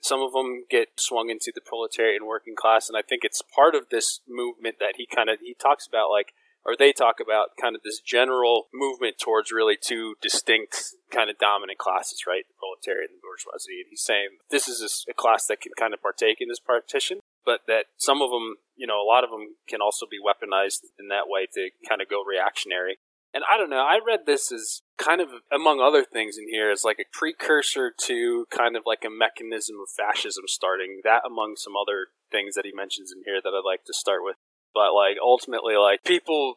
Some 0.00 0.22
of 0.22 0.32
them 0.32 0.64
get 0.70 0.98
swung 0.98 1.30
into 1.30 1.52
the 1.54 1.60
proletariat 1.60 2.20
and 2.20 2.26
working 2.26 2.54
class, 2.56 2.88
and 2.88 2.96
I 2.96 3.02
think 3.02 3.24
it's 3.24 3.42
part 3.42 3.74
of 3.74 3.88
this 3.90 4.20
movement 4.28 4.76
that 4.80 4.94
he 4.96 5.06
kind 5.06 5.28
of 5.28 5.40
he 5.40 5.54
talks 5.54 5.86
about 5.86 6.10
like 6.10 6.32
or 6.66 6.74
they 6.76 6.92
talk 6.92 7.16
about 7.22 7.56
kind 7.60 7.76
of 7.76 7.82
this 7.82 8.00
general 8.00 8.66
movement 8.74 9.16
towards 9.22 9.52
really 9.52 9.78
two 9.80 10.16
distinct 10.20 10.92
kind 11.12 11.30
of 11.30 11.38
dominant 11.38 11.78
classes, 11.78 12.24
right? 12.26 12.42
The 12.48 12.58
proletariat 12.58 13.10
and 13.10 13.18
the 13.18 13.24
bourgeoisie. 13.24 13.86
And 13.86 13.90
he's 13.90 14.02
saying 14.02 14.42
this 14.50 14.66
is 14.66 15.06
a 15.08 15.14
class 15.14 15.46
that 15.46 15.60
can 15.60 15.72
kind 15.78 15.94
of 15.94 16.02
partake 16.02 16.38
in 16.40 16.48
this 16.48 16.60
partition, 16.60 17.20
but 17.44 17.60
that 17.68 17.86
some 17.96 18.20
of 18.20 18.30
them 18.30 18.56
you 18.76 18.86
know, 18.86 19.00
a 19.02 19.08
lot 19.08 19.24
of 19.24 19.30
them 19.30 19.56
can 19.68 19.80
also 19.80 20.06
be 20.08 20.20
weaponized 20.20 20.84
in 21.00 21.08
that 21.08 21.26
way 21.26 21.46
to 21.54 21.70
kind 21.88 22.00
of 22.00 22.08
go 22.08 22.22
reactionary. 22.22 22.98
And 23.34 23.42
I 23.50 23.56
don't 23.56 23.70
know, 23.70 23.84
I 23.84 23.98
read 24.06 24.20
this 24.24 24.52
as 24.52 24.80
kind 24.96 25.20
of, 25.20 25.28
among 25.52 25.80
other 25.80 26.04
things 26.04 26.38
in 26.38 26.48
here, 26.48 26.70
as 26.70 26.84
like 26.84 26.98
a 27.00 27.10
precursor 27.12 27.92
to 28.04 28.46
kind 28.50 28.76
of 28.76 28.84
like 28.86 29.04
a 29.04 29.10
mechanism 29.10 29.76
of 29.82 29.88
fascism 29.90 30.44
starting. 30.46 31.00
That 31.04 31.22
among 31.26 31.56
some 31.56 31.74
other 31.76 32.08
things 32.30 32.54
that 32.54 32.64
he 32.64 32.72
mentions 32.72 33.12
in 33.12 33.24
here 33.24 33.40
that 33.42 33.52
I'd 33.52 33.66
like 33.66 33.84
to 33.86 33.94
start 33.94 34.20
with. 34.22 34.36
But 34.76 34.92
like 34.92 35.16
ultimately, 35.22 35.74
like 35.74 36.04
people 36.04 36.56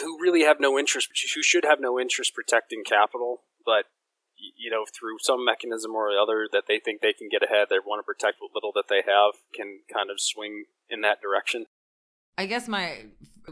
who 0.00 0.22
really 0.22 0.42
have 0.42 0.60
no 0.60 0.78
interest, 0.78 1.08
who 1.34 1.42
should 1.42 1.64
have 1.64 1.80
no 1.80 1.98
interest 1.98 2.32
protecting 2.32 2.84
capital, 2.84 3.42
but 3.66 3.86
you 4.56 4.70
know, 4.70 4.84
through 4.86 5.16
some 5.20 5.44
mechanism 5.44 5.90
or 5.96 6.10
other 6.10 6.46
that 6.52 6.64
they 6.68 6.78
think 6.78 7.00
they 7.00 7.12
can 7.12 7.28
get 7.28 7.42
ahead, 7.42 7.66
they 7.68 7.80
want 7.84 7.98
to 7.98 8.04
protect 8.04 8.36
what 8.38 8.52
little 8.54 8.70
that 8.76 8.86
they 8.88 9.02
have, 9.04 9.32
can 9.52 9.80
kind 9.92 10.08
of 10.08 10.20
swing 10.20 10.66
in 10.88 11.00
that 11.00 11.20
direction. 11.20 11.66
I 12.38 12.46
guess 12.46 12.68
my 12.68 13.06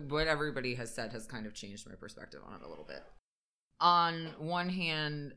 what 0.08 0.28
everybody 0.28 0.76
has 0.76 0.94
said 0.94 1.10
has 1.10 1.26
kind 1.26 1.44
of 1.44 1.52
changed 1.52 1.88
my 1.88 1.96
perspective 1.96 2.40
on 2.46 2.54
it 2.54 2.64
a 2.64 2.68
little 2.68 2.84
bit. 2.84 3.02
On 3.80 4.30
one 4.38 4.68
hand, 4.68 5.32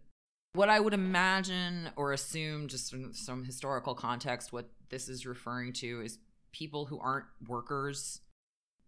what 0.54 0.70
I 0.70 0.80
would 0.80 0.94
imagine 0.94 1.90
or 1.96 2.14
assume, 2.14 2.68
just 2.68 2.92
from 2.92 3.16
some 3.16 3.46
historical 3.46 3.96
context, 3.96 4.54
what 4.54 4.70
this 4.92 5.10
is 5.10 5.26
referring 5.26 5.74
to 5.74 6.02
is 6.02 6.20
people 6.52 6.86
who 6.86 7.00
aren't 7.00 7.26
workers 7.48 8.22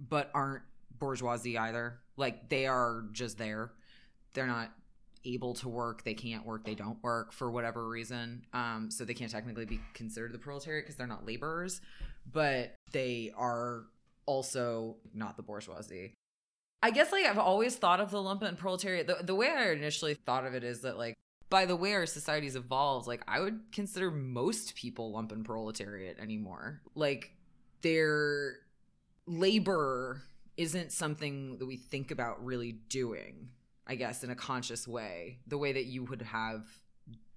but 0.10 0.30
aren't 0.34 0.64
bourgeoisie 0.98 1.58
either. 1.58 2.00
Like 2.18 2.50
they 2.50 2.68
are 2.68 3.06
just 3.12 3.38
there. 3.38 3.72
They're 4.34 4.48
not 4.48 4.72
able 5.24 5.54
to 5.54 5.70
work, 5.70 6.04
they 6.04 6.14
can't 6.14 6.46
work, 6.46 6.66
they 6.66 6.76
don't 6.76 7.02
work 7.04 7.32
for 7.32 7.52
whatever 7.52 7.88
reason. 7.88 8.44
Um, 8.54 8.90
so 8.90 9.06
they 9.06 9.14
can't 9.14 9.32
technically 9.32 9.66
be 9.66 9.80
considered 9.94 10.34
the 10.34 10.40
proletariat 10.40 10.86
because 10.86 10.96
they're 10.96 11.08
not 11.08 11.26
laborers, 11.26 11.82
but 12.32 12.76
they 12.92 13.32
are 13.38 13.84
also 14.26 14.98
not 15.14 15.38
the 15.38 15.44
bourgeoisie. 15.44 16.14
I 16.84 16.90
guess 16.90 17.12
like 17.12 17.26
I've 17.26 17.38
always 17.38 17.76
thought 17.76 18.00
of 18.00 18.10
the 18.10 18.18
lumpen 18.18 18.58
proletariat. 18.58 19.06
The, 19.06 19.18
the 19.22 19.36
way 19.36 19.50
I 19.50 19.72
initially 19.72 20.16
thought 20.16 20.46
of 20.46 20.56
it 20.56 20.64
is 20.64 20.82
that 20.82 20.98
like 20.98 21.16
by 21.50 21.66
the 21.66 21.76
way 21.76 21.94
our 21.94 22.06
society's 22.06 22.56
evolved, 22.56 23.08
like 23.08 23.22
I 23.28 23.40
would 23.42 23.60
consider 23.72 24.10
most 24.10 24.74
people 24.74 25.14
lumpen 25.14 25.44
proletariat 25.44 26.18
anymore. 26.20 26.82
Like 26.96 27.34
their 27.82 28.56
labor 29.27 30.23
isn't 30.57 30.91
something 30.91 31.57
that 31.57 31.65
we 31.65 31.77
think 31.77 32.12
about 32.12 32.43
really 32.43 32.71
doing 32.71 33.49
I 33.91 33.95
guess, 33.95 34.23
in 34.23 34.29
a 34.29 34.36
conscious 34.36 34.88
way, 34.88 35.39
the 35.47 35.57
way 35.57 35.73
that 35.73 35.84
you 35.86 36.03
would 36.05 36.21
have 36.21 36.65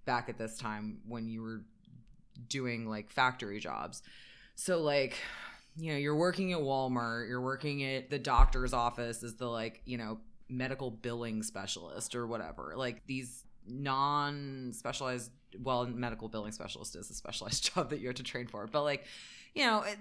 back 0.04 0.28
at 0.28 0.38
this 0.38 0.56
time 0.56 1.00
when 1.08 1.28
you 1.28 1.42
were 1.42 1.62
doing 2.48 2.88
like 2.88 3.10
factory 3.10 3.58
jobs. 3.58 4.02
So, 4.54 4.80
like, 4.80 5.16
you 5.76 5.92
know, 5.92 5.98
you're 5.98 6.14
working 6.14 6.52
at 6.52 6.60
Walmart, 6.60 7.28
you're 7.28 7.40
working 7.40 7.82
at 7.82 8.10
the 8.10 8.18
doctor's 8.20 8.72
office 8.72 9.24
as 9.24 9.34
the 9.34 9.48
like, 9.48 9.82
you 9.84 9.98
know, 9.98 10.20
medical 10.48 10.92
billing 10.92 11.42
specialist 11.42 12.14
or 12.14 12.26
whatever. 12.26 12.74
Like, 12.76 13.06
these 13.06 13.42
non 13.66 14.72
specialized, 14.74 15.32
well, 15.60 15.86
medical 15.86 16.28
billing 16.28 16.52
specialist 16.52 16.94
is 16.94 17.10
a 17.10 17.14
specialized 17.14 17.64
job 17.74 17.90
that 17.90 18.00
you 18.00 18.06
have 18.06 18.16
to 18.16 18.22
train 18.22 18.46
for, 18.46 18.66
but 18.68 18.84
like, 18.84 19.06
you 19.54 19.64
know, 19.64 19.80
eh, 19.80 19.94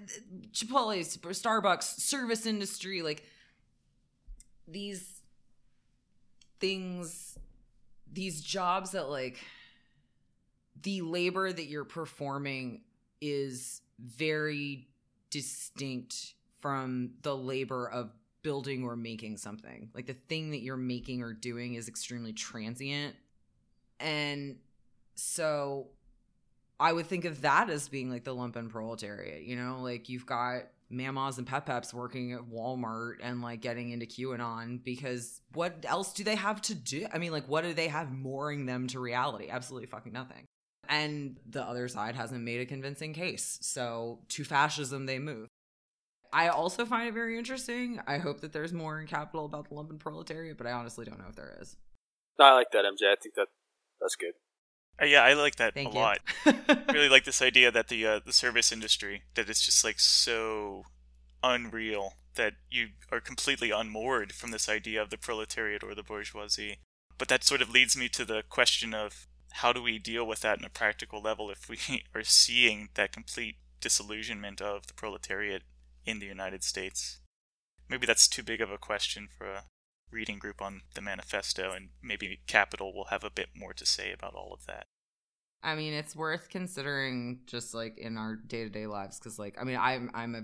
Chipotle, 0.52 0.98
Starbucks, 1.18 2.00
service 2.00 2.46
industry, 2.46 3.02
like, 3.02 3.24
these 4.66 5.20
things 6.60 7.38
these 8.10 8.40
jobs 8.40 8.92
that 8.92 9.10
like 9.10 9.38
the 10.82 11.02
labor 11.02 11.52
that 11.52 11.64
you're 11.64 11.84
performing 11.84 12.82
is 13.20 13.80
very 13.98 14.88
distinct 15.30 16.34
from 16.60 17.10
the 17.22 17.36
labor 17.36 17.88
of 17.88 18.10
building 18.42 18.84
or 18.84 18.96
making 18.96 19.36
something. 19.36 19.90
Like 19.94 20.06
the 20.06 20.16
thing 20.28 20.50
that 20.50 20.60
you're 20.60 20.76
making 20.76 21.22
or 21.22 21.32
doing 21.32 21.74
is 21.74 21.88
extremely 21.88 22.32
transient. 22.32 23.14
And 24.00 24.56
so 25.14 25.88
I 26.80 26.92
would 26.92 27.06
think 27.06 27.24
of 27.24 27.42
that 27.42 27.70
as 27.70 27.88
being 27.88 28.10
like 28.10 28.24
the 28.24 28.34
lumpen 28.34 28.68
proletariat, 28.68 29.42
you 29.42 29.56
know, 29.56 29.80
like 29.80 30.08
you've 30.08 30.26
got 30.26 30.64
mamas 30.90 31.38
and 31.38 31.46
pep 31.46 31.66
peps 31.66 31.94
working 31.94 32.32
at 32.32 32.40
Walmart 32.40 33.16
and 33.22 33.42
like 33.42 33.60
getting 33.60 33.90
into 33.90 34.06
QAnon 34.06 34.82
because 34.82 35.40
what 35.52 35.84
else 35.86 36.12
do 36.12 36.24
they 36.24 36.34
have 36.34 36.60
to 36.62 36.74
do? 36.74 37.06
I 37.12 37.18
mean, 37.18 37.32
like, 37.32 37.48
what 37.48 37.64
do 37.64 37.74
they 37.74 37.88
have 37.88 38.12
mooring 38.12 38.66
them 38.66 38.86
to 38.88 39.00
reality? 39.00 39.48
Absolutely 39.50 39.86
fucking 39.86 40.12
nothing. 40.12 40.46
And 40.88 41.38
the 41.48 41.62
other 41.62 41.88
side 41.88 42.14
hasn't 42.14 42.42
made 42.42 42.60
a 42.60 42.66
convincing 42.66 43.14
case. 43.14 43.58
So 43.62 44.20
to 44.30 44.44
fascism, 44.44 45.06
they 45.06 45.18
move. 45.18 45.48
I 46.32 46.48
also 46.48 46.84
find 46.84 47.08
it 47.08 47.14
very 47.14 47.38
interesting. 47.38 48.00
I 48.06 48.18
hope 48.18 48.40
that 48.40 48.52
there's 48.52 48.72
more 48.72 49.00
in 49.00 49.06
Capital 49.06 49.44
about 49.44 49.68
the 49.68 49.76
lumpen 49.76 50.00
proletariat, 50.00 50.58
but 50.58 50.66
I 50.66 50.72
honestly 50.72 51.04
don't 51.04 51.18
know 51.18 51.28
if 51.28 51.36
there 51.36 51.56
is. 51.60 51.76
No, 52.38 52.46
I 52.46 52.52
like 52.54 52.72
that, 52.72 52.84
MJ. 52.84 53.12
I 53.12 53.16
think 53.22 53.36
that 53.36 53.46
that's 54.00 54.16
good. 54.16 54.32
Uh, 55.00 55.06
yeah, 55.06 55.22
I 55.22 55.34
like 55.34 55.56
that 55.56 55.74
Thank 55.74 55.90
a 55.90 55.92
you. 55.92 55.98
lot. 55.98 56.18
really 56.92 57.08
like 57.08 57.24
this 57.24 57.42
idea 57.42 57.70
that 57.70 57.88
the 57.88 58.06
uh, 58.06 58.20
the 58.24 58.32
service 58.32 58.70
industry 58.70 59.22
that 59.34 59.48
it's 59.48 59.64
just 59.64 59.84
like 59.84 59.98
so 59.98 60.84
unreal 61.42 62.14
that 62.36 62.54
you 62.70 62.88
are 63.12 63.20
completely 63.20 63.70
unmoored 63.70 64.32
from 64.32 64.50
this 64.50 64.68
idea 64.68 65.00
of 65.00 65.10
the 65.10 65.18
proletariat 65.18 65.82
or 65.82 65.94
the 65.94 66.02
bourgeoisie. 66.02 66.78
But 67.18 67.28
that 67.28 67.44
sort 67.44 67.62
of 67.62 67.70
leads 67.70 67.96
me 67.96 68.08
to 68.10 68.24
the 68.24 68.42
question 68.48 68.92
of 68.94 69.26
how 69.52 69.72
do 69.72 69.82
we 69.82 69.98
deal 69.98 70.26
with 70.26 70.40
that 70.40 70.58
on 70.58 70.64
a 70.64 70.70
practical 70.70 71.20
level 71.20 71.50
if 71.50 71.68
we 71.68 71.78
are 72.14 72.24
seeing 72.24 72.88
that 72.94 73.12
complete 73.12 73.56
disillusionment 73.80 74.60
of 74.60 74.86
the 74.86 74.94
proletariat 74.94 75.62
in 76.04 76.18
the 76.18 76.26
United 76.26 76.64
States? 76.64 77.18
Maybe 77.88 78.06
that's 78.06 78.26
too 78.26 78.42
big 78.42 78.60
of 78.60 78.70
a 78.70 78.78
question 78.78 79.28
for 79.36 79.46
a 79.46 79.64
reading 80.14 80.38
group 80.38 80.62
on 80.62 80.82
the 80.94 81.02
manifesto, 81.02 81.72
and 81.72 81.88
maybe 82.02 82.40
Capital 82.46 82.94
will 82.94 83.06
have 83.06 83.24
a 83.24 83.30
bit 83.30 83.48
more 83.54 83.74
to 83.74 83.84
say 83.84 84.12
about 84.12 84.34
all 84.34 84.52
of 84.54 84.64
that. 84.66 84.86
I 85.62 85.74
mean, 85.74 85.92
it's 85.92 86.14
worth 86.14 86.48
considering 86.50 87.40
just 87.46 87.74
like 87.74 87.98
in 87.98 88.16
our 88.16 88.36
day 88.36 88.64
to 88.64 88.70
day 88.70 88.86
lives 88.86 89.18
because, 89.18 89.38
like, 89.38 89.56
I 89.60 89.64
mean, 89.64 89.78
I'm 89.80 90.10
I'm 90.14 90.34
a 90.34 90.42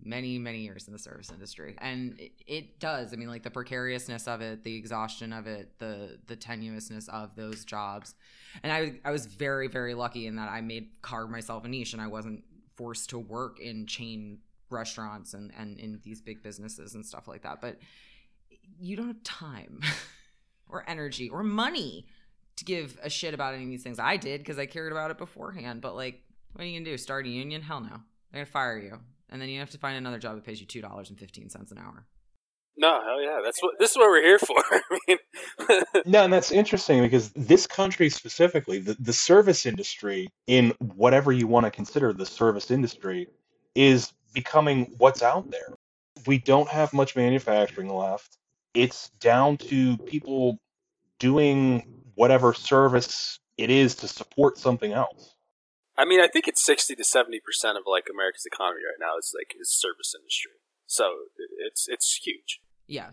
many 0.00 0.38
many 0.38 0.60
years 0.60 0.86
in 0.86 0.92
the 0.92 0.98
service 0.98 1.30
industry, 1.30 1.76
and 1.78 2.18
it, 2.18 2.32
it 2.46 2.80
does. 2.80 3.12
I 3.12 3.16
mean, 3.16 3.28
like 3.28 3.44
the 3.44 3.50
precariousness 3.50 4.26
of 4.28 4.40
it, 4.40 4.64
the 4.64 4.76
exhaustion 4.76 5.32
of 5.32 5.46
it, 5.46 5.78
the 5.78 6.18
the 6.26 6.36
tenuousness 6.36 7.08
of 7.08 7.36
those 7.36 7.64
jobs, 7.64 8.14
and 8.62 8.72
I 8.72 9.00
I 9.04 9.12
was 9.12 9.26
very 9.26 9.68
very 9.68 9.94
lucky 9.94 10.26
in 10.26 10.36
that 10.36 10.48
I 10.48 10.60
made 10.60 10.88
carve 11.02 11.30
myself 11.30 11.64
a 11.64 11.68
niche, 11.68 11.92
and 11.92 12.02
I 12.02 12.08
wasn't 12.08 12.42
forced 12.76 13.10
to 13.10 13.18
work 13.18 13.60
in 13.60 13.86
chain 13.86 14.38
restaurants 14.70 15.34
and 15.34 15.52
and 15.56 15.78
in 15.78 16.00
these 16.02 16.20
big 16.20 16.42
businesses 16.42 16.94
and 16.94 17.06
stuff 17.06 17.28
like 17.28 17.42
that, 17.42 17.60
but 17.60 17.76
you 18.78 18.96
don't 18.96 19.08
have 19.08 19.22
time 19.22 19.80
or 20.68 20.84
energy 20.88 21.28
or 21.28 21.42
money 21.42 22.06
to 22.56 22.64
give 22.64 22.98
a 23.02 23.10
shit 23.10 23.34
about 23.34 23.54
any 23.54 23.64
of 23.64 23.70
these 23.70 23.82
things. 23.82 23.98
I 23.98 24.16
did 24.16 24.40
because 24.40 24.58
I 24.58 24.66
cared 24.66 24.92
about 24.92 25.10
it 25.10 25.18
beforehand. 25.18 25.80
But 25.80 25.94
like, 25.94 26.22
what 26.52 26.62
are 26.62 26.66
you 26.66 26.78
gonna 26.78 26.90
do? 26.90 26.98
Start 26.98 27.26
a 27.26 27.28
union? 27.28 27.62
Hell 27.62 27.80
no. 27.80 27.88
They're 28.32 28.42
gonna 28.42 28.46
fire 28.46 28.78
you, 28.78 28.98
and 29.30 29.40
then 29.40 29.48
you 29.48 29.60
have 29.60 29.70
to 29.70 29.78
find 29.78 29.96
another 29.96 30.18
job 30.18 30.34
that 30.34 30.44
pays 30.44 30.60
you 30.60 30.66
two 30.66 30.82
dollars 30.82 31.10
and 31.10 31.18
fifteen 31.18 31.48
cents 31.48 31.72
an 31.72 31.78
hour. 31.78 32.06
No, 32.80 33.02
hell 33.02 33.20
yeah, 33.20 33.40
that's 33.42 33.60
what 33.60 33.74
this 33.80 33.90
is 33.90 33.96
what 33.96 34.08
we're 34.08 34.22
here 34.22 34.38
for. 34.38 34.56
I 34.70 34.80
mean, 35.08 35.18
No, 36.06 36.24
and 36.24 36.32
that's 36.32 36.52
interesting 36.52 37.02
because 37.02 37.30
this 37.30 37.66
country 37.66 38.08
specifically, 38.08 38.78
the, 38.78 38.96
the 39.00 39.12
service 39.12 39.66
industry, 39.66 40.28
in 40.46 40.72
whatever 40.94 41.32
you 41.32 41.48
want 41.48 41.66
to 41.66 41.70
consider 41.70 42.12
the 42.12 42.24
service 42.26 42.70
industry, 42.70 43.26
is 43.74 44.12
becoming 44.32 44.94
what's 44.98 45.22
out 45.22 45.50
there. 45.50 45.74
We 46.26 46.38
don't 46.38 46.68
have 46.68 46.92
much 46.92 47.16
manufacturing 47.16 47.88
left. 47.88 48.38
It's 48.74 49.10
down 49.20 49.56
to 49.58 49.96
people 49.98 50.58
doing 51.18 52.02
whatever 52.14 52.54
service 52.54 53.38
it 53.56 53.70
is 53.70 53.94
to 53.96 54.08
support 54.08 54.58
something 54.58 54.92
else. 54.92 55.34
I 55.96 56.04
mean, 56.04 56.20
I 56.20 56.28
think 56.28 56.46
it's 56.46 56.64
sixty 56.64 56.94
to 56.94 57.04
seventy 57.04 57.40
percent 57.40 57.76
of 57.76 57.84
like 57.86 58.06
America's 58.12 58.46
economy 58.46 58.82
right 58.84 59.00
now 59.00 59.18
is 59.18 59.32
like 59.36 59.56
is 59.58 59.70
service 59.70 60.14
industry. 60.18 60.52
So 60.86 61.10
it's 61.66 61.88
it's 61.88 62.20
huge. 62.24 62.60
Yeah. 62.86 63.10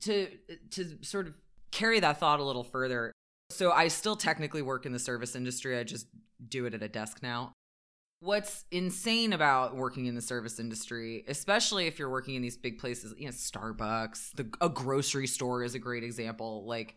To 0.00 0.28
to 0.70 0.98
sort 1.02 1.26
of 1.26 1.34
carry 1.70 2.00
that 2.00 2.18
thought 2.18 2.40
a 2.40 2.44
little 2.44 2.64
further. 2.64 3.12
So 3.50 3.72
I 3.72 3.88
still 3.88 4.16
technically 4.16 4.62
work 4.62 4.86
in 4.86 4.92
the 4.92 4.98
service 4.98 5.36
industry. 5.36 5.78
I 5.78 5.84
just 5.84 6.06
do 6.48 6.64
it 6.66 6.74
at 6.74 6.82
a 6.82 6.88
desk 6.88 7.22
now. 7.22 7.52
What's 8.26 8.64
insane 8.72 9.32
about 9.32 9.76
working 9.76 10.06
in 10.06 10.16
the 10.16 10.20
service 10.20 10.58
industry, 10.58 11.24
especially 11.28 11.86
if 11.86 11.96
you're 11.96 12.10
working 12.10 12.34
in 12.34 12.42
these 12.42 12.56
big 12.56 12.80
places, 12.80 13.14
you 13.16 13.26
know, 13.26 13.30
Starbucks, 13.30 14.32
the, 14.32 14.50
a 14.60 14.68
grocery 14.68 15.28
store 15.28 15.62
is 15.62 15.76
a 15.76 15.78
great 15.78 16.02
example. 16.02 16.64
Like 16.66 16.96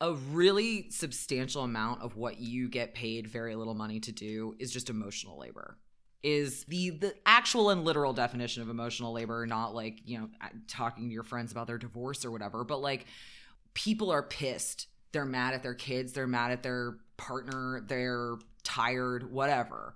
a 0.00 0.14
really 0.14 0.90
substantial 0.90 1.62
amount 1.62 2.02
of 2.02 2.16
what 2.16 2.40
you 2.40 2.68
get 2.68 2.92
paid 2.92 3.28
very 3.28 3.54
little 3.54 3.74
money 3.74 4.00
to 4.00 4.10
do 4.10 4.56
is 4.58 4.72
just 4.72 4.90
emotional 4.90 5.38
labor. 5.38 5.78
Is 6.24 6.64
the 6.64 6.90
the 6.90 7.14
actual 7.24 7.70
and 7.70 7.84
literal 7.84 8.12
definition 8.12 8.60
of 8.60 8.68
emotional 8.68 9.12
labor 9.12 9.46
not 9.46 9.76
like 9.76 10.00
you 10.04 10.18
know 10.18 10.28
uh, 10.42 10.48
talking 10.66 11.08
to 11.08 11.14
your 11.14 11.22
friends 11.22 11.52
about 11.52 11.68
their 11.68 11.78
divorce 11.78 12.24
or 12.24 12.32
whatever 12.32 12.64
but 12.64 12.80
like 12.80 13.06
people 13.74 14.10
are 14.10 14.24
pissed. 14.24 14.88
They're 15.12 15.24
mad 15.24 15.54
at 15.54 15.62
their 15.62 15.74
kids. 15.74 16.14
They're 16.14 16.26
mad 16.26 16.50
at 16.50 16.64
their 16.64 16.96
partner. 17.16 17.84
They're 17.86 18.34
tired. 18.64 19.30
Whatever 19.30 19.94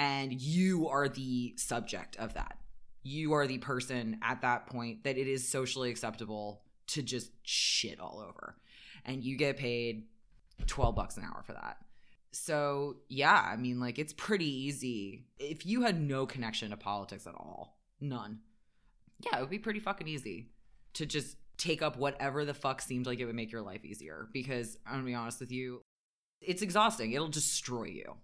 and 0.00 0.32
you 0.40 0.88
are 0.88 1.08
the 1.08 1.54
subject 1.56 2.16
of 2.16 2.34
that 2.34 2.56
you 3.02 3.32
are 3.32 3.46
the 3.46 3.58
person 3.58 4.18
at 4.22 4.42
that 4.42 4.66
point 4.66 5.04
that 5.04 5.16
it 5.16 5.26
is 5.26 5.48
socially 5.48 5.90
acceptable 5.90 6.62
to 6.88 7.02
just 7.02 7.30
shit 7.42 8.00
all 8.00 8.24
over. 8.26 8.56
And 9.04 9.24
you 9.24 9.36
get 9.36 9.56
paid 9.56 10.04
12 10.66 10.94
bucks 10.94 11.16
an 11.16 11.24
hour 11.24 11.42
for 11.46 11.52
that. 11.52 11.78
So, 12.32 12.96
yeah, 13.08 13.48
I 13.50 13.56
mean, 13.56 13.80
like, 13.80 13.98
it's 13.98 14.12
pretty 14.12 14.66
easy. 14.66 15.24
If 15.38 15.66
you 15.66 15.82
had 15.82 16.00
no 16.00 16.26
connection 16.26 16.70
to 16.70 16.76
politics 16.76 17.26
at 17.26 17.34
all, 17.34 17.78
none, 18.00 18.40
yeah, 19.20 19.38
it 19.38 19.40
would 19.40 19.50
be 19.50 19.58
pretty 19.58 19.80
fucking 19.80 20.06
easy 20.06 20.50
to 20.94 21.06
just 21.06 21.36
take 21.56 21.82
up 21.82 21.96
whatever 21.96 22.44
the 22.44 22.54
fuck 22.54 22.80
seemed 22.80 23.06
like 23.06 23.18
it 23.18 23.26
would 23.26 23.34
make 23.34 23.50
your 23.50 23.62
life 23.62 23.84
easier. 23.84 24.28
Because 24.32 24.78
I'm 24.86 24.94
gonna 24.94 25.04
be 25.04 25.14
honest 25.14 25.40
with 25.40 25.50
you, 25.50 25.82
it's 26.40 26.62
exhausting. 26.62 27.12
It'll 27.12 27.28
destroy 27.28 27.84
you. 27.84 28.16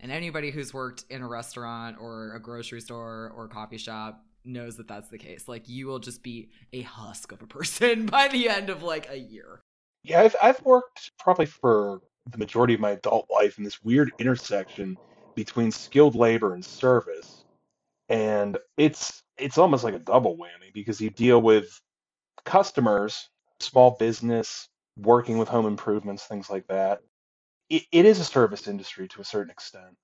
And 0.00 0.12
anybody 0.12 0.50
who's 0.50 0.72
worked 0.72 1.04
in 1.10 1.22
a 1.22 1.28
restaurant 1.28 1.96
or 2.00 2.34
a 2.34 2.40
grocery 2.40 2.80
store 2.80 3.32
or 3.34 3.46
a 3.46 3.48
coffee 3.48 3.78
shop 3.78 4.24
knows 4.44 4.76
that 4.76 4.88
that's 4.88 5.08
the 5.08 5.18
case. 5.18 5.48
Like, 5.48 5.68
you 5.68 5.86
will 5.86 5.98
just 5.98 6.22
be 6.22 6.50
a 6.72 6.82
husk 6.82 7.32
of 7.32 7.42
a 7.42 7.46
person 7.46 8.06
by 8.10 8.28
the 8.28 8.48
end 8.48 8.70
of 8.70 8.82
like 8.82 9.10
a 9.10 9.18
year. 9.18 9.62
Yeah, 10.04 10.20
I've 10.20 10.36
I've 10.42 10.62
worked 10.64 11.10
probably 11.18 11.46
for 11.46 12.00
the 12.30 12.38
majority 12.38 12.74
of 12.74 12.80
my 12.80 12.90
adult 12.90 13.26
life 13.30 13.58
in 13.58 13.64
this 13.64 13.82
weird 13.82 14.12
intersection 14.18 14.96
between 15.34 15.70
skilled 15.70 16.14
labor 16.14 16.54
and 16.54 16.64
service. 16.64 17.44
And 18.08 18.58
it's 18.76 19.22
it's 19.36 19.58
almost 19.58 19.84
like 19.84 19.94
a 19.94 19.98
double 19.98 20.36
whammy 20.36 20.72
because 20.72 21.00
you 21.00 21.10
deal 21.10 21.40
with 21.42 21.80
customers, 22.44 23.28
small 23.60 23.96
business, 23.98 24.68
working 24.96 25.38
with 25.38 25.48
home 25.48 25.66
improvements, 25.66 26.24
things 26.24 26.50
like 26.50 26.66
that. 26.68 27.02
It, 27.70 27.84
it 27.92 28.06
is 28.06 28.20
a 28.20 28.24
service 28.24 28.68
industry 28.68 29.08
to 29.08 29.20
a 29.20 29.24
certain 29.24 29.50
extent. 29.50 29.96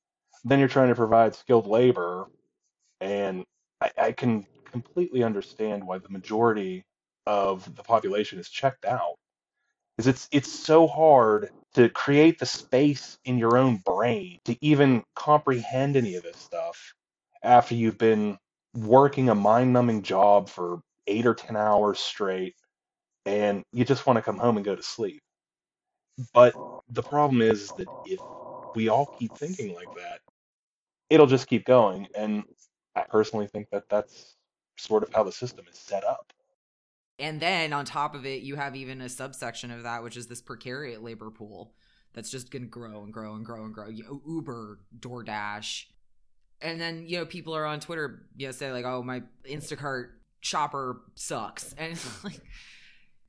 Then 0.44 0.58
you're 0.58 0.68
trying 0.68 0.88
to 0.90 0.94
provide 0.94 1.34
skilled 1.34 1.66
labor, 1.66 2.26
and 3.00 3.44
I, 3.80 3.90
I 3.98 4.12
can 4.12 4.46
completely 4.70 5.22
understand 5.22 5.86
why 5.86 5.98
the 5.98 6.10
majority 6.10 6.84
of 7.26 7.74
the 7.76 7.82
population 7.82 8.38
is 8.38 8.48
checked 8.50 8.84
out. 8.84 9.14
Because 9.96 10.08
it's 10.08 10.28
it's 10.32 10.52
so 10.52 10.86
hard 10.88 11.50
to 11.74 11.88
create 11.90 12.38
the 12.38 12.46
space 12.46 13.18
in 13.24 13.38
your 13.38 13.58
own 13.58 13.78
brain 13.84 14.38
to 14.46 14.56
even 14.64 15.04
comprehend 15.16 15.96
any 15.96 16.16
of 16.16 16.24
this 16.24 16.36
stuff 16.38 16.94
after 17.42 17.74
you've 17.76 17.98
been 17.98 18.38
working 18.74 19.28
a 19.30 19.34
mind 19.34 19.72
numbing 19.72 20.02
job 20.02 20.48
for 20.48 20.80
eight 21.06 21.26
or 21.26 21.34
10 21.34 21.56
hours 21.56 22.00
straight 22.00 22.54
and 23.26 23.62
you 23.72 23.84
just 23.84 24.06
want 24.06 24.16
to 24.16 24.22
come 24.22 24.38
home 24.38 24.56
and 24.56 24.64
go 24.64 24.74
to 24.74 24.82
sleep. 24.82 25.20
But 26.34 26.54
the 26.88 27.02
problem 27.02 27.42
is 27.42 27.70
that 27.78 27.88
if 28.06 28.20
we 28.74 28.88
all 28.88 29.06
keep 29.18 29.36
thinking 29.36 29.74
like 29.74 29.92
that, 29.96 30.20
it'll 31.10 31.26
just 31.26 31.46
keep 31.46 31.64
going. 31.64 32.08
And 32.14 32.44
I 32.94 33.02
personally 33.02 33.46
think 33.46 33.68
that 33.70 33.88
that's 33.88 34.36
sort 34.76 35.02
of 35.02 35.12
how 35.12 35.22
the 35.22 35.32
system 35.32 35.64
is 35.70 35.78
set 35.78 36.04
up. 36.04 36.32
And 37.18 37.40
then 37.40 37.72
on 37.72 37.84
top 37.84 38.14
of 38.14 38.26
it, 38.26 38.42
you 38.42 38.56
have 38.56 38.74
even 38.74 39.00
a 39.00 39.08
subsection 39.08 39.70
of 39.70 39.84
that, 39.84 40.02
which 40.02 40.16
is 40.16 40.26
this 40.26 40.42
precariat 40.42 41.02
labor 41.02 41.30
pool 41.30 41.72
that's 42.12 42.30
just 42.30 42.50
going 42.50 42.62
to 42.62 42.68
grow 42.68 43.02
and 43.02 43.12
grow 43.12 43.34
and 43.34 43.44
grow 43.44 43.64
and 43.64 43.72
grow. 43.72 43.88
Uber, 43.88 44.80
DoorDash. 44.98 45.84
And 46.60 46.80
then, 46.80 47.04
you 47.06 47.18
know, 47.18 47.26
people 47.26 47.54
are 47.54 47.66
on 47.66 47.80
Twitter, 47.80 48.26
you 48.36 48.46
know, 48.46 48.52
say 48.52 48.72
like, 48.72 48.84
oh, 48.84 49.02
my 49.02 49.22
Instacart 49.48 50.08
shopper 50.40 51.02
sucks. 51.14 51.74
And 51.78 51.92
it's 51.92 52.24
like, 52.24 52.40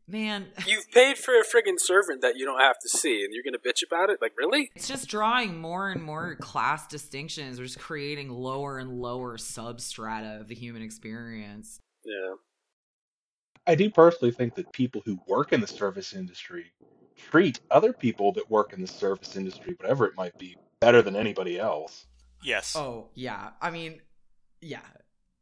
man. 0.08 0.48
You've 0.66 0.90
paid 0.92 1.18
for 1.18 1.34
a 1.34 1.44
friggin' 1.44 1.80
servant 1.80 2.22
that 2.22 2.38
you 2.38 2.46
don't 2.46 2.62
have 2.62 2.78
to 2.80 2.90
see, 2.90 3.24
and 3.24 3.34
you're 3.34 3.44
going 3.44 3.54
to 3.54 3.60
bitch 3.60 3.86
about 3.86 4.10
it? 4.10 4.20
Like, 4.22 4.34
really? 4.38 4.72
It's 4.76 4.88
just 4.88 5.08
drawing 5.08 5.60
more 5.60 5.90
and 5.90 6.02
more 6.02 6.36
class 6.36 6.88
distinctions. 6.88 7.60
We're 7.60 7.66
just 7.66 7.80
creating 7.80 8.30
lower 8.30 8.80
and 8.80 9.02
lower 9.02 9.38
substrata 9.38 10.40
of 10.40 10.48
the 10.48 10.56
human 10.56 10.82
experience. 10.82 11.80
Yeah. 12.04 12.36
I 13.68 13.76
do 13.76 13.90
personally 13.90 14.32
think 14.32 14.56
that 14.56 14.72
people 14.74 15.02
who 15.06 15.20
work 15.28 15.52
in 15.52 15.60
the 15.60 15.68
service 15.68 16.14
industry 16.14 16.72
treat 17.16 17.60
other 17.72 17.94
people 17.94 18.32
that 18.34 18.50
work 18.50 18.74
in 18.74 18.82
the 18.82 18.88
service 18.88 19.36
industry, 19.36 19.76
whatever 19.80 20.06
it 20.06 20.16
might 20.16 20.38
be, 20.38 20.56
better 20.80 21.02
than 21.02 21.16
anybody 21.16 21.60
else. 21.60 22.06
Yes. 22.44 22.76
Oh, 22.76 23.10
yeah. 23.16 23.52
I 23.62 23.72
mean, 23.72 24.02
yeah. 24.62 24.82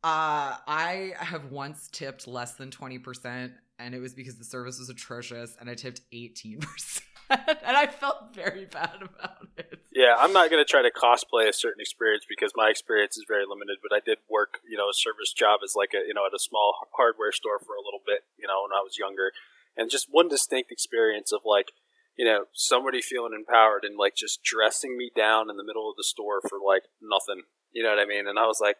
Uh, 0.03 0.55
I 0.68 1.14
have 1.18 1.51
once 1.51 1.89
tipped 1.91 2.28
less 2.28 2.53
than 2.53 2.72
20%, 2.72 3.51
and 3.84 3.93
it 3.93 3.99
was 3.99 4.13
because 4.13 4.38
the 4.38 4.45
service 4.45 4.79
was 4.79 4.89
atrocious, 4.89 5.55
and 5.59 5.69
I 5.69 5.75
tipped 5.75 6.01
18%. 6.13 7.01
and 7.29 7.77
I 7.77 7.88
felt 7.88 8.34
very 8.34 8.65
bad 8.65 8.95
about 9.01 9.47
it. 9.57 9.79
Yeah, 9.93 10.15
I'm 10.17 10.34
not 10.34 10.49
going 10.49 10.63
to 10.63 10.69
try 10.69 10.81
to 10.81 10.91
cosplay 10.91 11.47
a 11.47 11.53
certain 11.53 11.81
experience 11.81 12.25
because 12.27 12.51
my 12.55 12.69
experience 12.69 13.17
is 13.17 13.25
very 13.27 13.45
limited. 13.47 13.77
But 13.81 13.95
I 13.95 13.99
did 14.03 14.17
work, 14.29 14.59
you 14.67 14.77
know, 14.77 14.89
a 14.89 14.93
service 14.93 15.34
job 15.34 15.59
as 15.63 15.73
like 15.75 15.91
a, 15.93 16.07
you 16.07 16.13
know, 16.13 16.25
at 16.25 16.36
a 16.36 16.39
small 16.39 16.75
hardware 16.95 17.31
store 17.31 17.59
for 17.59 17.75
a 17.75 17.84
little 17.84 18.01
bit, 18.05 18.21
you 18.38 18.47
know, 18.47 18.63
when 18.63 18.77
I 18.77 18.81
was 18.81 18.97
younger, 18.97 19.31
and 19.77 19.89
just 19.89 20.07
one 20.09 20.27
distinct 20.27 20.71
experience 20.71 21.31
of 21.31 21.41
like, 21.45 21.71
you 22.17 22.25
know, 22.25 22.45
somebody 22.53 23.01
feeling 23.01 23.34
empowered 23.34 23.84
and 23.84 23.97
like 23.97 24.15
just 24.15 24.43
dressing 24.43 24.97
me 24.97 25.11
down 25.15 25.49
in 25.49 25.57
the 25.57 25.63
middle 25.63 25.89
of 25.89 25.97
the 25.97 26.03
store 26.03 26.41
for 26.41 26.59
like 26.63 26.84
nothing. 27.01 27.43
You 27.71 27.84
know 27.84 27.89
what 27.89 27.99
I 27.99 28.05
mean? 28.05 28.27
And 28.27 28.38
I 28.38 28.45
was 28.45 28.59
like, 28.61 28.77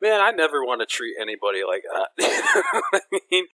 man, 0.00 0.20
I 0.20 0.30
never 0.30 0.64
want 0.64 0.80
to 0.80 0.86
treat 0.86 1.16
anybody 1.20 1.62
like 1.66 1.82
that. 1.82 2.08
I 2.92 3.00
mean? 3.30 3.46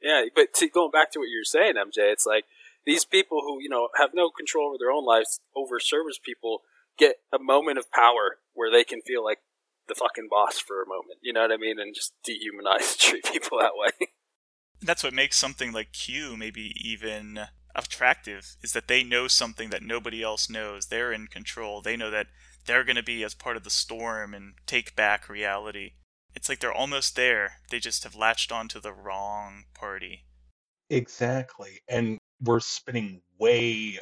Yeah, 0.00 0.24
but 0.34 0.54
to, 0.54 0.68
going 0.68 0.90
back 0.90 1.10
to 1.12 1.18
what 1.18 1.28
you 1.28 1.40
were 1.40 1.44
saying, 1.44 1.74
MJ, 1.74 2.12
it's 2.12 2.26
like 2.26 2.44
these 2.86 3.04
people 3.04 3.40
who 3.44 3.60
you 3.60 3.68
know 3.68 3.88
have 3.96 4.10
no 4.14 4.30
control 4.30 4.68
over 4.68 4.76
their 4.78 4.90
own 4.90 5.04
lives 5.04 5.40
over 5.56 5.80
service 5.80 6.18
people 6.18 6.62
get 6.98 7.16
a 7.32 7.38
moment 7.38 7.78
of 7.78 7.90
power 7.92 8.38
where 8.54 8.70
they 8.70 8.84
can 8.84 9.00
feel 9.00 9.24
like 9.24 9.38
the 9.88 9.94
fucking 9.94 10.28
boss 10.30 10.58
for 10.58 10.82
a 10.82 10.88
moment. 10.88 11.18
You 11.22 11.32
know 11.32 11.42
what 11.42 11.52
I 11.52 11.56
mean? 11.56 11.78
And 11.78 11.94
just 11.94 12.12
dehumanize, 12.28 12.98
treat 12.98 13.24
people 13.24 13.58
that 13.58 13.72
way. 13.76 14.08
That's 14.80 15.02
what 15.02 15.14
makes 15.14 15.36
something 15.36 15.72
like 15.72 15.92
Q 15.92 16.36
maybe 16.36 16.72
even 16.80 17.40
attractive 17.74 18.56
is 18.62 18.72
that 18.72 18.88
they 18.88 19.02
know 19.02 19.28
something 19.28 19.70
that 19.70 19.82
nobody 19.82 20.22
else 20.22 20.50
knows. 20.50 20.86
They're 20.86 21.12
in 21.12 21.26
control. 21.26 21.80
They 21.80 21.96
know 21.96 22.10
that 22.10 22.26
they're 22.66 22.84
going 22.84 22.96
to 22.96 23.02
be 23.02 23.24
as 23.24 23.34
part 23.34 23.56
of 23.56 23.64
the 23.64 23.70
storm 23.70 24.34
and 24.34 24.54
take 24.66 24.94
back 24.94 25.28
reality. 25.28 25.92
It's 26.38 26.48
like 26.48 26.60
they're 26.60 26.72
almost 26.72 27.16
there. 27.16 27.54
They 27.68 27.80
just 27.80 28.04
have 28.04 28.14
latched 28.14 28.52
onto 28.52 28.78
the 28.78 28.92
wrong 28.92 29.64
party. 29.74 30.22
Exactly. 30.88 31.80
And 31.88 32.16
we're 32.40 32.60
spinning 32.60 33.22
way, 33.40 33.98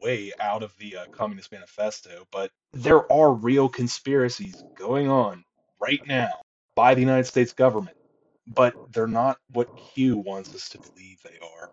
way 0.00 0.32
out 0.40 0.62
of 0.62 0.72
the 0.78 0.96
uh, 0.96 1.04
Communist 1.12 1.52
Manifesto, 1.52 2.26
but 2.32 2.50
there 2.72 3.12
are 3.12 3.34
real 3.34 3.68
conspiracies 3.68 4.64
going 4.74 5.10
on 5.10 5.44
right 5.78 6.00
now 6.06 6.30
by 6.74 6.94
the 6.94 7.02
United 7.02 7.26
States 7.26 7.52
government, 7.52 7.98
but 8.46 8.72
they're 8.94 9.06
not 9.06 9.36
what 9.52 9.68
Q 9.92 10.16
wants 10.16 10.54
us 10.54 10.70
to 10.70 10.78
believe 10.78 11.18
they 11.22 11.38
are. 11.46 11.72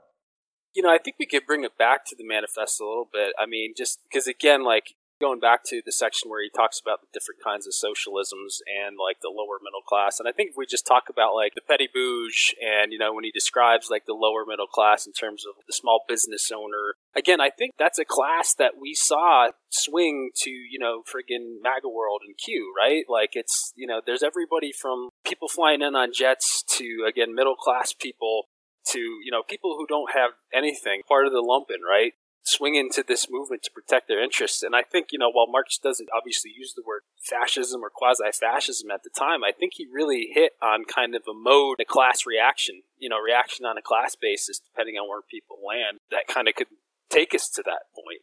You 0.74 0.84
know, 0.84 0.90
I 0.90 0.98
think 0.98 1.16
we 1.20 1.26
could 1.26 1.46
bring 1.46 1.64
it 1.64 1.78
back 1.78 2.04
to 2.08 2.18
the 2.18 2.28
manifesto 2.28 2.84
a 2.84 2.86
little 2.86 3.10
bit. 3.14 3.32
I 3.40 3.46
mean, 3.46 3.76
just 3.78 4.00
because 4.10 4.28
again, 4.28 4.66
like 4.66 4.94
going 5.22 5.40
back 5.40 5.64
to 5.64 5.82
the 5.86 5.92
section 5.92 6.30
where 6.30 6.44
he 6.44 6.50
talks 6.50 6.82
about 6.82 7.02
the 7.02 7.08
different 7.14 7.40
kinds 7.44 7.68
of 7.68 7.74
socialisms 7.74 8.60
and 8.66 8.98
like 8.98 9.22
the 9.22 9.30
lower 9.30 9.62
middle 9.62 9.86
class 9.88 10.20
and 10.20 10.28
i 10.28 10.32
think 10.32 10.52
if 10.52 10.58
we 10.58 10.66
just 10.66 10.86
talk 10.86 11.04
about 11.10 11.36
like 11.36 11.54
the 11.56 11.62
petty 11.62 11.88
bouge 11.94 12.56
and 12.62 12.92
you 12.92 12.98
know 12.98 13.14
when 13.14 13.24
he 13.24 13.32
describes 13.32 13.90
like 13.90 14.06
the 14.06 14.14
lower 14.18 14.44
middle 14.46 14.68
class 14.68 15.06
in 15.06 15.14
terms 15.14 15.46
of 15.46 15.54
the 15.68 15.74
small 15.74 16.04
business 16.10 16.52
owner 16.52 16.96
again 17.16 17.40
i 17.40 17.50
think 17.50 17.72
that's 17.78 18.00
a 18.00 18.06
class 18.06 18.54
that 18.54 18.74
we 18.80 18.94
saw 18.94 19.50
swing 19.70 20.32
to 20.36 20.50
you 20.50 20.80
know 20.80 21.02
friggin 21.02 21.62
maga 21.62 21.88
world 21.88 22.22
and 22.26 22.38
q 22.38 22.74
right? 22.78 23.06
Like 23.10 23.32
it's 23.34 23.74
you 23.76 23.88
know 23.88 24.02
there's 24.06 24.24
everybody 24.24 24.72
from 24.72 25.10
people 25.26 25.48
flying 25.48 25.82
in 25.82 25.96
on 25.96 26.14
jets 26.14 26.64
to 26.78 27.06
again 27.08 27.36
middle 27.36 27.56
class 27.56 27.94
people 27.94 28.46
to 28.88 29.00
you 29.00 29.32
know 29.32 29.44
people 29.48 29.76
who 29.78 29.86
don't 29.88 30.12
have 30.14 30.32
anything 30.54 31.02
part 31.08 31.26
of 31.28 31.34
the 31.34 31.42
lumpen 31.42 31.88
right 31.88 32.14
swing 32.44 32.76
into 32.76 33.04
this 33.08 33.28
movement 33.30 33.64
to 33.64 33.72
protect 33.72 34.08
their 34.08 34.24
interests. 34.24 34.64
And 34.64 34.76
I 34.76 34.82
think, 34.82 35.08
you 35.12 35.20
know, 35.20 35.32
while 35.32 35.48
Marx 35.48 35.78
doesn't 35.78 36.10
obviously 36.16 36.52
use 36.56 36.74
the 36.74 36.84
word 36.86 37.02
fascism 37.22 37.82
or 37.84 37.90
quasi 37.94 38.32
fascism 38.34 38.90
at 38.92 39.04
the 39.04 39.10
time, 39.10 39.44
I 39.44 39.52
think 39.52 39.74
he 39.76 39.88
really 39.92 40.30
hit 40.34 40.54
on 40.62 40.86
kind 40.86 41.16
of 41.16 41.24
a 41.30 41.34
mode, 41.34 41.78
a 41.80 41.86
class 41.86 42.26
reaction, 42.26 42.82
you 42.98 43.10
know, 43.10 43.20
reaction 43.20 43.66
on 43.66 43.78
a 43.78 43.82
class 43.82 44.16
basis, 44.16 44.60
depending 44.60 44.96
on 44.96 45.08
where 45.08 45.22
people 45.22 45.58
land, 45.66 46.00
that 46.10 46.28
kind 46.28 46.48
of 46.48 46.56
could 46.56 46.68
take 47.10 47.36
us 47.36 47.50
to 47.50 47.64
that 47.66 47.92
point. 47.94 48.22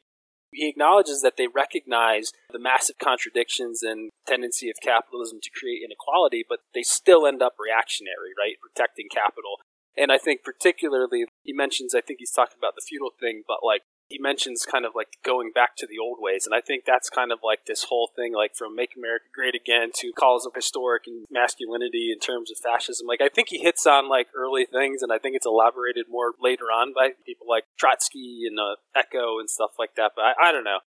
He 0.50 0.68
acknowledges 0.68 1.20
that 1.20 1.36
they 1.36 1.46
recognize 1.46 2.32
the 2.50 2.58
massive 2.58 2.96
contradictions 2.98 3.82
and 3.82 4.10
tendency 4.26 4.70
of 4.70 4.76
capitalism 4.82 5.40
to 5.42 5.50
create 5.50 5.82
inequality, 5.84 6.42
but 6.48 6.60
they 6.74 6.82
still 6.82 7.26
end 7.26 7.42
up 7.42 7.56
reactionary, 7.60 8.32
right? 8.36 8.56
Protecting 8.60 9.08
capital. 9.12 9.60
And 9.96 10.10
I 10.10 10.16
think 10.16 10.42
particularly, 10.42 11.26
he 11.42 11.52
mentions, 11.52 11.94
I 11.94 12.00
think 12.00 12.20
he's 12.20 12.30
talking 12.30 12.56
about 12.56 12.76
the 12.76 12.86
feudal 12.86 13.10
thing, 13.20 13.42
but 13.46 13.58
like 13.62 13.82
he 14.08 14.18
mentions 14.18 14.64
kind 14.64 14.84
of 14.84 14.92
like 14.94 15.18
going 15.24 15.52
back 15.54 15.76
to 15.76 15.86
the 15.86 15.98
old 15.98 16.18
ways 16.20 16.46
and 16.46 16.54
i 16.54 16.60
think 16.60 16.84
that's 16.84 17.10
kind 17.10 17.30
of 17.30 17.38
like 17.44 17.66
this 17.66 17.84
whole 17.84 18.10
thing 18.16 18.34
like 18.34 18.52
from 18.56 18.74
make 18.74 18.90
america 18.96 19.26
great 19.34 19.54
again 19.54 19.90
to 19.94 20.12
calls 20.12 20.46
of 20.46 20.52
historic 20.54 21.02
and 21.06 21.26
masculinity 21.30 22.10
in 22.12 22.18
terms 22.18 22.50
of 22.50 22.56
fascism. 22.58 23.06
Like 23.06 23.20
i 23.20 23.28
think 23.28 23.48
he 23.48 23.58
hits 23.58 23.86
on 23.86 24.08
like 24.08 24.28
early 24.34 24.64
things 24.64 25.02
and 25.02 25.12
i 25.12 25.18
think 25.18 25.36
it's 25.36 25.46
elaborated 25.46 26.06
more 26.08 26.32
later 26.40 26.64
on 26.64 26.92
by 26.94 27.10
people 27.24 27.46
like 27.48 27.64
trotsky 27.78 28.42
and 28.46 28.58
uh, 28.58 28.76
Eco 28.98 29.38
and 29.38 29.48
stuff 29.48 29.72
like 29.78 29.94
that 29.96 30.12
but 30.16 30.24
I, 30.24 30.48
I 30.48 30.52
don't 30.52 30.64
know. 30.64 30.80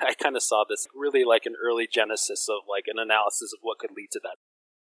I 0.00 0.14
kind 0.14 0.36
of 0.36 0.42
saw 0.42 0.64
this 0.68 0.86
really 0.94 1.24
like 1.24 1.46
an 1.46 1.54
early 1.62 1.88
genesis 1.90 2.46
of 2.48 2.62
like 2.68 2.84
an 2.86 2.98
analysis 2.98 3.52
of 3.52 3.58
what 3.62 3.78
could 3.78 3.90
lead 3.96 4.08
to 4.12 4.20
that. 4.22 4.36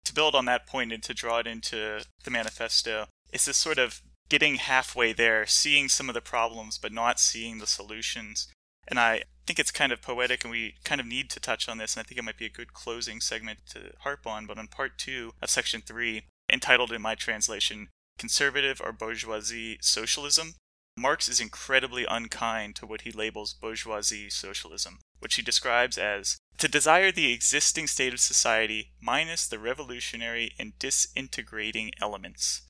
To 0.05 0.13
build 0.13 0.35
on 0.35 0.45
that 0.45 0.67
point 0.67 0.93
and 0.93 1.03
to 1.03 1.13
draw 1.13 1.39
it 1.39 1.47
into 1.47 2.01
the 2.23 2.31
manifesto, 2.31 3.07
it's 3.31 3.45
this 3.45 3.57
sort 3.57 3.77
of 3.77 4.01
getting 4.29 4.55
halfway 4.55 5.13
there, 5.13 5.45
seeing 5.45 5.89
some 5.89 6.09
of 6.09 6.15
the 6.15 6.21
problems 6.21 6.77
but 6.77 6.91
not 6.91 7.19
seeing 7.19 7.59
the 7.59 7.67
solutions. 7.67 8.47
And 8.87 8.99
I 8.99 9.23
think 9.45 9.59
it's 9.59 9.71
kind 9.71 9.91
of 9.91 10.01
poetic, 10.01 10.43
and 10.43 10.51
we 10.51 10.75
kind 10.83 11.01
of 11.01 11.07
need 11.07 11.29
to 11.31 11.39
touch 11.39 11.67
on 11.67 11.77
this. 11.77 11.95
And 11.95 12.01
I 12.01 12.03
think 12.07 12.19
it 12.19 12.23
might 12.23 12.37
be 12.37 12.45
a 12.45 12.49
good 12.49 12.73
closing 12.73 13.19
segment 13.19 13.59
to 13.71 13.93
harp 13.99 14.27
on. 14.27 14.45
But 14.45 14.57
on 14.57 14.67
part 14.67 14.97
two 14.97 15.33
of 15.41 15.49
section 15.49 15.81
three, 15.81 16.25
entitled 16.51 16.91
in 16.91 17.01
my 17.01 17.15
translation, 17.15 17.89
Conservative 18.17 18.81
or 18.83 18.91
Bourgeoisie 18.91 19.77
Socialism, 19.81 20.55
Marx 20.97 21.27
is 21.27 21.41
incredibly 21.41 22.05
unkind 22.05 22.75
to 22.77 22.85
what 22.85 23.01
he 23.01 23.11
labels 23.11 23.53
bourgeoisie 23.53 24.29
socialism, 24.29 24.99
which 25.19 25.35
he 25.35 25.41
describes 25.41 25.97
as 25.97 26.37
to 26.57 26.69
desire 26.69 27.11
the 27.11 27.33
existing 27.33 27.87
state 27.87 28.13
of 28.13 28.19
society 28.21 28.91
minus 29.01 29.45
the 29.45 29.59
revolutionary 29.59 30.53
and 30.57 30.79
disintegrating 30.79 31.91
elements. 32.01 32.61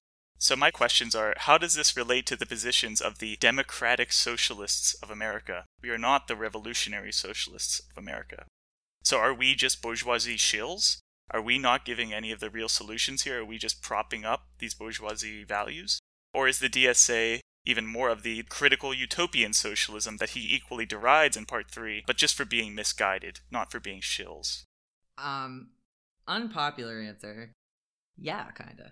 So, 0.45 0.55
my 0.55 0.69
questions 0.69 1.15
are 1.15 1.33
how 1.35 1.57
does 1.57 1.73
this 1.73 1.97
relate 1.97 2.27
to 2.27 2.35
the 2.35 2.45
positions 2.45 3.01
of 3.01 3.17
the 3.17 3.35
democratic 3.37 4.13
socialists 4.13 4.93
of 5.01 5.09
America? 5.09 5.65
We 5.81 5.89
are 5.89 5.97
not 5.97 6.27
the 6.27 6.35
revolutionary 6.35 7.11
socialists 7.11 7.79
of 7.79 7.97
America. 7.97 8.45
So, 9.03 9.17
are 9.17 9.33
we 9.33 9.55
just 9.55 9.81
bourgeoisie 9.81 10.37
shills? 10.37 10.97
Are 11.31 11.41
we 11.41 11.57
not 11.57 11.83
giving 11.83 12.13
any 12.13 12.31
of 12.31 12.41
the 12.41 12.51
real 12.51 12.69
solutions 12.69 13.23
here? 13.23 13.39
Are 13.39 13.45
we 13.45 13.57
just 13.57 13.81
propping 13.81 14.23
up 14.23 14.43
these 14.59 14.75
bourgeoisie 14.75 15.45
values? 15.45 15.97
Or 16.31 16.47
is 16.47 16.59
the 16.59 16.69
DSA 16.69 17.39
even 17.65 17.87
more 17.87 18.09
of 18.09 18.21
the 18.21 18.43
critical 18.43 18.93
utopian 18.93 19.51
socialism 19.51 20.17
that 20.17 20.37
he 20.37 20.53
equally 20.55 20.85
derides 20.85 21.35
in 21.35 21.47
part 21.47 21.71
three, 21.71 22.03
but 22.05 22.17
just 22.17 22.35
for 22.35 22.45
being 22.45 22.75
misguided, 22.75 23.39
not 23.49 23.71
for 23.71 23.79
being 23.79 23.99
shills? 23.99 24.61
Um, 25.17 25.69
unpopular 26.27 27.01
answer. 27.01 27.51
Yeah, 28.15 28.51
kinda. 28.51 28.91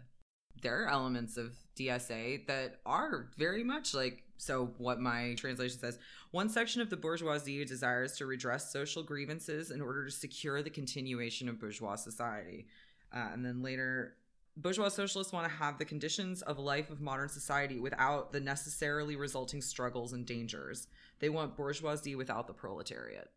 There 0.64 0.84
are 0.84 0.88
elements 0.88 1.38
of 1.38 1.53
DSA 1.78 2.47
that 2.47 2.80
are 2.86 3.30
very 3.38 3.64
much 3.64 3.93
like 3.93 4.24
so 4.38 4.74
what 4.78 4.99
my 4.99 5.36
translation 5.38 5.80
says 5.80 5.97
one 6.32 6.49
section 6.49 6.82
of 6.82 6.89
the 6.89 6.97
bourgeoisie 6.97 7.64
desires 7.66 8.18
to 8.18 8.26
redress 8.26 8.72
social 8.72 9.03
grievances 9.03 9.72
in 9.72 9.82
order 9.82 10.05
to 10.05 10.11
secure 10.11 10.61
the 10.61 10.70
continuation 10.70 11.47
of 11.47 11.59
bourgeois 11.59 11.95
society 11.95 12.68
uh, 13.16 13.30
and 13.32 13.45
then 13.45 13.64
later 13.64 14.16
bourgeois 14.57 14.89
socialists 14.89 15.34
want 15.34 15.49
to 15.49 15.57
have 15.57 15.78
the 15.78 15.86
conditions 15.86 16.41
of 16.43 16.59
life 16.59 16.89
of 16.89 17.01
modern 17.01 17.30
society 17.30 17.80
without 17.80 18.32
the 18.32 18.39
necessarily 18.39 19.16
resulting 19.16 19.61
struggles 19.61 20.14
and 20.14 20.26
dangers. 20.26 20.88
They 21.20 21.30
want 21.30 21.55
bourgeoisie 21.55 22.16
without 22.16 22.47
the 22.47 22.53
proletariat. 22.53 23.32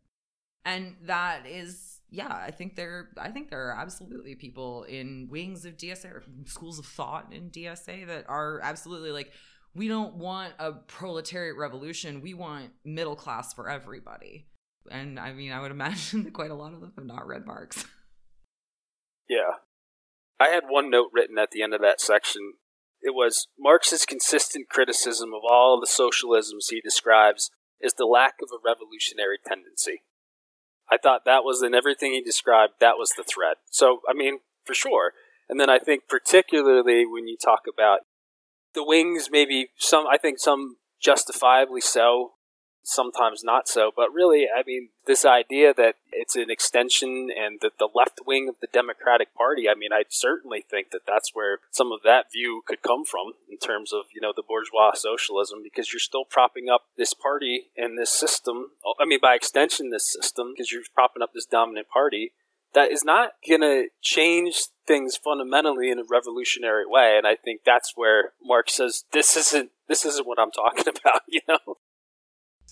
And 0.64 0.97
that 1.03 1.47
is 1.47 1.95
yeah, 2.11 2.32
I 2.32 2.50
think 2.50 2.76
there 2.76 3.11
I 3.18 3.30
think 3.30 3.50
there 3.50 3.68
are 3.68 3.76
absolutely 3.76 4.34
people 4.34 4.84
in 4.84 5.28
wings 5.30 5.64
of 5.64 5.76
DSA 5.76 6.12
or 6.12 6.22
schools 6.46 6.78
of 6.78 6.86
thought 6.86 7.32
in 7.32 7.50
DSA 7.50 8.07
that 8.07 8.26
are 8.28 8.61
absolutely 8.62 9.11
like 9.11 9.32
we 9.74 9.88
don't 9.88 10.14
want 10.14 10.54
a 10.59 10.72
proletariat 10.72 11.57
revolution. 11.57 12.22
We 12.22 12.34
want 12.34 12.70
middle 12.84 13.16
class 13.16 13.52
for 13.52 13.68
everybody. 13.68 14.46
And 14.90 15.18
I 15.18 15.32
mean, 15.32 15.52
I 15.52 15.61
would 15.61 15.70
imagine 15.72 16.24
that 16.24 16.32
quite 16.32 16.50
a 16.50 16.54
lot 16.54 16.72
of 16.72 16.80
them 16.80 16.92
have 16.96 17.04
not 17.04 17.26
read 17.26 17.46
Marx. 17.46 17.84
Yeah, 19.28 19.59
I 20.38 20.48
had 20.48 20.64
one 20.68 20.90
note 20.90 21.11
written 21.12 21.38
at 21.38 21.50
the 21.50 21.62
end 21.62 21.74
of 21.74 21.80
that 21.80 22.00
section. 22.00 22.54
It 23.02 23.14
was 23.14 23.48
Marx's 23.59 24.07
consistent 24.07 24.68
criticism 24.68 25.30
of 25.34 25.42
all 25.48 25.80
the 25.80 25.86
socialisms 25.86 26.70
he 26.70 26.80
describes 26.80 27.50
is 27.80 27.94
the 27.94 28.07
lack 28.07 28.34
of 28.42 28.48
a 28.52 28.62
revolutionary 28.64 29.38
tendency. 29.44 30.02
I 30.91 30.97
thought 30.97 31.24
that 31.24 31.45
was 31.45 31.62
in 31.62 31.74
everything 31.74 32.12
he 32.12 32.20
described, 32.20 32.74
that 32.80 32.99
was 32.99 33.11
the 33.16 33.24
thread. 33.24 33.57
So, 33.70 34.01
I 34.09 34.14
mean, 34.14 34.41
for 34.64 34.74
sure. 34.74 35.12
And 35.49 35.61
then 35.61 35.70
I 35.70 35.78
think 35.78 36.05
particularly 36.09 37.07
when 37.07 37.28
you 37.28 37.37
talk 37.37 37.62
about 37.72 38.01
the 38.74 38.84
wings, 38.84 39.28
maybe 39.30 39.70
some, 39.78 40.07
I 40.07 40.18
think 40.18 40.39
some 40.39 40.76
justifiably 41.01 41.80
so, 41.80 42.32
sometimes 42.87 43.43
not 43.43 43.68
so. 43.68 43.91
But 43.95 44.12
really, 44.12 44.47
I 44.47 44.62
mean, 44.64 44.91
this 45.07 45.24
idea 45.24 45.74
that 45.74 45.97
it's 46.12 46.37
an 46.37 46.51
extension 46.51 47.28
and 47.37 47.59
that 47.61 47.78
the 47.78 47.89
left 47.93 48.20
wing 48.24 48.49
of 48.49 48.55
the 48.61 48.68
Democratic 48.72 49.34
Party, 49.34 49.68
I 49.68 49.74
mean, 49.74 49.93
I 49.93 50.05
certainly 50.09 50.64
think 50.68 50.91
that 50.91 51.03
that's 51.07 51.34
where 51.34 51.59
some 51.70 51.93
of 51.93 52.01
that 52.05 52.26
view 52.32 52.62
could 52.66 52.82
come 52.82 53.05
from 53.05 53.32
in 53.51 53.59
terms 53.59 53.93
of, 53.93 54.05
you 54.14 54.20
know, 54.20 54.32
the 54.34 54.43
bourgeois 54.47 54.93
socialism, 54.95 55.61
because 55.62 55.93
you're 55.93 56.01
still 56.01 56.24
propping 56.24 56.68
up 56.68 56.82
this 56.97 57.12
party 57.12 57.66
and 57.76 57.99
this 57.99 58.11
system. 58.11 58.70
I 59.01 59.05
mean, 59.05 59.20
by 59.20 59.34
extension, 59.34 59.91
this 59.91 60.11
system, 60.11 60.53
because 60.55 60.70
you're 60.70 60.82
propping 60.95 61.22
up 61.22 61.32
this 61.34 61.47
dominant 61.47 61.89
party 61.89 62.32
that 62.74 62.93
is 62.93 63.05
not 63.05 63.32
going 63.49 63.62
to 63.62 63.89
change 64.03 64.66
things 64.87 65.16
fundamentally 65.16 65.91
in 65.91 65.99
a 65.99 66.05
revolutionary 66.09 66.84
way 66.87 67.16
and 67.16 67.26
i 67.26 67.34
think 67.34 67.62
that's 67.64 67.93
where 67.97 68.32
marx 68.43 68.74
says 68.74 69.05
this 69.12 69.37
isn't 69.37 69.70
this 69.89 70.05
isn't 70.05 70.26
what 70.26 70.39
i'm 70.39 70.51
talking 70.51 70.87
about 71.01 71.22
you 71.26 71.41
know 71.49 71.78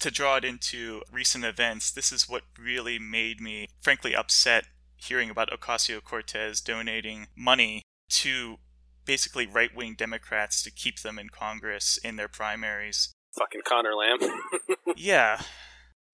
to 0.05 0.11
draw 0.11 0.37
it 0.37 0.45
into 0.45 1.01
recent 1.11 1.47
events, 1.47 1.91
this 1.91 2.13
is 2.13 2.29
what 2.29 2.43
really 2.59 2.99
made 2.99 3.41
me, 3.41 3.69
frankly, 3.81 4.15
upset 4.15 4.67
hearing 4.99 5.31
about 5.31 5.49
Ocasio 5.49 6.05
Cortez 6.05 6.61
donating 6.61 7.29
money 7.35 7.81
to 8.11 8.59
basically 9.07 9.47
right 9.47 9.75
wing 9.75 9.95
Democrats 9.97 10.63
to 10.63 10.71
keep 10.71 11.01
them 11.01 11.19
in 11.19 11.31
Congress 11.31 11.99
in 12.05 12.17
their 12.17 12.29
primaries. 12.29 13.15
Fucking 13.39 13.63
Conor 13.65 13.95
Lamb. 13.95 14.19
yeah. 14.97 15.41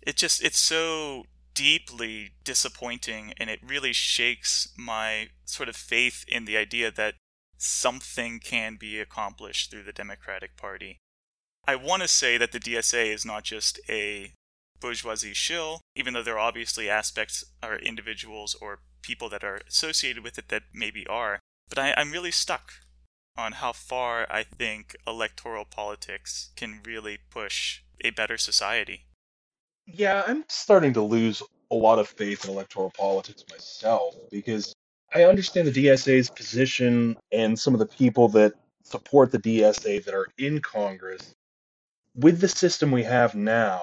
It 0.00 0.14
just, 0.14 0.40
it's 0.40 0.60
so 0.60 1.24
deeply 1.52 2.30
disappointing 2.44 3.34
and 3.38 3.50
it 3.50 3.58
really 3.66 3.92
shakes 3.92 4.72
my 4.78 5.30
sort 5.44 5.68
of 5.68 5.74
faith 5.74 6.24
in 6.28 6.44
the 6.44 6.56
idea 6.56 6.92
that 6.92 7.14
something 7.58 8.38
can 8.38 8.76
be 8.78 9.00
accomplished 9.00 9.68
through 9.68 9.82
the 9.82 9.92
Democratic 9.92 10.56
Party. 10.56 11.00
I 11.66 11.76
want 11.76 12.02
to 12.02 12.08
say 12.08 12.36
that 12.38 12.52
the 12.52 12.60
DSA 12.60 13.12
is 13.12 13.24
not 13.24 13.44
just 13.44 13.78
a 13.88 14.32
bourgeoisie 14.80 15.34
shill, 15.34 15.80
even 15.94 16.14
though 16.14 16.22
there 16.22 16.34
are 16.38 16.48
obviously 16.48 16.88
aspects 16.88 17.44
or 17.62 17.76
individuals 17.76 18.56
or 18.60 18.80
people 19.02 19.28
that 19.28 19.44
are 19.44 19.60
associated 19.68 20.24
with 20.24 20.38
it 20.38 20.48
that 20.48 20.64
maybe 20.72 21.06
are. 21.06 21.38
But 21.68 21.78
I, 21.78 21.94
I'm 21.96 22.12
really 22.12 22.30
stuck 22.30 22.72
on 23.36 23.52
how 23.52 23.72
far 23.72 24.26
I 24.30 24.42
think 24.42 24.96
electoral 25.06 25.64
politics 25.64 26.50
can 26.56 26.80
really 26.84 27.18
push 27.30 27.82
a 28.02 28.10
better 28.10 28.36
society. 28.36 29.04
Yeah, 29.86 30.22
I'm 30.26 30.44
starting 30.48 30.92
to 30.94 31.02
lose 31.02 31.42
a 31.70 31.74
lot 31.74 31.98
of 31.98 32.08
faith 32.08 32.44
in 32.44 32.50
electoral 32.50 32.92
politics 32.96 33.44
myself 33.50 34.14
because 34.30 34.74
I 35.14 35.24
understand 35.24 35.68
the 35.68 35.86
DSA's 35.86 36.30
position 36.30 37.16
and 37.32 37.58
some 37.58 37.74
of 37.74 37.80
the 37.80 37.86
people 37.86 38.28
that 38.30 38.54
support 38.82 39.30
the 39.30 39.38
DSA 39.38 40.04
that 40.04 40.14
are 40.14 40.26
in 40.38 40.60
Congress 40.60 41.34
with 42.14 42.40
the 42.40 42.48
system 42.48 42.90
we 42.90 43.04
have 43.04 43.34
now, 43.34 43.82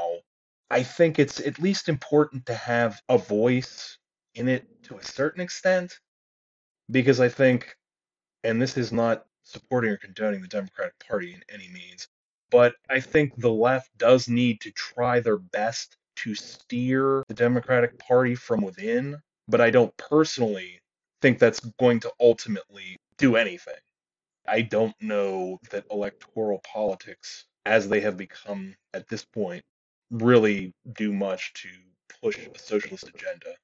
I 0.69 0.83
think 0.83 1.17
it's 1.17 1.39
at 1.39 1.59
least 1.59 1.89
important 1.89 2.45
to 2.47 2.53
have 2.53 3.01
a 3.09 3.17
voice 3.17 3.97
in 4.35 4.47
it 4.47 4.67
to 4.83 4.97
a 4.97 5.03
certain 5.03 5.41
extent, 5.41 5.99
because 6.91 7.19
I 7.19 7.29
think, 7.29 7.75
and 8.43 8.61
this 8.61 8.77
is 8.77 8.91
not 8.91 9.25
supporting 9.43 9.91
or 9.91 9.97
condoning 9.97 10.41
the 10.41 10.47
Democratic 10.47 10.93
Party 10.99 11.33
in 11.33 11.41
any 11.53 11.69
means, 11.69 12.07
but 12.51 12.75
I 12.89 12.99
think 12.99 13.35
the 13.37 13.51
left 13.51 13.89
does 13.97 14.27
need 14.27 14.61
to 14.61 14.71
try 14.71 15.19
their 15.19 15.37
best 15.37 15.97
to 16.17 16.35
steer 16.35 17.23
the 17.27 17.33
Democratic 17.33 17.97
Party 17.97 18.35
from 18.35 18.61
within, 18.61 19.17
but 19.47 19.61
I 19.61 19.69
don't 19.69 19.95
personally 19.97 20.79
think 21.21 21.39
that's 21.39 21.59
going 21.79 21.99
to 22.01 22.11
ultimately 22.19 22.97
do 23.17 23.35
anything. 23.35 23.73
I 24.47 24.61
don't 24.61 24.95
know 25.01 25.59
that 25.71 25.85
electoral 25.91 26.61
politics 26.71 27.45
as 27.67 27.89
they 27.89 27.99
have 28.01 28.17
become 28.17 28.75
at 28.93 29.09
this 29.09 29.25
point, 29.25 29.63
really 30.09 30.73
do 30.93 31.11
much 31.11 31.53
to 31.53 31.69
push 32.21 32.37
a 32.37 32.57
socialist 32.57 33.09
agenda. 33.09 33.55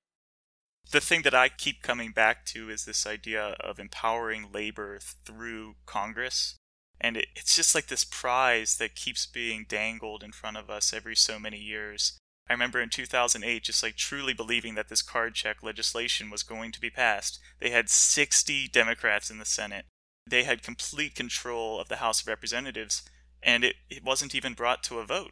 The 0.91 0.99
thing 0.99 1.21
that 1.21 1.33
I 1.33 1.49
keep 1.49 1.81
coming 1.81 2.11
back 2.11 2.45
to 2.47 2.69
is 2.69 2.85
this 2.85 3.07
idea 3.07 3.55
of 3.61 3.79
empowering 3.79 4.51
labor 4.51 4.99
through 4.99 5.75
Congress. 5.85 6.55
And 6.99 7.17
it, 7.17 7.27
it's 7.35 7.55
just 7.55 7.73
like 7.73 7.87
this 7.87 8.03
prize 8.03 8.75
that 8.77 8.95
keeps 8.95 9.25
being 9.25 9.65
dangled 9.67 10.21
in 10.21 10.33
front 10.33 10.57
of 10.57 10.69
us 10.69 10.93
every 10.93 11.15
so 11.15 11.39
many 11.39 11.57
years. 11.57 12.17
I 12.49 12.53
remember 12.53 12.81
in 12.81 12.89
2008 12.89 13.63
just 13.63 13.81
like 13.81 13.95
truly 13.95 14.33
believing 14.33 14.75
that 14.75 14.89
this 14.89 15.01
card 15.01 15.33
check 15.33 15.63
legislation 15.63 16.29
was 16.29 16.43
going 16.43 16.73
to 16.73 16.81
be 16.81 16.89
passed. 16.89 17.39
They 17.59 17.69
had 17.69 17.89
60 17.89 18.67
Democrats 18.67 19.31
in 19.31 19.39
the 19.39 19.45
Senate. 19.45 19.85
They 20.29 20.43
had 20.43 20.61
complete 20.61 21.15
control 21.15 21.79
of 21.79 21.87
the 21.87 21.97
House 21.97 22.21
of 22.21 22.27
Representatives 22.27 23.03
and 23.43 23.63
it, 23.63 23.75
it 23.89 24.03
wasn't 24.03 24.35
even 24.35 24.53
brought 24.53 24.83
to 24.83 24.99
a 24.99 25.05
vote. 25.05 25.31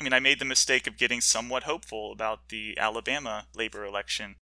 I 0.00 0.04
mean, 0.04 0.12
I 0.12 0.20
made 0.20 0.38
the 0.38 0.44
mistake 0.44 0.86
of 0.86 0.98
getting 0.98 1.20
somewhat 1.20 1.64
hopeful 1.64 2.12
about 2.12 2.48
the 2.48 2.76
Alabama 2.78 3.46
labor 3.54 3.84
election. 3.84 4.36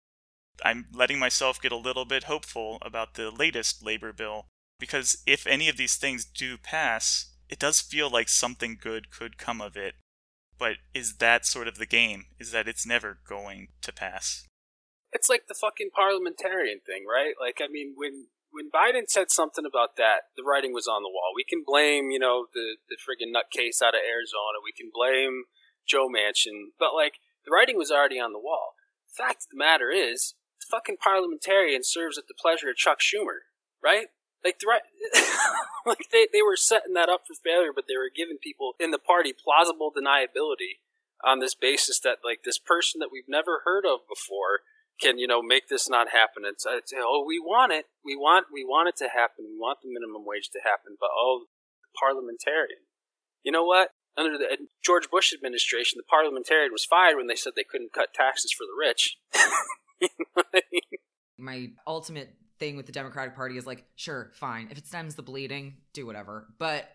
I'm 0.63 0.87
letting 0.93 1.19
myself 1.19 1.61
get 1.61 1.71
a 1.71 1.77
little 1.77 2.05
bit 2.05 2.25
hopeful 2.25 2.77
about 2.81 3.13
the 3.15 3.31
latest 3.31 3.83
labor 3.83 4.13
bill, 4.13 4.45
because 4.79 5.21
if 5.25 5.45
any 5.45 5.69
of 5.69 5.77
these 5.77 5.95
things 5.95 6.25
do 6.25 6.57
pass, 6.57 7.33
it 7.49 7.59
does 7.59 7.81
feel 7.81 8.09
like 8.09 8.29
something 8.29 8.77
good 8.81 9.11
could 9.11 9.37
come 9.37 9.61
of 9.61 9.75
it. 9.75 9.95
But 10.57 10.77
is 10.93 11.15
that 11.15 11.45
sort 11.45 11.67
of 11.67 11.77
the 11.77 11.85
game? 11.85 12.25
Is 12.39 12.51
that 12.51 12.67
it's 12.67 12.85
never 12.85 13.19
going 13.27 13.69
to 13.81 13.91
pass? 13.91 14.45
it's 15.13 15.29
like 15.29 15.47
the 15.47 15.53
fucking 15.53 15.89
parliamentarian 15.93 16.79
thing, 16.85 17.05
right? 17.05 17.33
Like, 17.39 17.59
I 17.61 17.67
mean, 17.67 17.93
when 17.95 18.27
when 18.51 18.69
Biden 18.69 19.07
said 19.07 19.31
something 19.31 19.65
about 19.65 19.95
that, 19.97 20.31
the 20.35 20.43
writing 20.43 20.73
was 20.73 20.87
on 20.87 21.03
the 21.03 21.09
wall. 21.09 21.31
We 21.35 21.47
can 21.47 21.63
blame, 21.65 22.11
you 22.11 22.19
know, 22.19 22.47
the 22.53 22.77
the 22.87 22.99
friggin' 22.99 23.31
nutcase 23.31 23.81
out 23.81 23.95
of 23.95 24.03
Arizona. 24.03 24.59
We 24.63 24.75
can 24.75 24.91
blame 24.93 25.45
Joe 25.87 26.07
Manchin, 26.07 26.75
but 26.77 26.93
like 26.93 27.23
the 27.45 27.51
writing 27.51 27.77
was 27.77 27.91
already 27.91 28.19
on 28.19 28.33
the 28.33 28.43
wall. 28.43 28.75
The 29.07 29.23
fact 29.23 29.47
of 29.47 29.49
the 29.51 29.57
matter 29.57 29.89
is, 29.89 30.35
the 30.59 30.67
fucking 30.69 30.97
parliamentarian 31.01 31.83
serves 31.83 32.17
at 32.17 32.27
the 32.27 32.37
pleasure 32.37 32.69
of 32.69 32.75
Chuck 32.75 32.99
Schumer, 32.99 33.49
right? 33.81 34.07
Like 34.43 34.59
the 34.59 34.67
right, 34.67 34.85
like 35.85 36.09
they, 36.11 36.27
they 36.31 36.41
were 36.41 36.57
setting 36.57 36.93
that 36.93 37.09
up 37.09 37.23
for 37.27 37.35
failure, 37.43 37.71
but 37.73 37.85
they 37.87 37.97
were 37.97 38.11
giving 38.13 38.37
people 38.41 38.73
in 38.79 38.91
the 38.91 38.99
party 38.99 39.33
plausible 39.33 39.91
deniability 39.91 40.81
on 41.23 41.39
this 41.39 41.53
basis 41.53 41.99
that 41.99 42.25
like 42.25 42.41
this 42.43 42.57
person 42.57 42.99
that 42.99 43.09
we've 43.11 43.29
never 43.29 43.61
heard 43.65 43.85
of 43.85 44.01
before 44.09 44.65
can 44.99 45.17
you 45.17 45.27
know 45.27 45.41
make 45.41 45.67
this 45.69 45.89
not 45.89 46.09
happen. 46.09 46.43
And 46.45 46.55
say 46.59 46.97
oh 46.97 47.23
we 47.25 47.39
want 47.39 47.71
it. 47.71 47.85
We 48.03 48.15
want 48.15 48.47
we 48.53 48.63
want 48.63 48.89
it 48.89 48.97
to 48.97 49.09
happen. 49.09 49.45
We 49.45 49.57
want 49.57 49.79
the 49.81 49.89
minimum 49.91 50.23
wage 50.25 50.49
to 50.53 50.59
happen. 50.63 50.97
But 50.99 51.09
oh 51.15 51.45
the 51.81 51.89
parliamentarian. 51.99 52.85
You 53.43 53.51
know 53.51 53.65
what? 53.65 53.89
Under 54.17 54.37
the 54.37 54.57
George 54.83 55.09
Bush 55.09 55.33
administration 55.33 55.97
the 55.97 56.09
parliamentarian 56.09 56.71
was 56.71 56.85
fired 56.85 57.17
when 57.17 57.27
they 57.27 57.35
said 57.35 57.53
they 57.55 57.63
couldn't 57.63 57.93
cut 57.93 58.13
taxes 58.13 58.51
for 58.51 58.65
the 58.65 58.75
rich. 58.77 59.17
My 61.37 61.69
ultimate 61.87 62.35
thing 62.59 62.77
with 62.77 62.85
the 62.85 62.91
Democratic 62.91 63.35
Party 63.35 63.57
is 63.57 63.65
like 63.65 63.85
sure 63.95 64.31
fine. 64.35 64.67
If 64.71 64.77
it 64.77 64.87
stems 64.87 65.15
the 65.15 65.23
bleeding 65.23 65.77
do 65.93 66.05
whatever. 66.05 66.47
But 66.59 66.89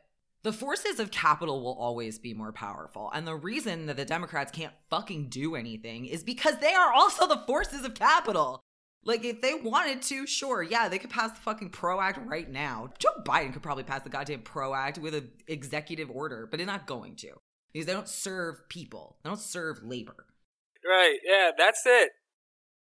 the 0.47 0.53
forces 0.53 1.01
of 1.01 1.11
capital 1.11 1.61
will 1.61 1.75
always 1.75 2.21
be 2.21 2.33
more 2.33 2.53
powerful. 2.53 3.11
And 3.13 3.27
the 3.27 3.35
reason 3.35 3.87
that 3.87 3.97
the 3.97 4.05
Democrats 4.05 4.53
can't 4.53 4.73
fucking 4.91 5.29
do 5.29 5.57
anything 5.57 6.07
is 6.07 6.23
because 6.23 6.59
they 6.59 6.73
are 6.73 6.93
also 6.93 7.27
the 7.27 7.43
forces 7.49 7.85
of 7.85 7.95
capital. 7.95 8.61
Like, 9.05 9.25
if 9.25 9.41
they 9.41 9.55
wanted 9.55 10.03
to, 10.03 10.25
sure, 10.25 10.63
yeah, 10.63 10.89
they 10.89 10.99
could 10.99 11.11
pass 11.11 11.33
the 11.33 11.41
fucking 11.41 11.71
PRO 11.71 12.01
Act 12.01 12.25
right 12.25 12.49
now. 12.49 12.91
Joe 13.01 13.09
Biden 13.25 13.53
could 13.53 13.65
probably 13.65 13.83
pass 13.83 14.05
the 14.05 14.09
goddamn 14.09 14.43
PRO 14.43 14.73
Act 14.73 14.99
with 14.99 15.17
an 15.17 15.33
executive 15.49 16.13
order, 16.13 16.47
but 16.49 16.59
they're 16.59 16.67
not 16.67 16.87
going 16.87 17.17
to 17.17 17.33
because 17.73 17.87
they 17.87 17.93
don't 17.93 18.09
serve 18.09 18.69
people, 18.69 19.17
they 19.25 19.31
don't 19.31 19.41
serve 19.41 19.83
labor. 19.83 20.27
Right, 20.89 21.19
yeah, 21.25 21.51
that's 21.59 21.83
it. 21.87 22.13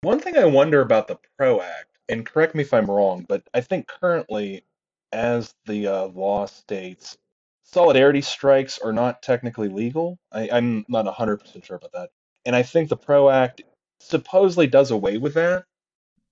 One 0.02 0.20
thing 0.20 0.38
I 0.38 0.46
wonder 0.46 0.82
about 0.82 1.08
the 1.08 1.18
PRO 1.40 1.62
Act, 1.62 1.98
and 2.10 2.28
correct 2.28 2.54
me 2.54 2.62
if 2.62 2.76
I'm 2.76 2.92
wrong, 2.92 3.26
but 3.28 3.42
I 3.56 3.62
think 3.62 3.88
currently, 3.88 4.64
as 5.12 5.56
the 5.66 5.88
uh, 5.88 6.06
law 6.10 6.46
states, 6.46 7.18
solidarity 7.66 8.22
strikes 8.22 8.80
are 8.80 8.94
not 8.94 9.22
technically 9.22 9.70
legal. 9.70 10.18
I, 10.32 10.50
I'm 10.52 10.86
not 10.88 11.06
100% 11.06 11.64
sure 11.64 11.78
about 11.78 11.92
that. 11.94 12.10
And 12.46 12.56
I 12.56 12.64
think 12.64 12.90
the 12.90 12.98
PRO 12.98 13.30
Act 13.30 13.62
supposedly 14.00 14.68
does 14.68 14.92
away 14.92 15.18
with 15.18 15.34
that. 15.34 15.66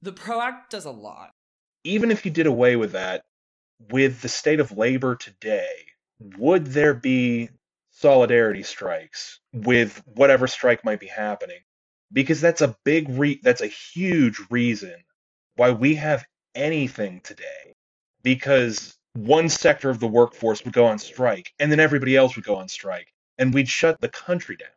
The 0.02 0.14
PRO 0.14 0.42
Act 0.42 0.72
does 0.72 0.86
a 0.86 0.92
lot. 0.92 1.32
Even 1.84 2.12
if 2.12 2.26
you 2.26 2.32
did 2.32 2.48
away 2.48 2.76
with 2.76 2.94
that, 2.94 3.24
with 3.90 4.22
the 4.22 4.30
state 4.30 4.60
of 4.60 4.78
labor 4.78 5.16
today, 5.16 5.68
would 6.38 6.68
there 6.68 6.94
be 6.94 7.50
solidarity 7.92 8.64
strikes 8.64 9.40
with 9.52 10.02
whatever 10.06 10.48
strike 10.48 10.86
might 10.86 11.00
be 11.00 11.08
happening? 11.08 11.60
Because 12.12 12.40
that's 12.40 12.62
a 12.62 12.78
big 12.84 13.10
re- 13.10 13.40
that's 13.42 13.62
a 13.62 13.68
huge 13.68 14.40
reason 14.50 14.96
why 15.56 15.72
we 15.72 15.96
have 15.96 16.26
anything 16.56 17.22
today. 17.22 17.74
Because 18.22 18.96
one 19.14 19.50
sector 19.50 19.90
of 19.90 20.00
the 20.00 20.08
workforce 20.08 20.64
would 20.64 20.74
go 20.74 20.86
on 20.86 20.98
strike, 21.00 21.54
and 21.60 21.72
then 21.72 21.80
everybody 21.80 22.16
else 22.16 22.36
would 22.36 22.46
go 22.46 22.56
on 22.56 22.68
strike, 22.68 23.14
and 23.38 23.54
we'd 23.54 23.70
shut 23.70 24.02
the 24.02 24.10
country 24.10 24.56
down. 24.56 24.70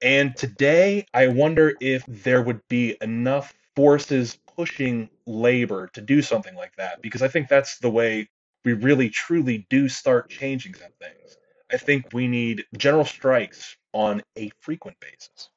And 0.00 0.36
today, 0.36 1.06
I 1.14 1.28
wonder 1.28 1.74
if 1.80 2.04
there 2.06 2.42
would 2.42 2.60
be 2.68 2.96
enough 3.00 3.54
forces 3.74 4.38
pushing 4.56 5.08
labor 5.26 5.88
to 5.94 6.00
do 6.00 6.22
something 6.22 6.54
like 6.54 6.76
that, 6.76 7.02
because 7.02 7.22
I 7.22 7.28
think 7.28 7.48
that's 7.48 7.78
the 7.78 7.90
way 7.90 8.28
we 8.64 8.72
really 8.72 9.10
truly 9.10 9.66
do 9.70 9.88
start 9.88 10.28
changing 10.28 10.74
some 10.74 10.92
things. 11.00 11.36
I 11.72 11.76
think 11.78 12.12
we 12.12 12.28
need 12.28 12.64
general 12.76 13.04
strikes 13.04 13.76
on 13.92 14.22
a 14.36 14.50
frequent 14.60 14.98
basis. 15.00 15.50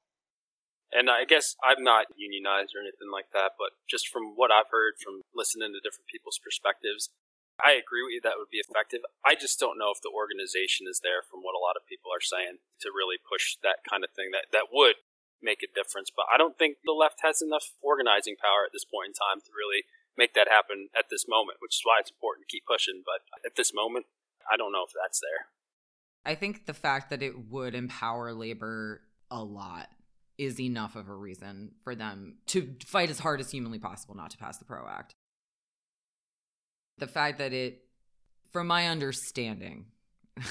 And 0.92 1.10
I 1.10 1.26
guess 1.26 1.56
I'm 1.64 1.84
not 1.84 2.08
unionized 2.18 2.74
or 2.76 2.82
anything 2.82 3.12
like 3.12 3.30
that, 3.34 3.52
but 3.60 3.70
just 3.88 4.08
from 4.08 4.34
what 4.36 4.52
I've 4.52 4.72
heard 4.72 4.94
from 5.04 5.22
listening 5.36 5.74
to 5.74 5.80
different 5.80 6.08
people's 6.08 6.40
perspectives, 6.44 7.10
I 7.60 7.76
agree 7.76 8.04
with 8.04 8.16
you 8.16 8.24
that 8.24 8.40
would 8.40 8.50
be 8.50 8.64
effective. 8.64 9.04
I 9.24 9.36
just 9.36 9.60
don't 9.60 9.78
know 9.78 9.92
if 9.92 10.00
the 10.00 10.14
organization 10.14 10.88
is 10.88 11.04
there 11.04 11.20
from 11.24 11.44
what 11.44 11.56
a 11.56 11.62
lot 11.62 11.76
of 11.76 11.88
people 11.88 12.12
are 12.12 12.24
saying 12.24 12.64
to 12.82 12.96
really 12.96 13.20
push 13.20 13.60
that 13.62 13.84
kind 13.84 14.04
of 14.04 14.16
thing 14.16 14.32
that, 14.32 14.52
that 14.56 14.72
would 14.72 15.04
make 15.44 15.64
a 15.64 15.72
difference. 15.72 16.08
But 16.08 16.32
I 16.32 16.40
don't 16.40 16.58
think 16.58 16.80
the 16.84 16.96
left 16.96 17.20
has 17.24 17.44
enough 17.44 17.76
organizing 17.84 18.40
power 18.40 18.64
at 18.64 18.72
this 18.72 18.88
point 18.88 19.12
in 19.12 19.16
time 19.16 19.44
to 19.44 19.52
really 19.52 19.84
make 20.16 20.34
that 20.36 20.48
happen 20.48 20.90
at 20.96 21.12
this 21.12 21.28
moment, 21.28 21.60
which 21.60 21.80
is 21.80 21.84
why 21.84 22.00
it's 22.00 22.12
important 22.12 22.48
to 22.48 22.52
keep 22.52 22.64
pushing. 22.68 23.04
But 23.04 23.28
at 23.44 23.56
this 23.56 23.76
moment, 23.76 24.08
I 24.48 24.58
don't 24.58 24.72
know 24.72 24.88
if 24.88 24.96
that's 24.96 25.20
there. 25.20 25.52
I 26.26 26.36
think 26.36 26.66
the 26.66 26.76
fact 26.76 27.10
that 27.10 27.24
it 27.24 27.50
would 27.50 27.76
empower 27.76 28.34
labor 28.34 29.02
a 29.32 29.44
lot 29.44 29.88
is 30.38 30.60
enough 30.60 30.96
of 30.96 31.10
a 31.10 31.16
reason 31.16 31.72
for 31.84 31.96
them 31.96 32.38
to 32.48 32.76
fight 32.86 33.10
as 33.10 33.20
hard 33.20 33.40
as 33.40 33.52
humanly 33.52 33.80
possible 33.80 34.16
not 34.16 34.32
to 34.32 34.38
pass 34.38 34.58
the 34.58 34.66
PRO 34.66 34.88
Act 34.90 35.16
the 37.00 37.08
fact 37.08 37.40
that 37.40 37.54
it, 37.54 37.84
from 38.52 38.68
my 38.68 38.88
understanding, 38.88 39.86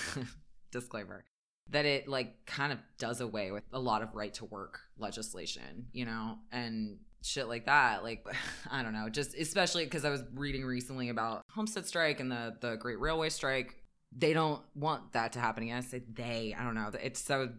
disclaimer, 0.70 1.24
that 1.70 1.84
it 1.84 2.08
like 2.08 2.46
kind 2.46 2.72
of 2.72 2.78
does 2.98 3.20
away 3.20 3.50
with 3.50 3.64
a 3.72 3.78
lot 3.78 4.02
of 4.02 4.14
right 4.14 4.32
to 4.34 4.44
work 4.44 4.80
legislation, 4.98 5.86
you 5.92 6.04
know, 6.04 6.38
and 6.50 6.98
shit 7.22 7.48
like 7.48 7.66
that. 7.66 8.02
Like, 8.02 8.26
I 8.70 8.82
don't 8.82 8.92
know, 8.92 9.08
just 9.08 9.34
especially 9.36 9.84
because 9.84 10.04
I 10.04 10.10
was 10.10 10.22
reading 10.34 10.64
recently 10.64 11.08
about 11.08 11.42
Homestead 11.50 11.86
strike 11.86 12.20
and 12.20 12.30
the 12.30 12.56
the 12.60 12.76
Great 12.76 13.00
Railway 13.00 13.28
strike. 13.28 13.76
They 14.16 14.32
don't 14.32 14.62
want 14.74 15.12
that 15.12 15.32
to 15.34 15.40
happen 15.40 15.64
again. 15.64 15.76
I 15.76 15.80
say 15.80 16.02
they. 16.12 16.56
I 16.58 16.64
don't 16.64 16.74
know. 16.74 16.90
It's 17.02 17.20
so 17.20 17.50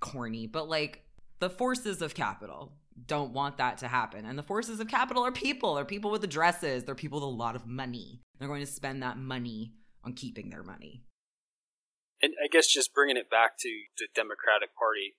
corny, 0.00 0.46
but 0.46 0.68
like 0.68 1.02
the 1.38 1.50
forces 1.50 2.00
of 2.02 2.14
capital 2.14 2.72
don't 3.06 3.32
want 3.32 3.58
that 3.58 3.78
to 3.78 3.88
happen. 3.88 4.24
And 4.24 4.38
the 4.38 4.42
forces 4.42 4.80
of 4.80 4.88
capital 4.88 5.24
are 5.24 5.32
people. 5.32 5.74
They're 5.74 5.84
people 5.84 6.10
with 6.10 6.24
addresses. 6.24 6.84
They're 6.84 6.94
people 6.94 7.20
with 7.20 7.24
a 7.24 7.30
lot 7.30 7.56
of 7.56 7.66
money. 7.66 8.20
They're 8.38 8.48
going 8.48 8.64
to 8.64 8.70
spend 8.70 9.02
that 9.02 9.18
money 9.18 9.72
on 10.04 10.14
keeping 10.14 10.50
their 10.50 10.62
money. 10.62 11.02
And 12.22 12.34
I 12.42 12.48
guess 12.50 12.66
just 12.66 12.94
bringing 12.94 13.16
it 13.16 13.30
back 13.30 13.58
to 13.60 13.70
the 13.96 14.08
Democratic 14.14 14.74
Party, 14.74 15.14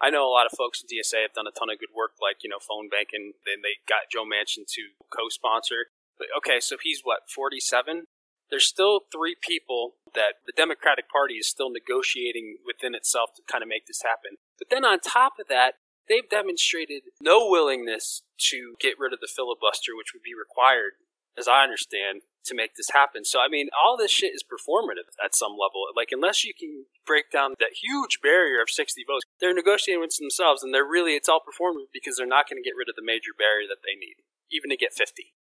I 0.00 0.10
know 0.10 0.28
a 0.28 0.34
lot 0.34 0.46
of 0.46 0.52
folks 0.56 0.82
in 0.82 0.90
DSA 0.90 1.22
have 1.22 1.32
done 1.32 1.46
a 1.46 1.54
ton 1.54 1.70
of 1.70 1.78
good 1.78 1.94
work, 1.94 2.12
like, 2.20 2.42
you 2.42 2.50
know, 2.50 2.60
phone 2.60 2.90
banking. 2.90 3.32
Then 3.46 3.62
they 3.62 3.80
got 3.88 4.10
Joe 4.10 4.26
Manchin 4.26 4.66
to 4.66 4.82
co 5.08 5.30
sponsor. 5.30 5.94
But 6.18 6.28
okay, 6.36 6.60
so 6.60 6.76
he's 6.82 7.00
what, 7.02 7.30
47? 7.30 8.04
There's 8.50 8.66
still 8.66 9.08
three 9.10 9.34
people 9.40 9.96
that 10.14 10.44
the 10.44 10.52
Democratic 10.52 11.08
Party 11.08 11.40
is 11.40 11.48
still 11.48 11.70
negotiating 11.70 12.58
within 12.66 12.94
itself 12.94 13.30
to 13.36 13.42
kind 13.50 13.62
of 13.62 13.68
make 13.68 13.86
this 13.86 14.02
happen. 14.02 14.36
But 14.58 14.68
then 14.68 14.84
on 14.84 15.00
top 15.00 15.40
of 15.40 15.48
that, 15.48 15.80
they've 16.08 16.28
demonstrated 16.28 17.02
no 17.20 17.48
willingness 17.48 18.22
to 18.50 18.74
get 18.80 18.98
rid 18.98 19.12
of 19.12 19.20
the 19.20 19.30
filibuster, 19.30 19.96
which 19.96 20.12
would 20.12 20.22
be 20.22 20.34
required, 20.34 20.98
as 21.38 21.48
I 21.48 21.62
understand, 21.62 22.22
to 22.44 22.54
make 22.54 22.74
this 22.74 22.90
happen. 22.90 23.24
So, 23.24 23.38
I 23.38 23.48
mean, 23.48 23.68
all 23.72 23.96
this 23.96 24.10
shit 24.10 24.34
is 24.34 24.42
performative 24.42 25.14
at 25.22 25.34
some 25.34 25.52
level. 25.52 25.86
Like, 25.94 26.08
unless 26.10 26.44
you 26.44 26.52
can 26.58 26.86
break 27.06 27.30
down 27.30 27.54
that 27.60 27.78
huge 27.80 28.18
barrier 28.22 28.60
of 28.60 28.70
60 28.70 29.04
votes, 29.06 29.24
they're 29.40 29.54
negotiating 29.54 30.00
with 30.00 30.16
themselves, 30.18 30.62
and 30.62 30.74
they're 30.74 30.84
really, 30.84 31.14
it's 31.14 31.28
all 31.28 31.40
performative 31.40 31.92
because 31.92 32.16
they're 32.16 32.26
not 32.26 32.48
going 32.48 32.62
to 32.62 32.66
get 32.66 32.76
rid 32.76 32.88
of 32.88 32.96
the 32.96 33.04
major 33.04 33.30
barrier 33.36 33.68
that 33.68 33.82
they 33.86 33.94
need, 33.94 34.22
even 34.50 34.70
to 34.70 34.76
get 34.76 34.92
50. 34.92 35.34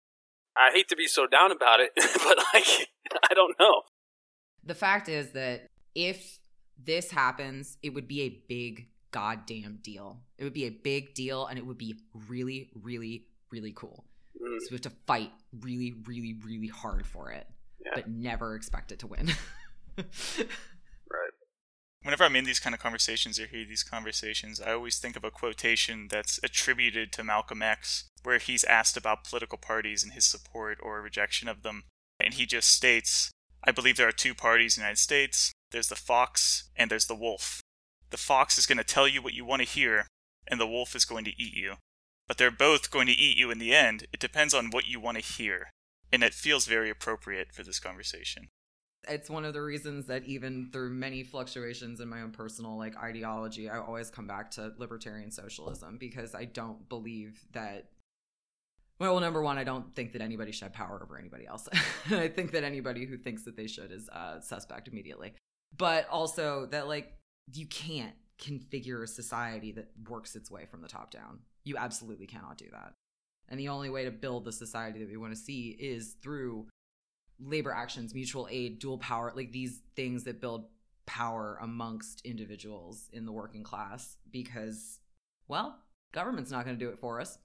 I 0.57 0.71
hate 0.73 0.89
to 0.89 0.95
be 0.95 1.07
so 1.07 1.25
down 1.25 1.51
about 1.51 1.79
it, 1.79 1.91
but, 1.95 2.37
like, 2.53 2.89
I 3.29 3.33
don't 3.33 3.55
know. 3.59 3.83
The 4.63 4.75
fact 4.75 5.07
is 5.07 5.31
that 5.31 5.67
if 5.95 6.39
this 6.77 7.11
happens, 7.11 7.77
it 7.81 7.93
would 7.93 8.07
be 8.07 8.21
a 8.21 8.43
big 8.47 8.87
goddamn 9.11 9.79
deal. 9.81 10.21
It 10.39 10.45
would 10.45 10.53
be 10.53 10.65
a 10.65 10.71
big 10.71 11.13
deal 11.13 11.45
and 11.45 11.59
it 11.59 11.65
would 11.65 11.77
be 11.77 11.95
really, 12.27 12.69
really, 12.73 13.25
really 13.51 13.73
cool. 13.73 14.05
Mm. 14.41 14.57
So 14.61 14.67
we 14.71 14.75
have 14.75 14.81
to 14.81 14.91
fight 15.05 15.31
really, 15.61 15.93
really, 16.07 16.37
really 16.43 16.67
hard 16.67 17.05
for 17.05 17.29
it, 17.31 17.45
yeah. 17.85 17.91
but 17.93 18.09
never 18.09 18.55
expect 18.55 18.91
it 18.91 18.99
to 18.99 19.07
win. 19.07 19.33
right. 19.97 20.05
Whenever 22.01 22.23
I'm 22.23 22.37
in 22.37 22.45
these 22.45 22.61
kind 22.61 22.73
of 22.73 22.79
conversations 22.79 23.37
or 23.37 23.47
hear 23.47 23.65
these 23.65 23.83
conversations, 23.83 24.61
I 24.61 24.71
always 24.71 24.97
think 24.97 25.17
of 25.17 25.25
a 25.25 25.31
quotation 25.31 26.07
that's 26.09 26.39
attributed 26.41 27.11
to 27.13 27.23
Malcolm 27.23 27.61
X, 27.61 28.05
where 28.23 28.37
he's 28.37 28.63
asked 28.63 28.95
about 28.95 29.25
political 29.25 29.57
parties 29.57 30.03
and 30.03 30.13
his 30.13 30.23
support 30.23 30.79
or 30.81 31.01
rejection 31.01 31.49
of 31.49 31.63
them. 31.63 31.83
And 32.17 32.33
he 32.33 32.45
just 32.45 32.69
states, 32.69 33.29
I 33.61 33.71
believe 33.71 33.97
there 33.97 34.07
are 34.07 34.13
two 34.13 34.33
parties 34.33 34.77
in 34.77 34.81
the 34.81 34.85
United 34.85 34.99
States 34.99 35.51
there's 35.71 35.89
the 35.89 35.95
fox 35.95 36.69
and 36.75 36.89
there's 36.89 37.05
the 37.05 37.15
wolf. 37.15 37.61
The 38.09 38.17
fox 38.17 38.57
is 38.57 38.65
going 38.65 38.79
to 38.79 38.83
tell 38.83 39.07
you 39.07 39.21
what 39.21 39.33
you 39.33 39.45
want 39.45 39.61
to 39.61 39.67
hear, 39.67 40.07
and 40.49 40.59
the 40.59 40.67
wolf 40.67 40.95
is 40.95 41.05
going 41.05 41.25
to 41.25 41.41
eat 41.41 41.55
you. 41.55 41.75
But 42.27 42.37
they're 42.37 42.51
both 42.51 42.91
going 42.91 43.07
to 43.07 43.13
eat 43.13 43.37
you 43.37 43.49
in 43.49 43.59
the 43.59 43.73
end. 43.73 44.05
It 44.13 44.19
depends 44.19 44.53
on 44.53 44.69
what 44.69 44.87
you 44.87 44.99
want 44.99 45.17
to 45.17 45.23
hear. 45.23 45.71
And 46.11 46.23
it 46.23 46.33
feels 46.33 46.65
very 46.65 46.89
appropriate 46.89 47.53
for 47.53 47.63
this 47.63 47.79
conversation. 47.79 48.49
It's 49.07 49.29
one 49.29 49.45
of 49.45 49.53
the 49.53 49.61
reasons 49.61 50.07
that 50.07 50.25
even 50.25 50.69
through 50.71 50.91
many 50.91 51.23
fluctuations 51.23 51.99
in 51.99 52.09
my 52.09 52.21
own 52.21 52.31
personal 52.31 52.77
like 52.77 52.97
ideology, 52.97 53.69
I 53.69 53.79
always 53.79 54.09
come 54.09 54.27
back 54.27 54.51
to 54.51 54.73
libertarian 54.77 55.31
socialism 55.31 55.97
because 55.97 56.35
I 56.35 56.45
don't 56.45 56.87
believe 56.89 57.45
that 57.53 57.89
well, 58.99 59.17
number 59.21 59.41
one, 59.41 59.57
I 59.57 59.63
don't 59.63 59.95
think 59.95 60.11
that 60.11 60.21
anybody 60.21 60.51
should 60.51 60.63
have 60.63 60.73
power 60.73 60.99
over 61.01 61.17
anybody 61.17 61.47
else. 61.47 61.69
I 62.11 62.27
think 62.27 62.51
that 62.51 62.65
anybody 62.65 63.05
who 63.05 63.17
thinks 63.17 63.43
that 63.43 63.55
they 63.55 63.67
should 63.67 63.93
is 63.93 64.09
uh, 64.09 64.41
suspect 64.41 64.89
immediately. 64.89 65.33
But 65.77 66.09
also 66.09 66.67
that 66.71 66.87
like 66.89 67.13
you 67.53 67.65
can't 67.65 68.15
configure 68.41 69.03
a 69.03 69.07
society 69.07 69.71
that 69.73 69.89
works 70.07 70.35
its 70.35 70.49
way 70.49 70.65
from 70.65 70.81
the 70.81 70.87
top 70.87 71.11
down. 71.11 71.39
You 71.63 71.77
absolutely 71.77 72.25
cannot 72.25 72.57
do 72.57 72.65
that. 72.71 72.93
And 73.49 73.59
the 73.59 73.69
only 73.69 73.89
way 73.89 74.05
to 74.05 74.11
build 74.11 74.45
the 74.45 74.51
society 74.51 74.99
that 74.99 75.09
we 75.09 75.17
want 75.17 75.33
to 75.33 75.39
see 75.39 75.75
is 75.79 76.15
through 76.21 76.67
labor 77.39 77.71
actions, 77.71 78.13
mutual 78.13 78.47
aid, 78.49 78.79
dual 78.79 78.97
power, 78.97 79.33
like 79.35 79.51
these 79.51 79.81
things 79.95 80.23
that 80.25 80.41
build 80.41 80.65
power 81.05 81.57
amongst 81.61 82.21
individuals 82.25 83.09
in 83.11 83.25
the 83.25 83.31
working 83.31 83.63
class 83.63 84.17
because 84.31 84.99
well, 85.47 85.79
government's 86.13 86.51
not 86.51 86.63
going 86.63 86.77
to 86.77 86.85
do 86.85 86.91
it 86.91 86.99
for 86.99 87.19
us. 87.19 87.39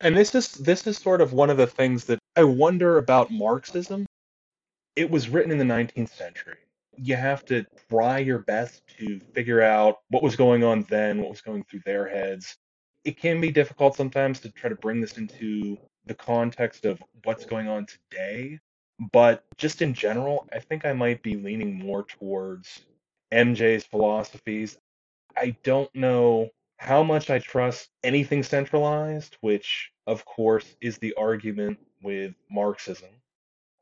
And 0.00 0.16
this 0.16 0.34
is 0.34 0.52
this 0.52 0.86
is 0.86 0.98
sort 0.98 1.20
of 1.20 1.32
one 1.32 1.50
of 1.50 1.56
the 1.56 1.66
things 1.66 2.06
that 2.06 2.18
I 2.34 2.44
wonder 2.44 2.98
about 2.98 3.30
Marxism. 3.30 4.06
It 4.96 5.10
was 5.10 5.28
written 5.28 5.52
in 5.52 5.58
the 5.58 5.64
19th 5.64 6.10
century. 6.10 6.56
You 6.96 7.16
have 7.16 7.44
to 7.46 7.64
try 7.90 8.18
your 8.18 8.40
best 8.40 8.82
to 8.98 9.20
figure 9.34 9.62
out 9.62 9.98
what 10.08 10.22
was 10.22 10.36
going 10.36 10.64
on 10.64 10.84
then, 10.88 11.20
what 11.20 11.30
was 11.30 11.40
going 11.40 11.64
through 11.64 11.82
their 11.84 12.08
heads. 12.08 12.56
It 13.04 13.18
can 13.18 13.40
be 13.40 13.50
difficult 13.50 13.96
sometimes 13.96 14.40
to 14.40 14.50
try 14.50 14.70
to 14.70 14.76
bring 14.76 15.00
this 15.00 15.18
into 15.18 15.78
the 16.06 16.14
context 16.14 16.84
of 16.84 17.02
what's 17.24 17.44
going 17.44 17.68
on 17.68 17.86
today. 17.86 18.58
But 19.12 19.44
just 19.58 19.82
in 19.82 19.94
general, 19.94 20.46
I 20.52 20.60
think 20.60 20.84
I 20.84 20.92
might 20.92 21.22
be 21.22 21.36
leaning 21.36 21.78
more 21.78 22.04
towards 22.04 22.84
MJ's 23.32 23.84
philosophies. 23.84 24.76
I 25.36 25.56
don't 25.64 25.92
know 25.94 26.50
how 26.78 27.02
much 27.02 27.30
I 27.30 27.38
trust 27.38 27.90
anything 28.02 28.42
centralized, 28.42 29.36
which 29.40 29.90
of 30.06 30.24
course 30.24 30.76
is 30.80 30.98
the 30.98 31.14
argument 31.14 31.78
with 32.02 32.34
Marxism. 32.50 33.08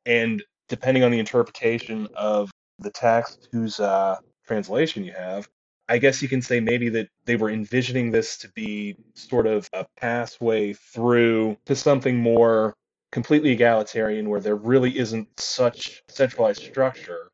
And 0.06 0.42
depending 0.68 1.04
on 1.04 1.10
the 1.10 1.18
interpretation 1.18 2.08
of 2.14 2.50
the 2.78 2.90
text 2.90 3.48
whose 3.52 3.80
uh, 3.80 4.16
translation 4.46 5.04
you 5.04 5.12
have, 5.12 5.48
I 5.88 5.98
guess 5.98 6.22
you 6.22 6.28
can 6.28 6.42
say 6.42 6.60
maybe 6.60 6.88
that 6.90 7.08
they 7.24 7.36
were 7.36 7.50
envisioning 7.50 8.10
this 8.10 8.38
to 8.38 8.48
be 8.50 8.96
sort 9.14 9.46
of 9.46 9.68
a 9.72 9.84
pathway 9.96 10.72
through 10.72 11.56
to 11.66 11.76
something 11.76 12.16
more 12.16 12.74
completely 13.10 13.50
egalitarian 13.50 14.30
where 14.30 14.40
there 14.40 14.56
really 14.56 14.98
isn't 14.98 15.28
such 15.38 16.02
centralized 16.08 16.62
structure. 16.62 17.30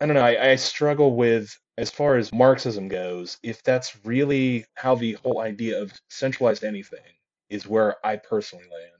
I 0.00 0.06
don't 0.06 0.16
know. 0.16 0.22
I, 0.24 0.50
I 0.50 0.56
struggle 0.56 1.14
with 1.14 1.56
as 1.78 1.90
far 1.90 2.16
as 2.16 2.32
Marxism 2.32 2.88
goes, 2.88 3.38
if 3.42 3.62
that's 3.62 4.04
really 4.04 4.64
how 4.74 4.94
the 4.94 5.14
whole 5.22 5.40
idea 5.40 5.80
of 5.80 5.92
centralized 6.08 6.64
anything 6.64 7.00
is 7.48 7.66
where 7.66 7.96
I 8.04 8.16
personally 8.16 8.64
land. 8.64 8.93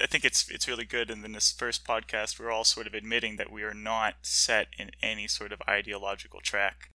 I 0.00 0.06
think 0.06 0.24
it's 0.24 0.48
it's 0.50 0.68
really 0.68 0.84
good. 0.84 1.10
And 1.10 1.24
in 1.24 1.32
this 1.32 1.52
first 1.52 1.84
podcast, 1.84 2.38
we're 2.38 2.50
all 2.50 2.64
sort 2.64 2.86
of 2.86 2.94
admitting 2.94 3.36
that 3.36 3.52
we 3.52 3.62
are 3.62 3.74
not 3.74 4.14
set 4.22 4.68
in 4.78 4.90
any 5.02 5.28
sort 5.28 5.52
of 5.52 5.62
ideological 5.68 6.40
track, 6.40 6.90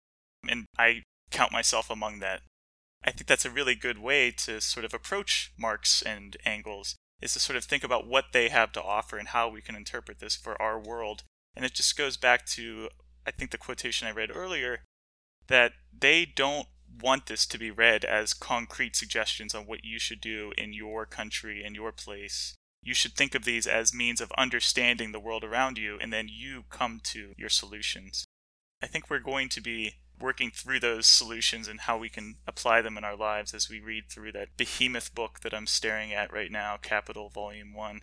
and 0.48 0.66
I 0.78 1.02
count 1.30 1.52
myself 1.52 1.90
among 1.90 2.20
that. 2.20 2.42
I 3.04 3.10
think 3.10 3.26
that's 3.26 3.44
a 3.44 3.50
really 3.50 3.74
good 3.74 3.98
way 3.98 4.30
to 4.32 4.60
sort 4.60 4.84
of 4.84 4.94
approach 4.94 5.52
Marx 5.58 6.02
and 6.02 6.36
Engels 6.44 6.96
is 7.20 7.32
to 7.32 7.38
sort 7.38 7.56
of 7.56 7.64
think 7.64 7.84
about 7.84 8.06
what 8.06 8.26
they 8.32 8.48
have 8.48 8.72
to 8.72 8.82
offer 8.82 9.16
and 9.16 9.28
how 9.28 9.48
we 9.48 9.62
can 9.62 9.74
interpret 9.74 10.18
this 10.18 10.36
for 10.36 10.60
our 10.60 10.78
world. 10.78 11.22
And 11.54 11.64
it 11.64 11.72
just 11.72 11.96
goes 11.96 12.16
back 12.16 12.46
to 12.46 12.88
I 13.26 13.30
think 13.30 13.50
the 13.50 13.58
quotation 13.58 14.06
I 14.06 14.12
read 14.12 14.30
earlier 14.34 14.80
that 15.48 15.72
they 15.98 16.24
don't 16.24 16.68
want 17.00 17.26
this 17.26 17.46
to 17.46 17.58
be 17.58 17.70
read 17.70 18.04
as 18.04 18.34
concrete 18.34 18.96
suggestions 18.96 19.54
on 19.54 19.66
what 19.66 19.84
you 19.84 19.98
should 19.98 20.20
do 20.20 20.52
in 20.56 20.72
your 20.72 21.06
country 21.06 21.64
and 21.64 21.74
your 21.74 21.92
place. 21.92 22.54
You 22.86 22.94
should 22.94 23.14
think 23.14 23.34
of 23.34 23.44
these 23.44 23.66
as 23.66 23.92
means 23.92 24.20
of 24.20 24.30
understanding 24.38 25.10
the 25.10 25.18
world 25.18 25.42
around 25.42 25.76
you, 25.76 25.98
and 26.00 26.12
then 26.12 26.28
you 26.30 26.62
come 26.70 27.00
to 27.06 27.32
your 27.36 27.48
solutions. 27.48 28.24
I 28.80 28.86
think 28.86 29.10
we're 29.10 29.18
going 29.18 29.48
to 29.48 29.60
be 29.60 29.94
working 30.20 30.52
through 30.52 30.78
those 30.78 31.06
solutions 31.06 31.66
and 31.66 31.80
how 31.80 31.98
we 31.98 32.08
can 32.08 32.36
apply 32.46 32.82
them 32.82 32.96
in 32.96 33.02
our 33.02 33.16
lives 33.16 33.52
as 33.52 33.68
we 33.68 33.80
read 33.80 34.04
through 34.08 34.30
that 34.32 34.56
behemoth 34.56 35.12
book 35.16 35.40
that 35.40 35.52
I'm 35.52 35.66
staring 35.66 36.12
at 36.12 36.32
right 36.32 36.52
now, 36.52 36.76
Capital 36.80 37.28
Volume 37.28 37.74
1. 37.74 38.02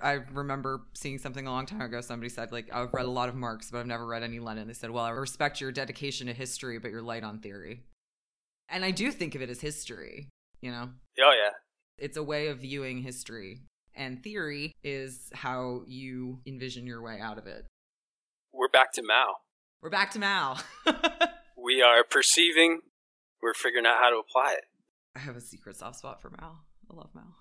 I 0.00 0.20
remember 0.32 0.82
seeing 0.94 1.18
something 1.18 1.48
a 1.48 1.50
long 1.50 1.66
time 1.66 1.80
ago. 1.80 2.00
Somebody 2.00 2.30
said, 2.30 2.52
like, 2.52 2.72
I've 2.72 2.94
read 2.94 3.06
a 3.06 3.10
lot 3.10 3.28
of 3.28 3.34
Marx, 3.34 3.72
but 3.72 3.78
I've 3.78 3.86
never 3.88 4.06
read 4.06 4.22
any 4.22 4.38
Lenin. 4.38 4.68
They 4.68 4.74
said, 4.74 4.92
well, 4.92 5.04
I 5.04 5.10
respect 5.10 5.60
your 5.60 5.72
dedication 5.72 6.28
to 6.28 6.32
history, 6.32 6.78
but 6.78 6.92
you're 6.92 7.02
light 7.02 7.24
on 7.24 7.40
theory. 7.40 7.82
And 8.68 8.84
I 8.84 8.92
do 8.92 9.10
think 9.10 9.34
of 9.34 9.42
it 9.42 9.50
as 9.50 9.60
history, 9.60 10.28
you 10.60 10.70
know? 10.70 10.90
Oh, 11.20 11.34
yeah. 11.36 11.54
It's 11.98 12.16
a 12.16 12.22
way 12.22 12.46
of 12.46 12.60
viewing 12.60 13.02
history. 13.02 13.62
And 13.94 14.22
theory 14.22 14.72
is 14.82 15.30
how 15.34 15.82
you 15.86 16.40
envision 16.46 16.86
your 16.86 17.02
way 17.02 17.18
out 17.20 17.38
of 17.38 17.46
it. 17.46 17.66
We're 18.52 18.68
back 18.68 18.92
to 18.94 19.02
Mao. 19.02 19.34
We're 19.82 19.90
back 19.90 20.10
to 20.12 20.18
Mao. 20.18 20.58
we 21.56 21.82
are 21.82 22.04
perceiving, 22.04 22.80
we're 23.42 23.54
figuring 23.54 23.86
out 23.86 23.98
how 23.98 24.10
to 24.10 24.16
apply 24.16 24.54
it. 24.54 24.64
I 25.16 25.20
have 25.20 25.36
a 25.36 25.40
secret 25.40 25.76
soft 25.76 25.98
spot 25.98 26.20
for 26.20 26.30
Mao. 26.30 26.58
I 26.90 26.94
love 26.94 27.10
Mao. 27.14 27.34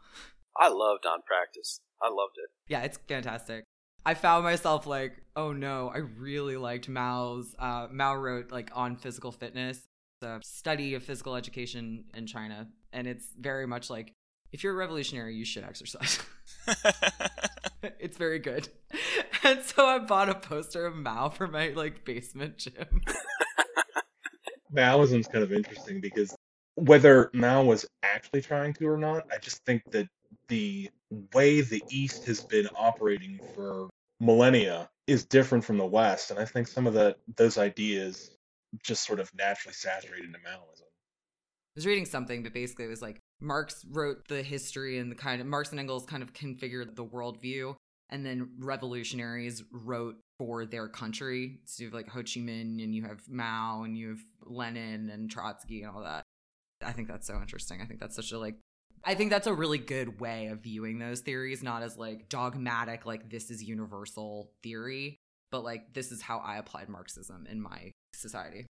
I 0.57 0.69
loved 0.69 1.05
on 1.05 1.21
practice. 1.25 1.79
I 2.01 2.07
loved 2.07 2.37
it. 2.37 2.49
Yeah, 2.67 2.81
it's 2.81 2.97
fantastic. 3.07 3.63
I 4.05 4.13
found 4.13 4.43
myself 4.43 4.87
like, 4.87 5.21
oh 5.35 5.51
no, 5.51 5.91
I 5.93 5.97
really 5.97 6.57
liked 6.57 6.87
Mao's. 6.87 7.55
Uh, 7.59 7.87
Mao 7.91 8.15
wrote 8.15 8.51
like 8.51 8.71
on 8.73 8.95
physical 8.95 9.31
fitness, 9.31 9.83
the 10.21 10.39
study 10.43 10.93
of 10.93 11.03
physical 11.03 11.35
education 11.35 12.05
in 12.13 12.25
China, 12.25 12.67
and 12.93 13.07
it's 13.07 13.27
very 13.37 13.67
much 13.67 13.89
like 13.89 14.13
if 14.51 14.63
you're 14.63 14.73
a 14.73 14.77
revolutionary, 14.77 15.35
you 15.35 15.45
should 15.45 15.63
exercise. 15.63 16.19
it's 17.99 18.17
very 18.17 18.39
good. 18.39 18.67
And 19.41 19.63
so 19.63 19.85
I 19.85 19.99
bought 19.99 20.27
a 20.27 20.35
poster 20.35 20.85
of 20.85 20.97
Mao 20.97 21.29
for 21.29 21.47
my 21.47 21.69
like 21.69 22.03
basement 22.03 22.57
gym. 22.57 23.01
Maoism's 24.75 25.27
kind 25.27 25.45
of 25.45 25.53
interesting 25.53 26.01
because 26.01 26.35
whether 26.75 27.29
Mao 27.33 27.63
was 27.63 27.85
actually 28.03 28.41
trying 28.41 28.73
to 28.73 28.87
or 28.87 28.97
not, 28.97 29.23
I 29.31 29.37
just 29.37 29.63
think 29.65 29.89
that 29.91 30.09
the 30.49 30.89
way 31.33 31.61
the 31.61 31.81
East 31.89 32.25
has 32.25 32.41
been 32.41 32.67
operating 32.75 33.39
for 33.55 33.89
millennia 34.19 34.89
is 35.07 35.23
different 35.23 35.63
from 35.63 35.77
the 35.77 35.85
West, 35.85 36.31
and 36.31 36.39
I 36.39 36.45
think 36.45 36.67
some 36.67 36.85
of 36.85 36.93
the 36.93 37.15
those 37.37 37.57
ideas 37.57 38.31
just 38.83 39.05
sort 39.05 39.21
of 39.21 39.31
naturally 39.33 39.73
saturated 39.73 40.25
into 40.25 40.39
Maoism. 40.39 40.88
Was 41.79 41.85
reading 41.85 42.03
something, 42.03 42.43
but 42.43 42.53
basically 42.53 42.83
it 42.83 42.89
was 42.89 43.01
like 43.01 43.21
Marx 43.39 43.85
wrote 43.89 44.27
the 44.27 44.43
history 44.43 44.99
and 44.99 45.09
the 45.09 45.15
kind 45.15 45.39
of 45.39 45.47
Marx 45.47 45.71
and 45.71 45.79
Engels 45.79 46.05
kind 46.05 46.21
of 46.21 46.33
configured 46.33 46.97
the 46.97 47.05
worldview, 47.05 47.73
and 48.09 48.25
then 48.25 48.49
revolutionaries 48.59 49.63
wrote 49.71 50.17
for 50.37 50.65
their 50.65 50.89
country. 50.89 51.61
So 51.63 51.83
you 51.83 51.87
have 51.87 51.93
like 51.93 52.09
Ho 52.09 52.19
Chi 52.19 52.41
Minh, 52.41 52.83
and 52.83 52.93
you 52.93 53.03
have 53.03 53.21
Mao, 53.29 53.83
and 53.83 53.97
you 53.97 54.09
have 54.09 54.19
Lenin 54.41 55.09
and 55.09 55.31
Trotsky 55.31 55.83
and 55.83 55.95
all 55.95 56.03
that. 56.03 56.23
I 56.83 56.91
think 56.91 57.07
that's 57.07 57.25
so 57.25 57.39
interesting. 57.39 57.79
I 57.81 57.85
think 57.85 58.01
that's 58.01 58.17
such 58.17 58.33
a 58.33 58.37
like 58.37 58.55
I 59.05 59.15
think 59.15 59.29
that's 59.29 59.47
a 59.47 59.53
really 59.53 59.77
good 59.77 60.19
way 60.19 60.47
of 60.47 60.59
viewing 60.59 60.99
those 60.99 61.21
theories, 61.21 61.63
not 61.63 61.81
as 61.81 61.97
like 61.97 62.27
dogmatic, 62.27 63.05
like 63.05 63.29
this 63.29 63.49
is 63.49 63.63
universal 63.63 64.51
theory, 64.63 65.15
but 65.49 65.63
like 65.63 65.93
this 65.93 66.11
is 66.11 66.21
how 66.21 66.39
I 66.39 66.57
applied 66.57 66.89
Marxism 66.89 67.47
in 67.49 67.61
my 67.61 67.91
society. 68.13 68.65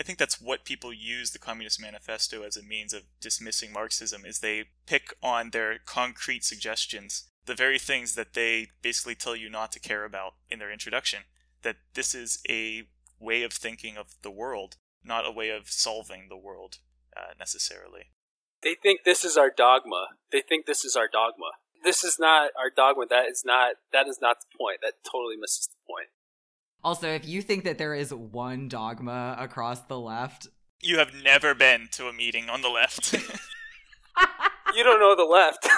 I 0.00 0.04
think 0.04 0.18
that's 0.18 0.40
what 0.40 0.64
people 0.64 0.92
use 0.92 1.32
the 1.32 1.38
Communist 1.38 1.80
Manifesto 1.80 2.42
as 2.42 2.56
a 2.56 2.62
means 2.62 2.92
of 2.92 3.02
dismissing 3.20 3.72
Marxism 3.72 4.24
is 4.24 4.38
they 4.38 4.66
pick 4.86 5.12
on 5.22 5.50
their 5.50 5.78
concrete 5.84 6.44
suggestions, 6.44 7.24
the 7.46 7.54
very 7.54 7.78
things 7.78 8.14
that 8.14 8.34
they 8.34 8.68
basically 8.80 9.16
tell 9.16 9.34
you 9.34 9.50
not 9.50 9.72
to 9.72 9.80
care 9.80 10.04
about 10.04 10.34
in 10.48 10.60
their 10.60 10.70
introduction, 10.70 11.24
that 11.62 11.76
this 11.94 12.14
is 12.14 12.40
a 12.48 12.84
way 13.18 13.42
of 13.42 13.52
thinking 13.52 13.96
of 13.96 14.14
the 14.22 14.30
world, 14.30 14.76
not 15.02 15.26
a 15.26 15.32
way 15.32 15.50
of 15.50 15.68
solving 15.68 16.28
the 16.28 16.36
world 16.36 16.78
uh, 17.16 17.32
necessarily. 17.38 18.12
They 18.62 18.74
think 18.74 19.00
this 19.04 19.24
is 19.24 19.36
our 19.36 19.50
dogma. 19.50 20.08
They 20.30 20.42
think 20.42 20.66
this 20.66 20.84
is 20.84 20.94
our 20.94 21.08
dogma. 21.08 21.50
This 21.84 22.04
is 22.04 22.18
not 22.18 22.50
our 22.58 22.70
dogma. 22.74 23.06
That 23.08 23.26
is 23.28 23.42
not 23.44 23.76
that 23.92 24.08
is 24.08 24.18
not 24.20 24.38
the 24.40 24.56
point. 24.58 24.78
That 24.82 24.94
totally 25.04 25.36
misses 25.36 25.68
the 25.68 25.76
point. 25.86 26.08
Also, 26.88 27.06
if 27.06 27.28
you 27.28 27.42
think 27.42 27.64
that 27.64 27.76
there 27.76 27.94
is 27.94 28.14
one 28.14 28.66
dogma 28.66 29.36
across 29.38 29.78
the 29.80 30.00
left, 30.00 30.48
you 30.80 30.96
have 30.96 31.12
never 31.22 31.54
been 31.54 31.86
to 31.92 32.08
a 32.08 32.14
meeting 32.14 32.48
on 32.48 32.62
the 32.62 32.70
left. 32.70 33.12
you 34.74 34.82
don't 34.82 34.98
know 34.98 35.14
the 35.14 35.22
left. 35.22 35.68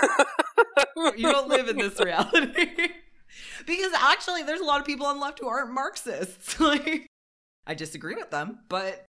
you 1.19 1.33
don't 1.33 1.49
live 1.49 1.67
in 1.67 1.79
this 1.79 1.99
reality. 1.99 2.91
because 3.67 3.93
actually 3.99 4.45
there's 4.45 4.61
a 4.61 4.65
lot 4.65 4.79
of 4.79 4.87
people 4.87 5.05
on 5.05 5.17
the 5.17 5.21
left 5.25 5.41
who 5.41 5.49
aren't 5.49 5.75
Marxists. 5.75 6.61
like 6.61 7.09
I 7.67 7.75
disagree 7.75 8.15
with 8.15 8.31
them, 8.31 8.61
but 8.69 9.05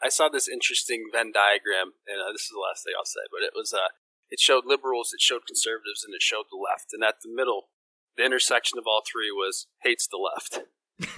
I 0.00 0.10
saw 0.10 0.28
this 0.28 0.46
interesting 0.46 1.10
Venn 1.12 1.32
diagram, 1.32 1.94
and 2.06 2.22
uh, 2.22 2.30
this 2.30 2.42
is 2.42 2.52
the 2.54 2.62
last 2.62 2.84
thing 2.84 2.94
I'll 2.96 3.04
say, 3.04 3.26
but 3.32 3.44
it 3.44 3.50
was 3.52 3.72
uh, 3.74 3.90
it 4.30 4.38
showed 4.38 4.62
liberals, 4.64 5.10
it 5.12 5.20
showed 5.20 5.44
conservatives, 5.44 6.04
and 6.06 6.14
it 6.14 6.22
showed 6.22 6.46
the 6.52 6.56
left, 6.56 6.92
and 6.92 7.02
at 7.02 7.16
the 7.20 7.34
middle 7.34 7.66
the 8.18 8.24
intersection 8.24 8.78
of 8.78 8.84
all 8.86 9.02
three 9.10 9.30
was 9.30 9.66
hates 9.82 10.06
the 10.06 10.18
left. 10.18 10.60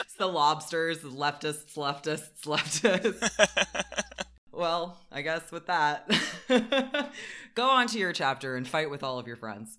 it's 0.00 0.14
the 0.18 0.26
lobsters, 0.26 1.00
leftists, 1.00 1.74
leftists, 1.74 2.42
leftists. 2.44 3.30
well, 4.52 5.00
I 5.10 5.22
guess 5.22 5.50
with 5.50 5.66
that, 5.66 6.10
go 7.54 7.70
on 7.70 7.86
to 7.88 7.98
your 7.98 8.12
chapter 8.12 8.56
and 8.56 8.68
fight 8.68 8.90
with 8.90 9.02
all 9.02 9.18
of 9.18 9.26
your 9.26 9.36
friends. 9.36 9.78